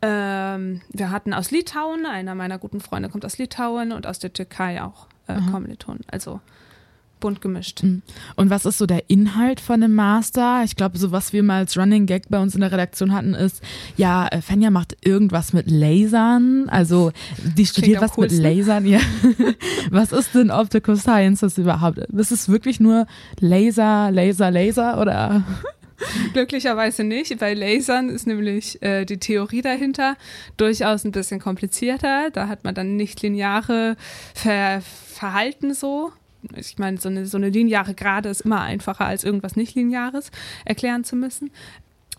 Ähm, 0.02 0.80
wir 0.90 1.10
hatten 1.10 1.32
aus 1.32 1.50
Litauen, 1.50 2.06
einer 2.06 2.34
meiner 2.34 2.58
guten 2.58 2.80
Freunde 2.80 3.08
kommt 3.08 3.24
aus 3.24 3.38
Litauen 3.38 3.92
und 3.92 4.06
aus 4.06 4.18
der 4.18 4.32
Türkei 4.32 4.82
auch 4.82 5.06
äh, 5.28 5.40
mhm. 5.40 5.52
Kommilitonen. 5.52 6.00
Also 6.10 6.40
bunt 7.22 7.40
gemischt. 7.40 7.82
Mhm. 7.82 8.02
Und 8.36 8.50
was 8.50 8.66
ist 8.66 8.76
so 8.76 8.84
der 8.84 9.08
Inhalt 9.08 9.60
von 9.60 9.82
einem 9.82 9.94
Master? 9.94 10.62
Ich 10.64 10.76
glaube, 10.76 10.98
so 10.98 11.10
was 11.10 11.32
wir 11.32 11.42
mal 11.42 11.60
als 11.60 11.78
Running 11.78 12.04
Gag 12.04 12.28
bei 12.28 12.38
uns 12.38 12.54
in 12.54 12.60
der 12.60 12.70
Redaktion 12.70 13.14
hatten, 13.14 13.32
ist, 13.32 13.62
ja, 13.96 14.28
äh, 14.28 14.42
Fenja 14.42 14.70
macht 14.70 14.98
irgendwas 15.00 15.54
mit 15.54 15.70
Lasern. 15.70 16.68
Also 16.68 17.12
die 17.56 17.64
studiert 17.64 18.02
was 18.02 18.18
mit 18.18 18.32
Lasern. 18.32 18.84
Ja. 18.84 19.00
was 19.90 20.12
ist 20.12 20.34
denn 20.34 20.50
Optical 20.50 20.96
Sciences 20.96 21.56
überhaupt? 21.56 21.98
Ist 21.98 22.32
es 22.32 22.50
wirklich 22.50 22.78
nur 22.78 23.06
Laser, 23.40 24.10
Laser, 24.10 24.50
Laser 24.50 25.00
oder? 25.00 25.44
Glücklicherweise 26.32 27.04
nicht. 27.04 27.38
Bei 27.38 27.54
Lasern 27.54 28.08
ist 28.08 28.26
nämlich 28.26 28.82
äh, 28.82 29.04
die 29.04 29.18
Theorie 29.18 29.62
dahinter 29.62 30.16
durchaus 30.56 31.04
ein 31.04 31.12
bisschen 31.12 31.40
komplizierter. 31.40 32.30
Da 32.32 32.48
hat 32.48 32.64
man 32.64 32.74
dann 32.74 32.96
nicht 32.96 33.22
lineare 33.22 33.96
Ver 34.34 34.82
Verhalten 34.82 35.72
so 35.72 36.10
ich 36.56 36.78
meine, 36.78 36.98
so 36.98 37.08
eine, 37.08 37.26
so 37.26 37.36
eine 37.36 37.48
lineare 37.48 37.94
Gerade 37.94 38.28
ist 38.28 38.42
immer 38.42 38.60
einfacher 38.60 39.06
als 39.06 39.24
irgendwas 39.24 39.56
nicht 39.56 39.74
Lineares 39.74 40.30
erklären 40.64 41.04
zu 41.04 41.16
müssen. 41.16 41.50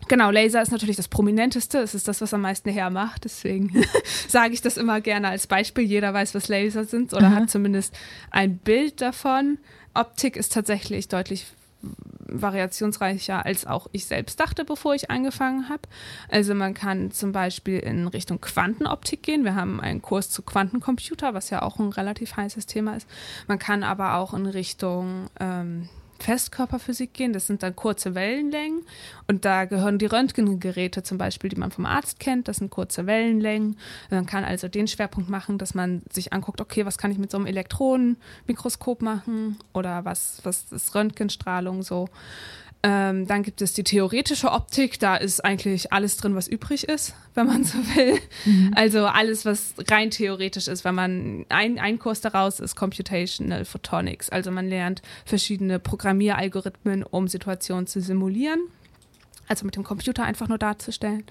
Genau, 0.08 0.30
Laser 0.30 0.60
ist 0.60 0.72
natürlich 0.72 0.96
das 0.96 1.08
Prominenteste. 1.08 1.78
Es 1.78 1.94
ist 1.94 2.08
das, 2.08 2.20
was 2.20 2.34
am 2.34 2.42
meisten 2.42 2.70
hermacht. 2.70 3.24
Deswegen 3.24 3.84
sage 4.28 4.52
ich 4.52 4.60
das 4.60 4.76
immer 4.76 5.00
gerne 5.00 5.28
als 5.28 5.46
Beispiel. 5.46 5.84
Jeder 5.84 6.12
weiß, 6.12 6.34
was 6.34 6.48
Laser 6.48 6.84
sind 6.84 7.14
oder 7.14 7.28
Aha. 7.28 7.36
hat 7.36 7.50
zumindest 7.50 7.96
ein 8.30 8.58
Bild 8.58 9.00
davon. 9.00 9.58
Optik 9.94 10.36
ist 10.36 10.52
tatsächlich 10.52 11.08
deutlich 11.08 11.46
variationsreicher, 12.40 13.44
als 13.44 13.66
auch 13.66 13.88
ich 13.92 14.06
selbst 14.06 14.40
dachte, 14.40 14.64
bevor 14.64 14.94
ich 14.94 15.10
angefangen 15.10 15.68
habe. 15.68 15.82
Also 16.28 16.54
man 16.54 16.74
kann 16.74 17.10
zum 17.10 17.32
Beispiel 17.32 17.78
in 17.78 18.06
Richtung 18.08 18.40
Quantenoptik 18.40 19.22
gehen. 19.22 19.44
Wir 19.44 19.54
haben 19.54 19.80
einen 19.80 20.02
Kurs 20.02 20.30
zu 20.30 20.42
Quantencomputer, 20.42 21.34
was 21.34 21.50
ja 21.50 21.62
auch 21.62 21.78
ein 21.78 21.90
relativ 21.90 22.36
heißes 22.36 22.66
Thema 22.66 22.96
ist. 22.96 23.08
Man 23.46 23.58
kann 23.58 23.82
aber 23.82 24.16
auch 24.16 24.34
in 24.34 24.46
Richtung 24.46 25.28
ähm, 25.40 25.88
Festkörperphysik 26.18 27.12
gehen. 27.14 27.32
Das 27.32 27.46
sind 27.46 27.62
dann 27.62 27.76
kurze 27.76 28.14
Wellenlängen. 28.14 28.82
Und 29.26 29.44
da 29.44 29.64
gehören 29.64 29.98
die 29.98 30.06
Röntgengeräte 30.06 31.02
zum 31.02 31.18
Beispiel, 31.18 31.50
die 31.50 31.56
man 31.56 31.70
vom 31.70 31.86
Arzt 31.86 32.20
kennt. 32.20 32.48
Das 32.48 32.58
sind 32.58 32.70
kurze 32.70 33.06
Wellenlängen. 33.06 33.78
Man 34.10 34.26
kann 34.26 34.44
also 34.44 34.68
den 34.68 34.86
Schwerpunkt 34.86 35.28
machen, 35.28 35.58
dass 35.58 35.74
man 35.74 36.02
sich 36.10 36.32
anguckt, 36.32 36.60
okay, 36.60 36.86
was 36.86 36.98
kann 36.98 37.10
ich 37.10 37.18
mit 37.18 37.30
so 37.30 37.38
einem 37.38 37.46
Elektronenmikroskop 37.46 39.02
machen? 39.02 39.58
Oder 39.72 40.04
was, 40.04 40.40
was 40.44 40.72
ist 40.72 40.94
Röntgenstrahlung 40.94 41.82
so? 41.82 42.08
Ähm, 42.86 43.26
dann 43.26 43.42
gibt 43.42 43.62
es 43.62 43.72
die 43.72 43.82
theoretische 43.82 44.52
Optik, 44.52 44.98
da 44.98 45.16
ist 45.16 45.42
eigentlich 45.42 45.90
alles 45.94 46.18
drin, 46.18 46.34
was 46.34 46.46
übrig 46.46 46.86
ist, 46.86 47.14
wenn 47.32 47.46
man 47.46 47.64
so 47.64 47.78
will. 47.78 48.18
Mhm. 48.44 48.72
Also 48.76 49.06
alles, 49.06 49.46
was 49.46 49.72
rein 49.90 50.10
theoretisch 50.10 50.68
ist, 50.68 50.84
wenn 50.84 50.94
man 50.94 51.46
ein, 51.48 51.78
ein 51.78 51.98
Kurs 51.98 52.20
daraus 52.20 52.60
ist 52.60 52.76
Computational 52.76 53.64
Photonics. 53.64 54.28
Also 54.28 54.50
man 54.50 54.68
lernt 54.68 55.00
verschiedene 55.24 55.78
Programmieralgorithmen, 55.78 57.04
um 57.04 57.26
Situationen 57.26 57.86
zu 57.86 58.02
simulieren. 58.02 58.60
Also 59.48 59.64
mit 59.64 59.76
dem 59.76 59.84
Computer 59.84 60.22
einfach 60.24 60.48
nur 60.48 60.58
darzustellen. 60.58 61.24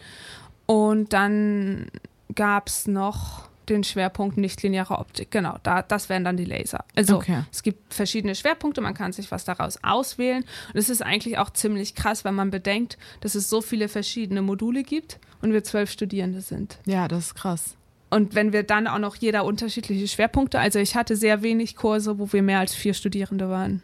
Und 0.66 1.14
dann 1.14 1.86
gab 2.34 2.68
es 2.68 2.88
noch 2.88 3.47
den 3.70 3.84
Schwerpunkt 3.84 4.38
nichtlineare 4.38 4.97
Optik. 4.97 5.32
Genau, 5.32 5.57
da, 5.64 5.82
das 5.82 6.09
wären 6.09 6.24
dann 6.24 6.38
die 6.38 6.45
Laser. 6.45 6.86
Also 6.95 7.18
okay. 7.18 7.43
es 7.51 7.64
gibt 7.64 7.93
verschiedene 7.93 8.36
Schwerpunkte, 8.36 8.82
man 8.82 8.93
kann 8.93 9.11
sich 9.11 9.32
was 9.32 9.45
daraus 9.45 9.84
auswählen. 9.84 10.43
Und 10.74 10.80
es 10.80 10.89
ist 10.89 11.01
eigentlich 11.01 11.38
auch 11.38 11.49
ziemlich 11.51 11.95
krass, 11.95 12.24
wenn 12.24 12.36
man 12.36 12.51
bedenkt, 12.51 12.97
dass 13.22 13.36
es 13.36 13.49
so 13.49 13.61
viele 13.61 13.88
verschiedene 13.88 14.41
Module 14.41 14.84
gibt 14.84 15.20
und 15.41 15.53
wir 15.53 15.64
zwölf 15.64 15.91
Studierende 15.91 16.41
sind. 16.41 16.80
Ja, 16.86 17.07
das 17.07 17.28
ist 17.28 17.36
krass. 17.36 17.76
Und 18.09 18.36
wenn 18.36 18.53
wir 18.53 18.61
dann 18.64 18.88
auch 18.88 18.99
noch 18.99 19.16
jeder 19.16 19.43
unterschiedliche 19.43 20.07
Schwerpunkte, 20.07 20.59
also 20.59 20.78
ich 20.78 20.95
hatte 20.95 21.16
sehr 21.16 21.41
wenig 21.41 21.76
Kurse, 21.76 22.20
wo 22.20 22.32
wir 22.32 22.43
mehr 22.43 22.59
als 22.59 22.76
vier 22.76 22.93
Studierende 22.93 23.49
waren. 23.49 23.82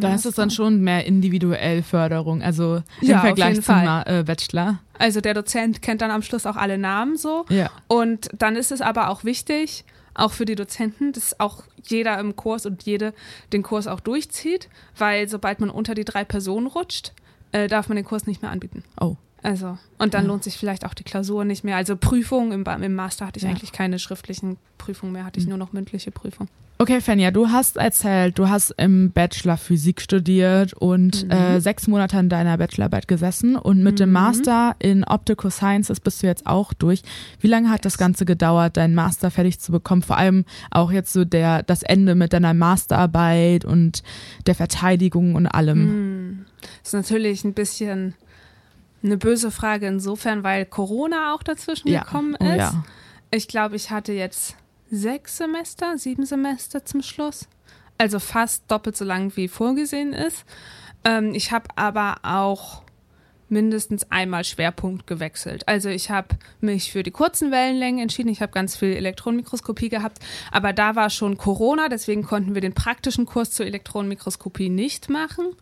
Da 0.00 0.14
ist 0.14 0.26
es 0.26 0.34
dann 0.34 0.50
schon 0.50 0.80
mehr 0.80 1.06
individuell 1.06 1.82
Förderung, 1.82 2.42
also 2.42 2.82
im 3.00 3.08
ja, 3.08 3.20
Vergleich 3.20 3.60
zum 3.62 3.74
äh, 3.76 4.22
Bachelor. 4.24 4.78
Also 4.98 5.20
der 5.20 5.34
Dozent 5.34 5.82
kennt 5.82 6.00
dann 6.00 6.10
am 6.10 6.22
Schluss 6.22 6.46
auch 6.46 6.56
alle 6.56 6.78
Namen 6.78 7.16
so. 7.16 7.44
Ja. 7.48 7.70
Und 7.88 8.28
dann 8.32 8.56
ist 8.56 8.72
es 8.72 8.80
aber 8.80 9.08
auch 9.08 9.24
wichtig, 9.24 9.84
auch 10.14 10.32
für 10.32 10.44
die 10.44 10.54
Dozenten, 10.54 11.12
dass 11.12 11.38
auch 11.40 11.64
jeder 11.82 12.18
im 12.18 12.36
Kurs 12.36 12.66
und 12.66 12.82
jede 12.84 13.12
den 13.52 13.62
Kurs 13.62 13.86
auch 13.86 14.00
durchzieht, 14.00 14.68
weil 14.96 15.28
sobald 15.28 15.60
man 15.60 15.70
unter 15.70 15.94
die 15.94 16.04
drei 16.04 16.24
Personen 16.24 16.66
rutscht, 16.66 17.12
äh, 17.52 17.68
darf 17.68 17.88
man 17.88 17.96
den 17.96 18.04
Kurs 18.04 18.26
nicht 18.26 18.42
mehr 18.42 18.50
anbieten. 18.50 18.84
Oh. 19.00 19.16
Also, 19.42 19.76
und 19.98 20.14
dann 20.14 20.24
ja. 20.24 20.28
lohnt 20.28 20.44
sich 20.44 20.56
vielleicht 20.56 20.86
auch 20.86 20.94
die 20.94 21.02
Klausur 21.02 21.44
nicht 21.44 21.64
mehr. 21.64 21.76
Also 21.76 21.96
Prüfungen, 21.96 22.52
im, 22.52 22.82
im 22.82 22.94
Master 22.94 23.26
hatte 23.26 23.38
ich 23.38 23.44
ja. 23.44 23.50
eigentlich 23.50 23.72
keine 23.72 23.98
schriftlichen 23.98 24.56
Prüfungen 24.78 25.12
mehr, 25.12 25.24
hatte 25.24 25.40
ich 25.40 25.46
mhm. 25.46 25.50
nur 25.50 25.58
noch 25.58 25.72
mündliche 25.72 26.12
Prüfungen. 26.12 26.48
Okay, 26.82 27.00
Fenja, 27.00 27.30
du 27.30 27.48
hast 27.48 27.76
erzählt, 27.76 28.38
du 28.40 28.48
hast 28.48 28.74
im 28.76 29.12
Bachelor 29.12 29.56
Physik 29.56 30.00
studiert 30.00 30.72
und 30.72 31.24
mhm. 31.24 31.30
äh, 31.30 31.60
sechs 31.60 31.86
Monate 31.86 32.16
an 32.16 32.28
deiner 32.28 32.58
Bachelorarbeit 32.58 33.06
gesessen 33.06 33.54
und 33.54 33.84
mit 33.84 33.94
mhm. 33.94 33.98
dem 33.98 34.12
Master 34.12 34.74
in 34.80 35.04
Optical 35.04 35.52
Sciences 35.52 36.00
bist 36.00 36.22
du 36.22 36.26
jetzt 36.26 36.44
auch 36.44 36.72
durch. 36.72 37.02
Wie 37.38 37.46
lange 37.46 37.68
hat 37.68 37.84
yes. 37.84 37.92
das 37.92 37.98
Ganze 37.98 38.24
gedauert, 38.24 38.76
deinen 38.76 38.96
Master 38.96 39.30
fertig 39.30 39.60
zu 39.60 39.70
bekommen? 39.70 40.02
Vor 40.02 40.16
allem 40.16 40.44
auch 40.72 40.90
jetzt 40.90 41.12
so 41.12 41.24
der, 41.24 41.62
das 41.62 41.84
Ende 41.84 42.16
mit 42.16 42.32
deiner 42.32 42.52
Masterarbeit 42.52 43.64
und 43.64 44.02
der 44.46 44.56
Verteidigung 44.56 45.36
und 45.36 45.46
allem. 45.46 45.84
Mhm. 45.84 46.46
Das 46.82 46.88
ist 46.88 46.94
natürlich 46.94 47.44
ein 47.44 47.54
bisschen 47.54 48.14
eine 49.02 49.16
böse 49.16 49.50
Frage 49.50 49.86
insofern, 49.86 50.42
weil 50.42 50.64
Corona 50.66 51.34
auch 51.34 51.42
dazwischen 51.42 51.88
ja. 51.88 52.02
gekommen 52.02 52.34
ist. 52.34 52.40
Oh, 52.40 52.56
ja. 52.56 52.84
Ich 53.30 53.48
glaube, 53.48 53.76
ich 53.76 53.90
hatte 53.90 54.12
jetzt 54.12 54.56
sechs 54.90 55.38
Semester, 55.38 55.98
sieben 55.98 56.26
Semester 56.26 56.84
zum 56.84 57.02
Schluss. 57.02 57.48
Also 57.98 58.18
fast 58.18 58.64
doppelt 58.70 58.96
so 58.96 59.04
lang 59.04 59.36
wie 59.36 59.48
vorgesehen 59.48 60.12
ist. 60.12 60.44
Ähm, 61.04 61.34
ich 61.34 61.52
habe 61.52 61.68
aber 61.76 62.16
auch 62.22 62.82
mindestens 63.52 64.10
einmal 64.10 64.44
Schwerpunkt 64.44 65.06
gewechselt. 65.06 65.68
Also 65.68 65.90
ich 65.90 66.10
habe 66.10 66.28
mich 66.60 66.90
für 66.90 67.02
die 67.02 67.10
kurzen 67.10 67.50
Wellenlängen 67.50 68.00
entschieden. 68.00 68.30
Ich 68.30 68.40
habe 68.40 68.50
ganz 68.50 68.76
viel 68.76 68.94
Elektronenmikroskopie 68.94 69.90
gehabt, 69.90 70.18
aber 70.50 70.72
da 70.72 70.96
war 70.96 71.10
schon 71.10 71.36
Corona, 71.36 71.88
deswegen 71.88 72.22
konnten 72.22 72.54
wir 72.54 72.62
den 72.62 72.72
praktischen 72.72 73.26
Kurs 73.26 73.50
zur 73.50 73.66
Elektronenmikroskopie 73.66 74.70
nicht 74.70 75.10
machen. 75.10 75.54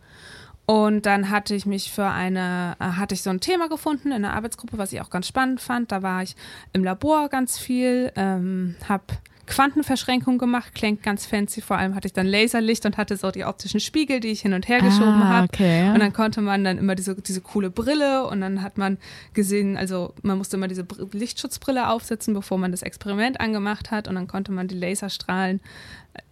Und 0.65 1.05
dann 1.05 1.29
hatte 1.29 1.55
ich 1.55 1.65
mich 1.65 1.91
für 1.91 2.05
eine, 2.05 2.75
äh, 2.79 2.83
hatte 2.83 3.15
ich 3.15 3.23
so 3.23 3.29
ein 3.29 3.39
Thema 3.39 3.67
gefunden 3.67 4.09
in 4.09 4.23
einer 4.23 4.33
Arbeitsgruppe, 4.33 4.77
was 4.77 4.93
ich 4.93 5.01
auch 5.01 5.09
ganz 5.09 5.27
spannend 5.27 5.59
fand. 5.59 5.91
Da 5.91 6.01
war 6.01 6.23
ich 6.23 6.35
im 6.73 6.83
Labor 6.83 7.29
ganz 7.29 7.57
viel, 7.57 8.11
ähm, 8.15 8.75
habe 8.87 9.03
Quantenverschränkung 9.47 10.37
gemacht, 10.37 10.73
klingt 10.73 11.03
ganz 11.03 11.25
fancy. 11.25 11.61
Vor 11.61 11.77
allem 11.77 11.93
hatte 11.93 12.07
ich 12.07 12.13
dann 12.13 12.25
Laserlicht 12.25 12.85
und 12.85 12.95
hatte 12.95 13.17
so 13.17 13.31
die 13.31 13.43
optischen 13.43 13.81
Spiegel, 13.81 14.21
die 14.21 14.29
ich 14.29 14.41
hin 14.41 14.53
und 14.53 14.69
her 14.69 14.79
geschoben 14.79 15.21
ah, 15.21 15.27
habe. 15.27 15.47
Okay. 15.51 15.89
Und 15.89 15.99
dann 15.99 16.13
konnte 16.13 16.41
man 16.41 16.63
dann 16.63 16.77
immer 16.77 16.95
diese, 16.95 17.15
diese 17.15 17.41
coole 17.41 17.69
Brille 17.69 18.25
und 18.27 18.39
dann 18.39 18.61
hat 18.61 18.77
man 18.77 18.97
gesehen, 19.33 19.75
also 19.75 20.13
man 20.21 20.37
musste 20.37 20.55
immer 20.55 20.69
diese 20.69 20.85
Lichtschutzbrille 21.11 21.89
aufsetzen, 21.89 22.33
bevor 22.33 22.57
man 22.57 22.71
das 22.71 22.81
Experiment 22.81 23.41
angemacht 23.41 23.91
hat 23.91 24.07
und 24.07 24.15
dann 24.15 24.27
konnte 24.27 24.53
man 24.53 24.69
die 24.69 24.75
Laserstrahlen 24.75 25.59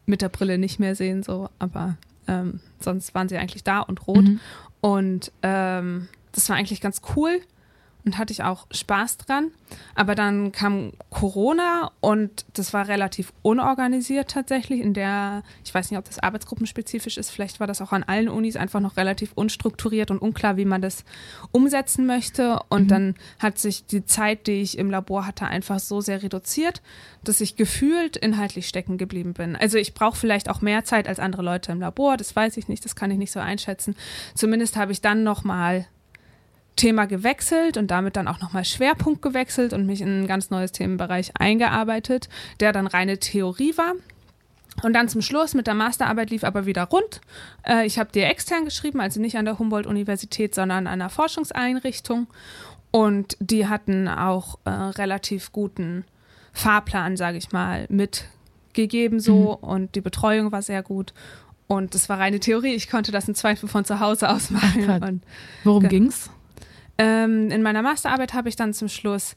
mit 0.06 0.22
der 0.22 0.30
Brille 0.30 0.58
nicht 0.58 0.80
mehr 0.80 0.96
sehen, 0.96 1.22
so, 1.22 1.50
aber 1.60 1.98
ähm, 2.30 2.60
sonst 2.80 3.16
waren 3.16 3.28
sie 3.28 3.38
eigentlich 3.38 3.64
da 3.64 3.80
und 3.80 4.08
rot. 4.08 4.24
Mhm. 4.24 4.40
Und 4.82 5.32
ähm, 5.42 6.08
das 6.32 6.48
war 6.50 6.56
eigentlich 6.56 6.82
ganz 6.82 7.02
cool. 7.16 7.42
Und 8.06 8.18
hatte 8.18 8.32
ich 8.32 8.44
auch 8.44 8.68
Spaß 8.72 9.18
dran. 9.18 9.52
Aber 9.94 10.16
dann 10.16 10.52
kam 10.52 10.94
Corona 11.10 11.92
und 12.00 12.46
das 12.54 12.74
war 12.74 12.88
relativ 12.88 13.34
unorganisiert 13.42 14.32
tatsächlich. 14.32 14.80
In 14.80 14.94
der, 14.94 15.44
ich 15.66 15.74
weiß 15.74 15.92
nicht, 15.92 15.98
ob 15.98 16.06
das 16.06 16.20
arbeitsgruppenspezifisch 16.20 17.18
ist, 17.18 17.30
vielleicht 17.30 17.60
war 17.60 17.68
das 17.68 17.82
auch 17.82 17.92
an 17.92 18.04
allen 18.04 18.30
Unis 18.30 18.56
einfach 18.56 18.80
noch 18.80 18.98
relativ 18.98 19.34
unstrukturiert 19.36 20.12
und 20.12 20.20
unklar, 20.20 20.58
wie 20.58 20.66
man 20.66 20.82
das 20.82 21.04
umsetzen 21.52 22.06
möchte. 22.06 22.60
Und 22.70 22.84
mhm. 22.84 22.88
dann 22.88 23.16
hat 23.38 23.58
sich 23.58 23.86
die 23.86 24.06
Zeit, 24.06 24.48
die 24.48 24.62
ich 24.62 24.78
im 24.78 24.90
Labor 24.90 25.26
hatte, 25.26 25.46
einfach 25.46 25.80
so 25.80 26.02
sehr 26.02 26.24
reduziert, 26.24 26.82
dass 27.24 27.42
ich 27.42 27.58
gefühlt 27.58 28.16
inhaltlich 28.16 28.68
stecken 28.68 28.98
geblieben 28.98 29.34
bin. 29.34 29.56
Also 29.56 29.78
ich 29.78 29.94
brauche 29.94 30.18
vielleicht 30.18 30.50
auch 30.50 30.62
mehr 30.62 30.86
Zeit 30.86 31.08
als 31.08 31.20
andere 31.20 31.42
Leute 31.42 31.72
im 31.72 31.82
Labor, 31.82 32.18
das 32.18 32.36
weiß 32.36 32.58
ich 32.58 32.68
nicht, 32.70 32.86
das 32.86 32.96
kann 32.96 33.12
ich 33.12 33.18
nicht 33.18 33.32
so 33.32 33.40
einschätzen. 33.40 33.96
Zumindest 34.36 34.78
habe 34.78 34.92
ich 34.92 35.02
dann 35.02 35.24
nochmal 35.24 35.86
Thema 36.80 37.06
gewechselt 37.06 37.78
und 37.78 37.92
damit 37.92 38.16
dann 38.16 38.28
auch 38.28 38.40
nochmal 38.40 38.66
Schwerpunkt 38.66 39.22
gewechselt 39.22 39.74
und 39.74 39.86
mich 39.86 40.02
in 40.02 40.24
ein 40.24 40.28
ganz 40.28 40.50
neues 40.50 40.72
Themenbereich 40.72 41.34
eingearbeitet, 41.38 42.30
der 42.60 42.72
dann 42.72 42.88
reine 42.88 43.20
Theorie 43.20 43.78
war. 43.78 43.94
Und 44.82 44.94
dann 44.94 45.10
zum 45.10 45.22
Schluss 45.22 45.54
mit 45.54 45.68
der 45.68 45.74
Masterarbeit 45.74 46.30
lief 46.30 46.46
aber 46.46 46.66
wieder 46.66 46.86
rund. 46.86 47.20
Äh, 47.68 47.86
ich 47.86 48.00
habe 48.00 48.12
die 48.14 48.22
extern 48.22 48.64
geschrieben, 48.64 49.02
also 49.02 49.20
nicht 49.20 49.38
an 49.38 49.46
der 49.46 49.60
Humboldt-Universität, 49.60 50.56
sondern 50.56 50.88
an 50.88 50.94
einer 50.94 51.10
Forschungseinrichtung. 51.10 52.28
Und 52.92 53.36
die 53.40 53.68
hatten 53.68 54.08
auch 54.08 54.58
äh, 54.64 54.70
relativ 54.70 55.52
guten 55.52 56.06
Fahrplan, 56.54 57.18
sage 57.18 57.38
ich 57.38 57.52
mal, 57.52 57.88
mitgegeben 57.90 59.20
so. 59.20 59.60
Mhm. 59.62 59.68
Und 59.68 59.96
die 59.96 60.02
Betreuung 60.02 60.52
war 60.54 60.62
sehr 60.62 60.82
gut. 60.82 61.14
Und 61.68 61.94
das 61.94 62.08
war 62.08 62.18
reine 62.20 62.40
Theorie. 62.40 62.74
Ich 62.74 62.90
konnte 62.90 63.12
das 63.12 63.28
im 63.28 63.36
Zweifel 63.36 63.68
von 63.68 63.84
zu 63.84 64.00
Hause 64.00 64.30
aus 64.30 64.50
machen. 64.50 64.90
Ach, 64.90 65.66
Worum 65.66 65.82
ge 65.82 65.90
ging's? 65.90 66.30
Ähm, 67.00 67.50
in 67.50 67.64
meiner 67.64 67.82
Masterarbeit 67.82 68.34
habe 68.34 68.50
ich 68.50 68.58
dann 68.58 68.74
zum 68.74 68.90
Schluss 68.90 69.36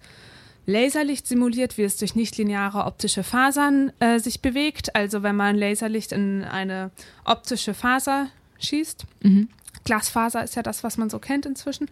Laserlicht 0.66 1.26
simuliert, 1.26 1.78
wie 1.78 1.82
es 1.82 1.96
durch 1.96 2.14
nichtlineare 2.14 2.84
optische 2.84 3.22
Fasern 3.22 3.92
äh, 4.00 4.18
sich 4.18 4.42
bewegt. 4.42 4.94
Also 4.94 5.22
wenn 5.22 5.36
man 5.36 5.56
Laserlicht 5.56 6.12
in 6.12 6.44
eine 6.44 6.90
optische 7.24 7.72
Faser 7.72 8.28
schießt. 8.58 9.04
Mhm. 9.22 9.48
Glasfaser 9.84 10.42
ist 10.44 10.56
ja 10.56 10.62
das, 10.62 10.84
was 10.84 10.98
man 10.98 11.08
so 11.08 11.18
kennt 11.18 11.46
inzwischen. 11.46 11.88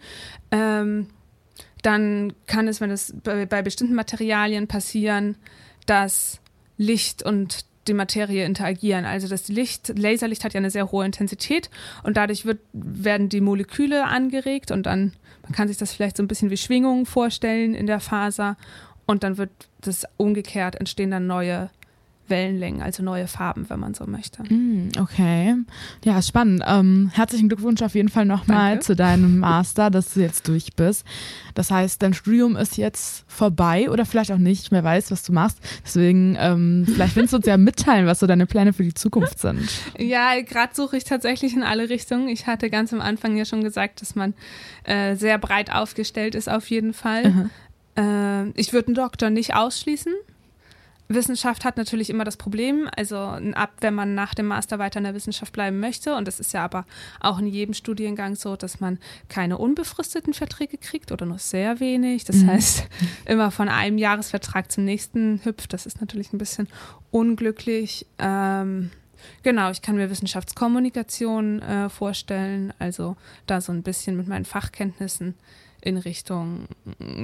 Ähm, 0.51 1.07
dann 1.81 2.33
kann 2.47 2.67
es, 2.67 2.79
wenn 2.81 2.91
es 2.91 3.13
bei, 3.23 3.45
bei 3.45 3.61
bestimmten 3.61 3.95
Materialien 3.95 4.67
passieren, 4.67 5.37
dass 5.85 6.39
Licht 6.77 7.23
und 7.23 7.65
die 7.87 7.93
Materie 7.93 8.45
interagieren. 8.45 9.05
Also 9.05 9.27
das 9.27 9.47
Licht, 9.47 9.97
Laserlicht 9.97 10.43
hat 10.43 10.53
ja 10.53 10.59
eine 10.59 10.69
sehr 10.69 10.91
hohe 10.91 11.05
Intensität 11.05 11.69
und 12.03 12.17
dadurch 12.17 12.45
wird, 12.45 12.59
werden 12.73 13.29
die 13.29 13.41
Moleküle 13.41 14.05
angeregt 14.05 14.71
und 14.71 14.85
dann, 14.85 15.13
man 15.43 15.53
kann 15.53 15.67
sich 15.67 15.77
das 15.77 15.93
vielleicht 15.93 16.17
so 16.17 16.23
ein 16.23 16.27
bisschen 16.27 16.49
wie 16.49 16.57
Schwingungen 16.57 17.05
vorstellen 17.05 17.73
in 17.73 17.87
der 17.87 17.99
Faser 17.99 18.57
und 19.05 19.23
dann 19.23 19.37
wird 19.37 19.49
das 19.81 20.05
umgekehrt, 20.17 20.75
entstehen 20.75 21.11
dann 21.11 21.27
neue 21.27 21.69
Wellenlängen, 22.31 22.81
also 22.81 23.03
neue 23.03 23.27
Farben, 23.27 23.69
wenn 23.69 23.79
man 23.79 23.93
so 23.93 24.07
möchte. 24.07 24.41
Mm, 24.43 24.89
okay. 24.99 25.55
Ja, 26.03 26.19
spannend. 26.23 26.63
Ähm, 26.65 27.11
herzlichen 27.13 27.47
Glückwunsch 27.47 27.83
auf 27.83 27.93
jeden 27.93 28.09
Fall 28.09 28.25
nochmal 28.25 28.81
zu 28.81 28.95
deinem 28.95 29.37
Master, 29.37 29.91
dass 29.91 30.15
du 30.15 30.21
jetzt 30.21 30.47
durch 30.47 30.75
bist. 30.75 31.05
Das 31.53 31.69
heißt, 31.69 32.01
dein 32.01 32.15
Studium 32.15 32.55
ist 32.55 32.77
jetzt 32.77 33.23
vorbei 33.27 33.91
oder 33.91 34.05
vielleicht 34.05 34.31
auch 34.31 34.39
nicht. 34.39 34.63
Ich 34.63 34.71
mehr 34.71 34.83
weiß, 34.83 35.11
was 35.11 35.21
du 35.21 35.33
machst. 35.33 35.59
Deswegen, 35.85 36.35
ähm, 36.39 36.87
vielleicht 36.87 37.15
willst 37.15 37.33
du 37.33 37.37
uns 37.37 37.45
ja 37.45 37.57
mitteilen, 37.57 38.07
was 38.07 38.19
so 38.19 38.25
deine 38.25 38.47
Pläne 38.47 38.73
für 38.73 38.83
die 38.83 38.95
Zukunft 38.95 39.37
sind. 39.39 39.69
Ja, 39.99 40.41
gerade 40.41 40.73
suche 40.73 40.97
ich 40.97 41.03
tatsächlich 41.03 41.53
in 41.53 41.63
alle 41.63 41.89
Richtungen. 41.89 42.27
Ich 42.29 42.47
hatte 42.47 42.69
ganz 42.69 42.91
am 42.93 43.01
Anfang 43.01 43.37
ja 43.37 43.45
schon 43.45 43.63
gesagt, 43.63 44.01
dass 44.01 44.15
man 44.15 44.33
äh, 44.83 45.15
sehr 45.15 45.37
breit 45.37 45.71
aufgestellt 45.71 46.33
ist, 46.33 46.49
auf 46.49 46.69
jeden 46.69 46.93
Fall. 46.93 47.49
Äh, 47.97 48.49
ich 48.51 48.73
würde 48.73 48.87
einen 48.87 48.95
Doktor 48.95 49.29
nicht 49.29 49.53
ausschließen. 49.53 50.13
Wissenschaft 51.13 51.65
hat 51.65 51.77
natürlich 51.77 52.09
immer 52.09 52.23
das 52.23 52.37
Problem, 52.37 52.89
also 52.95 53.17
ab, 53.17 53.71
wenn 53.81 53.93
man 53.93 54.15
nach 54.15 54.33
dem 54.33 54.47
Master 54.47 54.79
weiter 54.79 54.99
in 54.99 55.03
der 55.03 55.13
Wissenschaft 55.13 55.53
bleiben 55.53 55.79
möchte, 55.79 56.15
und 56.15 56.27
das 56.27 56.39
ist 56.39 56.53
ja 56.53 56.63
aber 56.63 56.85
auch 57.19 57.39
in 57.39 57.47
jedem 57.47 57.73
Studiengang 57.73 58.35
so, 58.35 58.55
dass 58.55 58.79
man 58.79 58.99
keine 59.29 59.57
unbefristeten 59.57 60.33
Verträge 60.33 60.77
kriegt 60.77 61.11
oder 61.11 61.25
nur 61.25 61.39
sehr 61.39 61.79
wenig. 61.79 62.25
Das 62.25 62.37
mhm. 62.37 62.47
heißt, 62.47 62.87
immer 63.25 63.51
von 63.51 63.69
einem 63.69 63.97
Jahresvertrag 63.97 64.71
zum 64.71 64.85
nächsten 64.85 65.41
hüpft. 65.43 65.73
Das 65.73 65.85
ist 65.85 66.01
natürlich 66.01 66.33
ein 66.33 66.37
bisschen 66.37 66.67
unglücklich. 67.11 68.05
Ähm, 68.19 68.91
Genau, 69.43 69.69
ich 69.69 69.83
kann 69.83 69.97
mir 69.97 70.09
Wissenschaftskommunikation 70.09 71.61
äh, 71.61 71.89
vorstellen, 71.89 72.73
also 72.79 73.17
da 73.45 73.61
so 73.61 73.71
ein 73.71 73.83
bisschen 73.83 74.17
mit 74.17 74.27
meinen 74.27 74.45
Fachkenntnissen 74.45 75.35
in 75.81 75.97
Richtung 75.97 76.67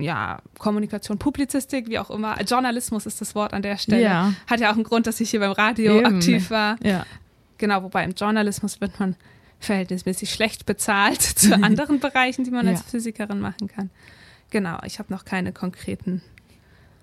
ja, 0.02 0.40
Kommunikation, 0.58 1.18
Publizistik, 1.18 1.90
wie 1.90 2.00
auch 2.00 2.10
immer. 2.10 2.42
Journalismus 2.42 3.06
ist 3.06 3.22
das 3.22 3.36
Wort 3.36 3.54
an 3.54 3.62
der 3.62 3.78
Stelle. 3.78 4.02
Ja. 4.02 4.34
Hat 4.48 4.60
ja 4.60 4.70
auch 4.72 4.76
einen 4.76 4.84
Grund, 4.84 5.08
dass 5.08 5.20
ich 5.20 5.30
hier 5.30 5.40
beim 5.40 5.52
Radio 5.52 6.00
Eben. 6.00 6.06
aktiv 6.06 6.50
war. 6.50 6.78
Ja. 6.84 7.06
Genau, 7.58 7.84
wobei 7.84 8.04
im 8.04 8.12
Journalismus 8.12 8.82
wird 8.82 9.00
man 9.00 9.16
verhältnismäßig 9.60 10.32
schlecht 10.32 10.66
bezahlt 10.66 11.22
zu 11.36 11.54
anderen 11.56 12.00
Bereichen, 12.00 12.44
die 12.44 12.52
man 12.52 12.66
ja. 12.66 12.74
als 12.74 12.82
Physikerin 12.84 13.40
machen 13.40 13.68
kann. 13.68 13.90
Genau, 14.50 14.80
ich 14.86 15.00
habe 15.00 15.14
noch 15.14 15.26
keine 15.26 15.52
konkreten 15.52 16.22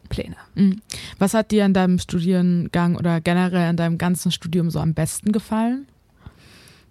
Pläne. 0.09 0.37
Mhm. 0.55 0.81
Was 1.19 1.35
hat 1.35 1.51
dir 1.51 1.65
an 1.65 1.75
deinem 1.75 1.99
Studiengang 1.99 2.97
oder 2.97 3.21
generell 3.21 3.69
an 3.69 3.77
deinem 3.77 3.99
ganzen 3.99 4.33
Studium 4.33 4.71
so 4.71 4.81
am 4.81 4.95
besten 4.95 5.33
gefallen? 5.33 5.87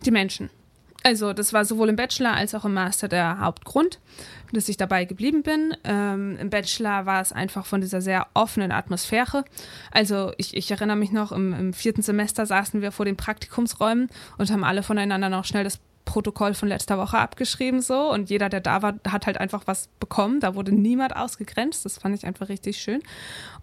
Die 0.06 0.12
Menschen. 0.12 0.50
Also 1.04 1.34
das 1.34 1.52
war 1.52 1.66
sowohl 1.66 1.90
im 1.90 1.98
Bachelor 1.98 2.34
als 2.34 2.56
auch 2.56 2.64
im 2.64 2.74
Master 2.74 3.10
der 3.10 3.40
Hauptgrund, 3.40 4.00
dass 4.54 4.70
ich 4.70 4.78
dabei 4.78 5.04
geblieben 5.04 5.44
bin. 5.44 5.76
Ähm, 5.84 6.38
Im 6.40 6.50
Bachelor 6.50 7.06
war 7.06 7.22
es 7.22 7.34
einfach 7.34 7.66
von 7.66 7.82
dieser 7.82 8.02
sehr 8.02 8.28
offenen 8.34 8.72
Atmosphäre. 8.72 9.44
Also 9.92 10.32
ich, 10.38 10.56
ich 10.56 10.72
erinnere 10.72 10.96
mich 10.96 11.12
noch, 11.12 11.34
im, 11.34 11.54
im, 11.54 11.74
vierten 11.74 12.02
Semester 12.02 12.46
saßen 12.46 12.82
wir 12.82 12.94
vor 12.94 13.06
den 13.06 13.18
Praktikumsräumen 13.18 14.10
und 14.38 14.50
haben 14.50 14.64
alle 14.64 14.82
voneinander 14.82 15.28
noch 15.28 15.44
schnell 15.44 15.66
das 15.66 15.80
Protokoll 16.06 16.54
von 16.54 16.68
letzter 16.68 16.98
Woche 16.98 17.18
abgeschrieben 17.18 17.82
so 17.82 18.12
und 18.12 18.30
jeder, 18.30 18.50
der 18.50 18.60
da 18.60 18.82
war, 18.82 18.96
hat 19.08 19.26
halt 19.26 19.38
einfach 19.38 19.64
was 19.66 19.90
bekommen. 20.00 20.40
Da 20.40 20.56
wurde 20.56 20.74
niemand 20.74 21.16
ausgegrenzt. 21.16 21.86
Das 21.86 21.98
fand 21.98 22.16
ich 22.16 22.26
einfach 22.26 22.50
richtig 22.50 22.78
schön. 22.78 23.02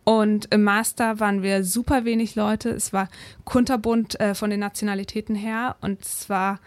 Und 0.05 0.53
im 0.53 0.63
Master 0.63 1.21
waren 1.21 1.43
wir 1.43 1.65
super 1.65 2.05
wenig 2.05 2.35
Leute. 2.35 2.71
Es 2.71 2.93
war 2.93 3.09
kunterbunt 3.45 4.19
äh, 4.21 4.35
von 4.35 4.51
den 4.51 4.61
Nationalitäten 4.61 5.35
her 5.35 5.77
und 5.81 6.03
es 6.03 6.29
war 6.29 6.59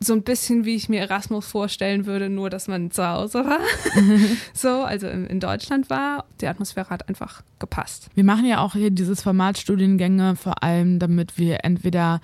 so 0.00 0.12
ein 0.12 0.22
bisschen 0.22 0.64
wie 0.64 0.76
ich 0.76 0.88
mir 0.88 1.00
Erasmus 1.00 1.46
vorstellen 1.46 2.06
würde, 2.06 2.28
nur 2.28 2.50
dass 2.50 2.68
man 2.68 2.90
zu 2.90 3.06
Hause 3.06 3.44
war. 3.44 3.60
so, 4.54 4.82
also 4.82 5.08
in, 5.08 5.26
in, 5.26 5.40
Deutschland 5.40 5.90
war. 5.90 6.24
Die 6.40 6.46
Atmosphäre 6.46 6.90
hat 6.90 7.08
einfach 7.08 7.42
gepasst. 7.58 8.08
Wir 8.14 8.24
machen 8.24 8.46
ja 8.46 8.60
auch 8.60 8.74
hier 8.74 8.90
dieses 8.90 9.22
Format 9.22 9.58
Studiengänge 9.58 10.36
vor 10.36 10.62
allem, 10.62 10.98
damit 10.98 11.36
wir 11.36 11.64
entweder 11.64 12.20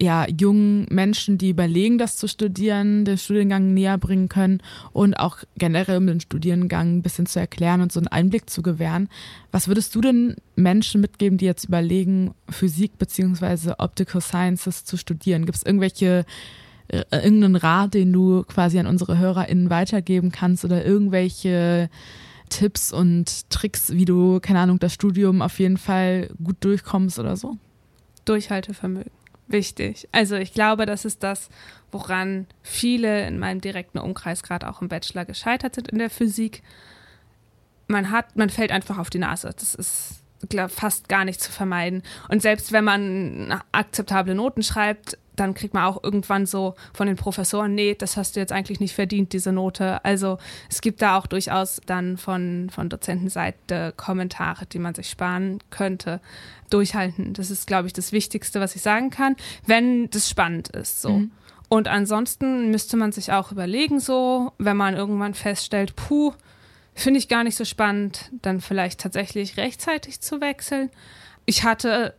ja, 0.00 0.26
jungen 0.28 0.86
Menschen, 0.90 1.38
die 1.38 1.50
überlegen, 1.50 1.98
das 1.98 2.16
zu 2.16 2.28
studieren, 2.28 3.04
den 3.04 3.18
Studiengang 3.18 3.74
näher 3.74 3.98
bringen 3.98 4.28
können 4.28 4.62
und 4.92 5.14
auch 5.14 5.38
generell 5.56 5.98
um 5.98 6.06
den 6.06 6.20
Studiengang 6.20 6.98
ein 6.98 7.02
bisschen 7.02 7.26
zu 7.26 7.40
erklären 7.40 7.80
und 7.80 7.90
so 7.90 7.98
einen 7.98 8.06
Einblick 8.06 8.48
zu 8.48 8.62
gewähren. 8.62 9.08
Was 9.50 9.66
würdest 9.66 9.94
du 9.94 10.00
denn 10.00 10.36
Menschen 10.54 11.00
mitgeben, 11.00 11.36
die 11.36 11.46
jetzt 11.46 11.64
überlegen, 11.64 12.32
Physik 12.48 12.96
bzw. 12.98 13.72
Optical 13.78 14.20
Sciences 14.20 14.84
zu 14.84 14.96
studieren? 14.96 15.46
Gibt 15.46 15.58
es 15.58 15.64
irgendwelche 15.64 16.24
äh, 16.88 17.04
irgendeinen 17.10 17.56
Rat, 17.56 17.94
den 17.94 18.12
du 18.12 18.44
quasi 18.44 18.78
an 18.78 18.86
unsere 18.86 19.18
HörerInnen 19.18 19.70
weitergeben 19.70 20.32
kannst 20.32 20.64
oder 20.64 20.84
irgendwelche 20.84 21.90
Tipps 22.48 22.92
und 22.92 23.50
Tricks, 23.50 23.92
wie 23.92 24.04
du, 24.04 24.40
keine 24.40 24.60
Ahnung, 24.60 24.78
das 24.78 24.94
Studium 24.94 25.42
auf 25.42 25.58
jeden 25.58 25.76
Fall 25.76 26.30
gut 26.42 26.56
durchkommst 26.60 27.18
oder 27.18 27.36
so? 27.36 27.56
Durchhaltevermögen. 28.24 29.12
Wichtig. 29.48 30.08
Also 30.12 30.36
ich 30.36 30.52
glaube, 30.52 30.84
das 30.84 31.04
ist 31.04 31.22
das, 31.22 31.48
woran 31.90 32.46
viele 32.62 33.26
in 33.26 33.38
meinem 33.38 33.60
direkten 33.62 33.98
Umkreis 33.98 34.42
gerade 34.42 34.68
auch 34.68 34.82
im 34.82 34.88
Bachelor 34.88 35.24
gescheitert 35.24 35.74
sind 35.74 35.88
in 35.88 35.98
der 35.98 36.10
Physik. 36.10 36.62
Man 37.86 38.10
hat, 38.10 38.36
man 38.36 38.50
fällt 38.50 38.72
einfach 38.72 38.98
auf 38.98 39.08
die 39.08 39.18
Nase. 39.18 39.50
Das 39.54 39.74
ist 39.74 40.22
fast 40.68 41.08
gar 41.08 41.24
nicht 41.24 41.40
zu 41.40 41.50
vermeiden. 41.50 42.02
Und 42.28 42.42
selbst 42.42 42.72
wenn 42.72 42.84
man 42.84 43.60
akzeptable 43.72 44.34
Noten 44.34 44.62
schreibt, 44.62 45.18
dann 45.38 45.54
kriegt 45.54 45.74
man 45.74 45.84
auch 45.84 46.02
irgendwann 46.02 46.46
so 46.46 46.74
von 46.92 47.06
den 47.06 47.16
Professoren, 47.16 47.74
nee, 47.74 47.94
das 47.94 48.16
hast 48.16 48.36
du 48.36 48.40
jetzt 48.40 48.52
eigentlich 48.52 48.80
nicht 48.80 48.94
verdient, 48.94 49.32
diese 49.32 49.52
Note. 49.52 50.04
Also 50.04 50.38
es 50.68 50.80
gibt 50.80 51.00
da 51.02 51.16
auch 51.16 51.26
durchaus 51.26 51.80
dann 51.86 52.16
von, 52.16 52.70
von 52.70 52.88
Dozentenseite 52.88 53.92
Kommentare, 53.96 54.66
die 54.66 54.78
man 54.78 54.94
sich 54.94 55.08
sparen 55.08 55.58
könnte. 55.70 56.20
Durchhalten, 56.70 57.32
das 57.32 57.50
ist, 57.50 57.66
glaube 57.66 57.86
ich, 57.86 57.92
das 57.92 58.12
Wichtigste, 58.12 58.60
was 58.60 58.76
ich 58.76 58.82
sagen 58.82 59.10
kann, 59.10 59.36
wenn 59.64 60.10
das 60.10 60.28
spannend 60.28 60.68
ist. 60.68 61.00
So. 61.00 61.10
Mhm. 61.10 61.30
Und 61.68 61.88
ansonsten 61.88 62.70
müsste 62.70 62.96
man 62.96 63.12
sich 63.12 63.32
auch 63.32 63.52
überlegen, 63.52 64.00
so, 64.00 64.52
wenn 64.58 64.76
man 64.76 64.94
irgendwann 64.94 65.34
feststellt, 65.34 65.96
puh, 65.96 66.32
finde 67.00 67.18
ich 67.18 67.28
gar 67.28 67.44
nicht 67.44 67.56
so 67.56 67.64
spannend, 67.64 68.30
dann 68.42 68.60
vielleicht 68.60 69.00
tatsächlich 69.00 69.56
rechtzeitig 69.56 70.20
zu 70.20 70.40
wechseln. 70.40 70.90
Ich 71.46 71.64
hatte 71.64 72.14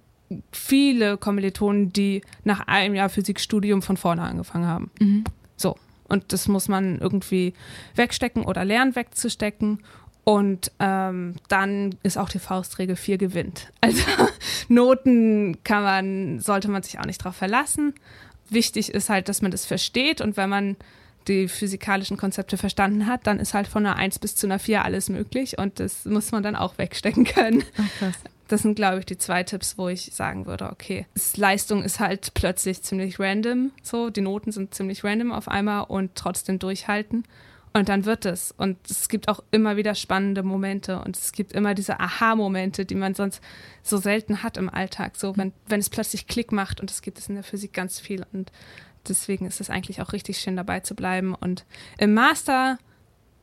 viele 0.51 1.17
Kommilitonen, 1.17 1.91
die 1.91 2.21
nach 2.43 2.67
einem 2.67 2.95
Jahr 2.95 3.09
Physikstudium 3.09 3.81
von 3.81 3.97
vorne 3.97 4.21
angefangen 4.21 4.67
haben. 4.67 4.91
Mhm. 4.99 5.23
So. 5.55 5.75
Und 6.07 6.33
das 6.33 6.47
muss 6.47 6.67
man 6.67 6.97
irgendwie 6.99 7.53
wegstecken 7.95 8.43
oder 8.43 8.65
lernen 8.65 8.95
wegzustecken. 8.95 9.83
Und 10.23 10.71
ähm, 10.79 11.35
dann 11.47 11.95
ist 12.03 12.17
auch 12.17 12.29
die 12.29 12.39
Faustregel 12.39 12.95
4 12.95 13.17
gewinnt. 13.17 13.71
Also 13.81 14.03
Noten 14.67 15.63
kann 15.63 15.83
man, 15.83 16.39
sollte 16.39 16.69
man 16.69 16.83
sich 16.83 16.99
auch 16.99 17.05
nicht 17.05 17.21
darauf 17.21 17.35
verlassen. 17.35 17.93
Wichtig 18.49 18.93
ist 18.93 19.09
halt, 19.09 19.29
dass 19.29 19.41
man 19.41 19.51
das 19.51 19.65
versteht 19.65 20.21
und 20.21 20.37
wenn 20.37 20.49
man 20.49 20.75
die 21.29 21.47
physikalischen 21.47 22.17
Konzepte 22.17 22.57
verstanden 22.57 23.05
hat, 23.05 23.27
dann 23.27 23.39
ist 23.39 23.53
halt 23.53 23.67
von 23.67 23.85
einer 23.85 23.95
1 23.95 24.19
bis 24.19 24.35
zu 24.35 24.47
einer 24.47 24.59
4 24.59 24.83
alles 24.83 25.09
möglich 25.09 25.57
und 25.57 25.79
das 25.79 26.05
muss 26.05 26.31
man 26.31 26.43
dann 26.43 26.55
auch 26.55 26.77
wegstecken 26.77 27.23
können. 27.23 27.63
Ach, 27.77 28.13
das 28.49 28.63
sind, 28.63 28.75
glaube 28.75 28.99
ich, 28.99 29.05
die 29.05 29.17
zwei 29.17 29.43
Tipps, 29.43 29.77
wo 29.77 29.87
ich 29.89 30.11
sagen 30.13 30.47
würde, 30.47 30.71
okay, 30.71 31.05
Leistung 31.35 31.83
ist 31.83 31.99
halt 31.99 32.33
plötzlich 32.33 32.81
ziemlich 32.81 33.19
random, 33.19 33.71
so, 33.83 34.09
die 34.09 34.21
Noten 34.21 34.51
sind 34.51 34.73
ziemlich 34.73 35.03
random 35.03 35.31
auf 35.31 35.47
einmal 35.47 35.83
und 35.83 36.15
trotzdem 36.15 36.57
durchhalten. 36.57 37.23
Und 37.71 37.87
dann 37.87 38.05
wird 38.05 38.25
es. 38.25 38.51
Und 38.57 38.77
es 38.89 39.09
gibt 39.09 39.27
auch 39.27 39.43
immer 39.51 39.77
wieder 39.77 39.93
spannende 39.93 40.41
Momente 40.41 40.99
und 40.99 41.15
es 41.15 41.31
gibt 41.31 41.53
immer 41.53 41.75
diese 41.75 41.99
Aha-Momente, 41.99 42.83
die 42.83 42.95
man 42.95 43.13
sonst 43.13 43.41
so 43.83 43.97
selten 43.97 44.41
hat 44.41 44.57
im 44.57 44.69
Alltag. 44.69 45.15
So, 45.15 45.37
wenn, 45.37 45.53
wenn 45.67 45.79
es 45.79 45.91
plötzlich 45.91 46.25
Klick 46.25 46.51
macht 46.51 46.81
und 46.81 46.89
das 46.89 47.03
gibt 47.03 47.19
es 47.19 47.29
in 47.29 47.35
der 47.35 47.43
Physik 47.43 47.71
ganz 47.71 47.99
viel. 47.99 48.25
Und 48.33 48.51
deswegen 49.07 49.45
ist 49.45 49.61
es 49.61 49.69
eigentlich 49.69 50.01
auch 50.01 50.13
richtig 50.13 50.39
schön 50.39 50.55
dabei 50.55 50.79
zu 50.81 50.95
bleiben. 50.95 51.35
Und 51.35 51.65
im 51.97 52.13
Master 52.13 52.77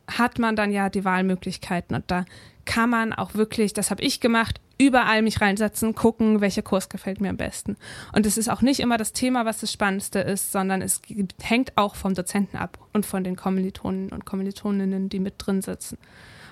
hat 0.09 0.39
man 0.39 0.57
dann 0.57 0.71
ja 0.71 0.89
die 0.89 1.05
Wahlmöglichkeiten 1.05 1.97
und 1.97 2.11
da 2.11 2.25
kann 2.65 2.91
man 2.91 3.13
auch 3.13 3.35
wirklich, 3.35 3.73
das 3.73 3.91
habe 3.91 4.03
ich 4.03 4.21
gemacht, 4.21 4.61
überall 4.79 5.23
mich 5.23 5.41
reinsetzen, 5.41 5.95
gucken, 5.95 6.41
welcher 6.41 6.63
Kurs 6.63 6.89
gefällt 6.89 7.21
mir 7.21 7.31
am 7.31 7.37
besten. 7.37 7.77
Und 8.13 8.27
es 8.27 8.37
ist 8.37 8.49
auch 8.49 8.61
nicht 8.61 8.81
immer 8.81 8.99
das 8.99 9.13
Thema, 9.13 9.47
was 9.47 9.61
das 9.61 9.73
Spannendste 9.73 10.19
ist, 10.19 10.53
sondern 10.53 10.83
es 10.83 11.01
hängt 11.41 11.77
auch 11.77 11.95
vom 11.95 12.15
Dozenten 12.15 12.59
ab 12.59 12.79
und 12.93 13.07
von 13.07 13.25
den 13.25 13.37
Kommilitonen 13.37 14.11
und 14.11 14.27
Kommilitoninnen, 14.27 15.09
die 15.09 15.21
mit 15.21 15.35
drin 15.39 15.63
sitzen. 15.63 15.97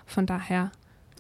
Von 0.07 0.27
daher 0.27 0.71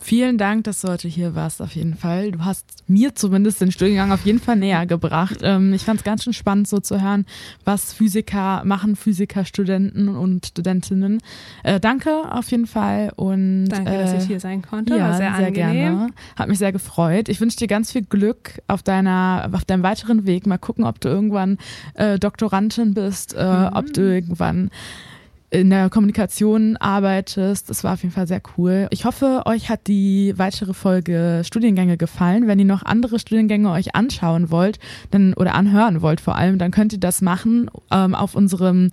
Vielen 0.00 0.36
Dank, 0.36 0.64
dass 0.64 0.82
du 0.82 0.88
heute 0.88 1.08
hier 1.08 1.34
warst, 1.34 1.62
auf 1.62 1.74
jeden 1.74 1.94
Fall. 1.94 2.32
Du 2.32 2.44
hast 2.44 2.66
mir 2.86 3.14
zumindest 3.14 3.62
den 3.62 3.72
Studiengang 3.72 4.12
auf 4.12 4.26
jeden 4.26 4.38
Fall 4.38 4.56
näher 4.56 4.84
gebracht. 4.84 5.38
Ähm, 5.42 5.72
ich 5.72 5.82
fand 5.82 6.00
es 6.00 6.04
ganz 6.04 6.24
schön 6.24 6.34
spannend, 6.34 6.68
so 6.68 6.78
zu 6.78 7.00
hören, 7.00 7.24
was 7.64 7.94
Physiker 7.94 8.62
machen, 8.64 8.96
Physikerstudenten 8.96 10.08
und 10.08 10.46
Studentinnen. 10.46 11.22
Äh, 11.62 11.80
danke 11.80 12.30
auf 12.30 12.50
jeden 12.50 12.66
Fall. 12.66 13.12
Und, 13.16 13.68
danke, 13.68 13.92
äh, 13.92 14.02
dass 14.02 14.22
ich 14.22 14.28
hier 14.28 14.40
sein 14.40 14.60
konnte. 14.60 14.94
Ja, 14.94 15.08
War 15.08 15.16
sehr, 15.16 15.34
sehr 15.36 15.46
angenehm. 15.46 15.72
gerne. 15.72 16.06
Hat 16.36 16.48
mich 16.48 16.58
sehr 16.58 16.72
gefreut. 16.72 17.30
Ich 17.30 17.40
wünsche 17.40 17.56
dir 17.56 17.68
ganz 17.68 17.90
viel 17.90 18.02
Glück 18.02 18.60
auf 18.68 18.82
deiner, 18.82 19.48
auf 19.52 19.64
deinem 19.64 19.82
weiteren 19.82 20.26
Weg. 20.26 20.46
Mal 20.46 20.58
gucken, 20.58 20.84
ob 20.84 21.00
du 21.00 21.08
irgendwann 21.08 21.56
äh, 21.94 22.18
Doktorandin 22.18 22.92
bist, 22.92 23.34
äh, 23.34 23.42
mhm. 23.42 23.70
ob 23.72 23.92
du 23.94 24.02
irgendwann 24.02 24.70
in 25.50 25.70
der 25.70 25.88
Kommunikation 25.88 26.76
arbeitest. 26.76 27.70
Das 27.70 27.84
war 27.84 27.94
auf 27.94 28.02
jeden 28.02 28.14
Fall 28.14 28.26
sehr 28.26 28.42
cool. 28.56 28.88
Ich 28.90 29.04
hoffe, 29.04 29.42
euch 29.46 29.70
hat 29.70 29.86
die 29.86 30.34
weitere 30.36 30.74
Folge 30.74 31.42
Studiengänge 31.44 31.96
gefallen. 31.96 32.46
Wenn 32.46 32.58
ihr 32.58 32.64
noch 32.64 32.82
andere 32.84 33.18
Studiengänge 33.18 33.70
euch 33.70 33.94
anschauen 33.94 34.50
wollt, 34.50 34.78
dann 35.10 35.34
oder 35.34 35.54
anhören 35.54 36.02
wollt 36.02 36.20
vor 36.20 36.36
allem, 36.36 36.58
dann 36.58 36.70
könnt 36.70 36.92
ihr 36.92 37.00
das 37.00 37.22
machen 37.22 37.70
ähm, 37.90 38.14
auf 38.14 38.34
unserem 38.34 38.90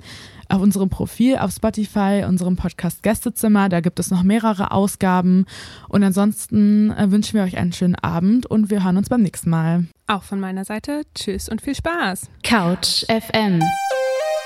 auf 0.51 0.61
unserem 0.61 0.89
Profil 0.89 1.37
auf 1.37 1.51
Spotify, 1.51 2.25
unserem 2.27 2.57
Podcast 2.57 3.03
Gästezimmer. 3.03 3.69
Da 3.69 3.79
gibt 3.79 3.99
es 3.99 4.11
noch 4.11 4.23
mehrere 4.23 4.71
Ausgaben. 4.71 5.45
Und 5.87 6.03
ansonsten 6.03 6.91
äh, 6.91 7.09
wünschen 7.09 7.35
wir 7.35 7.43
euch 7.43 7.57
einen 7.57 7.73
schönen 7.73 7.95
Abend 7.95 8.45
und 8.45 8.69
wir 8.69 8.83
hören 8.83 8.97
uns 8.97 9.09
beim 9.09 9.21
nächsten 9.21 9.49
Mal. 9.49 9.85
Auch 10.07 10.23
von 10.23 10.39
meiner 10.39 10.65
Seite. 10.65 11.03
Tschüss 11.15 11.47
und 11.47 11.61
viel 11.61 11.75
Spaß. 11.75 12.29
Couch 12.43 13.05
FM. 13.07 13.63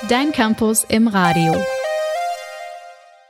Dein 0.09 0.31
Campus 0.31 0.85
im 0.89 1.07
Radio. 1.07 1.55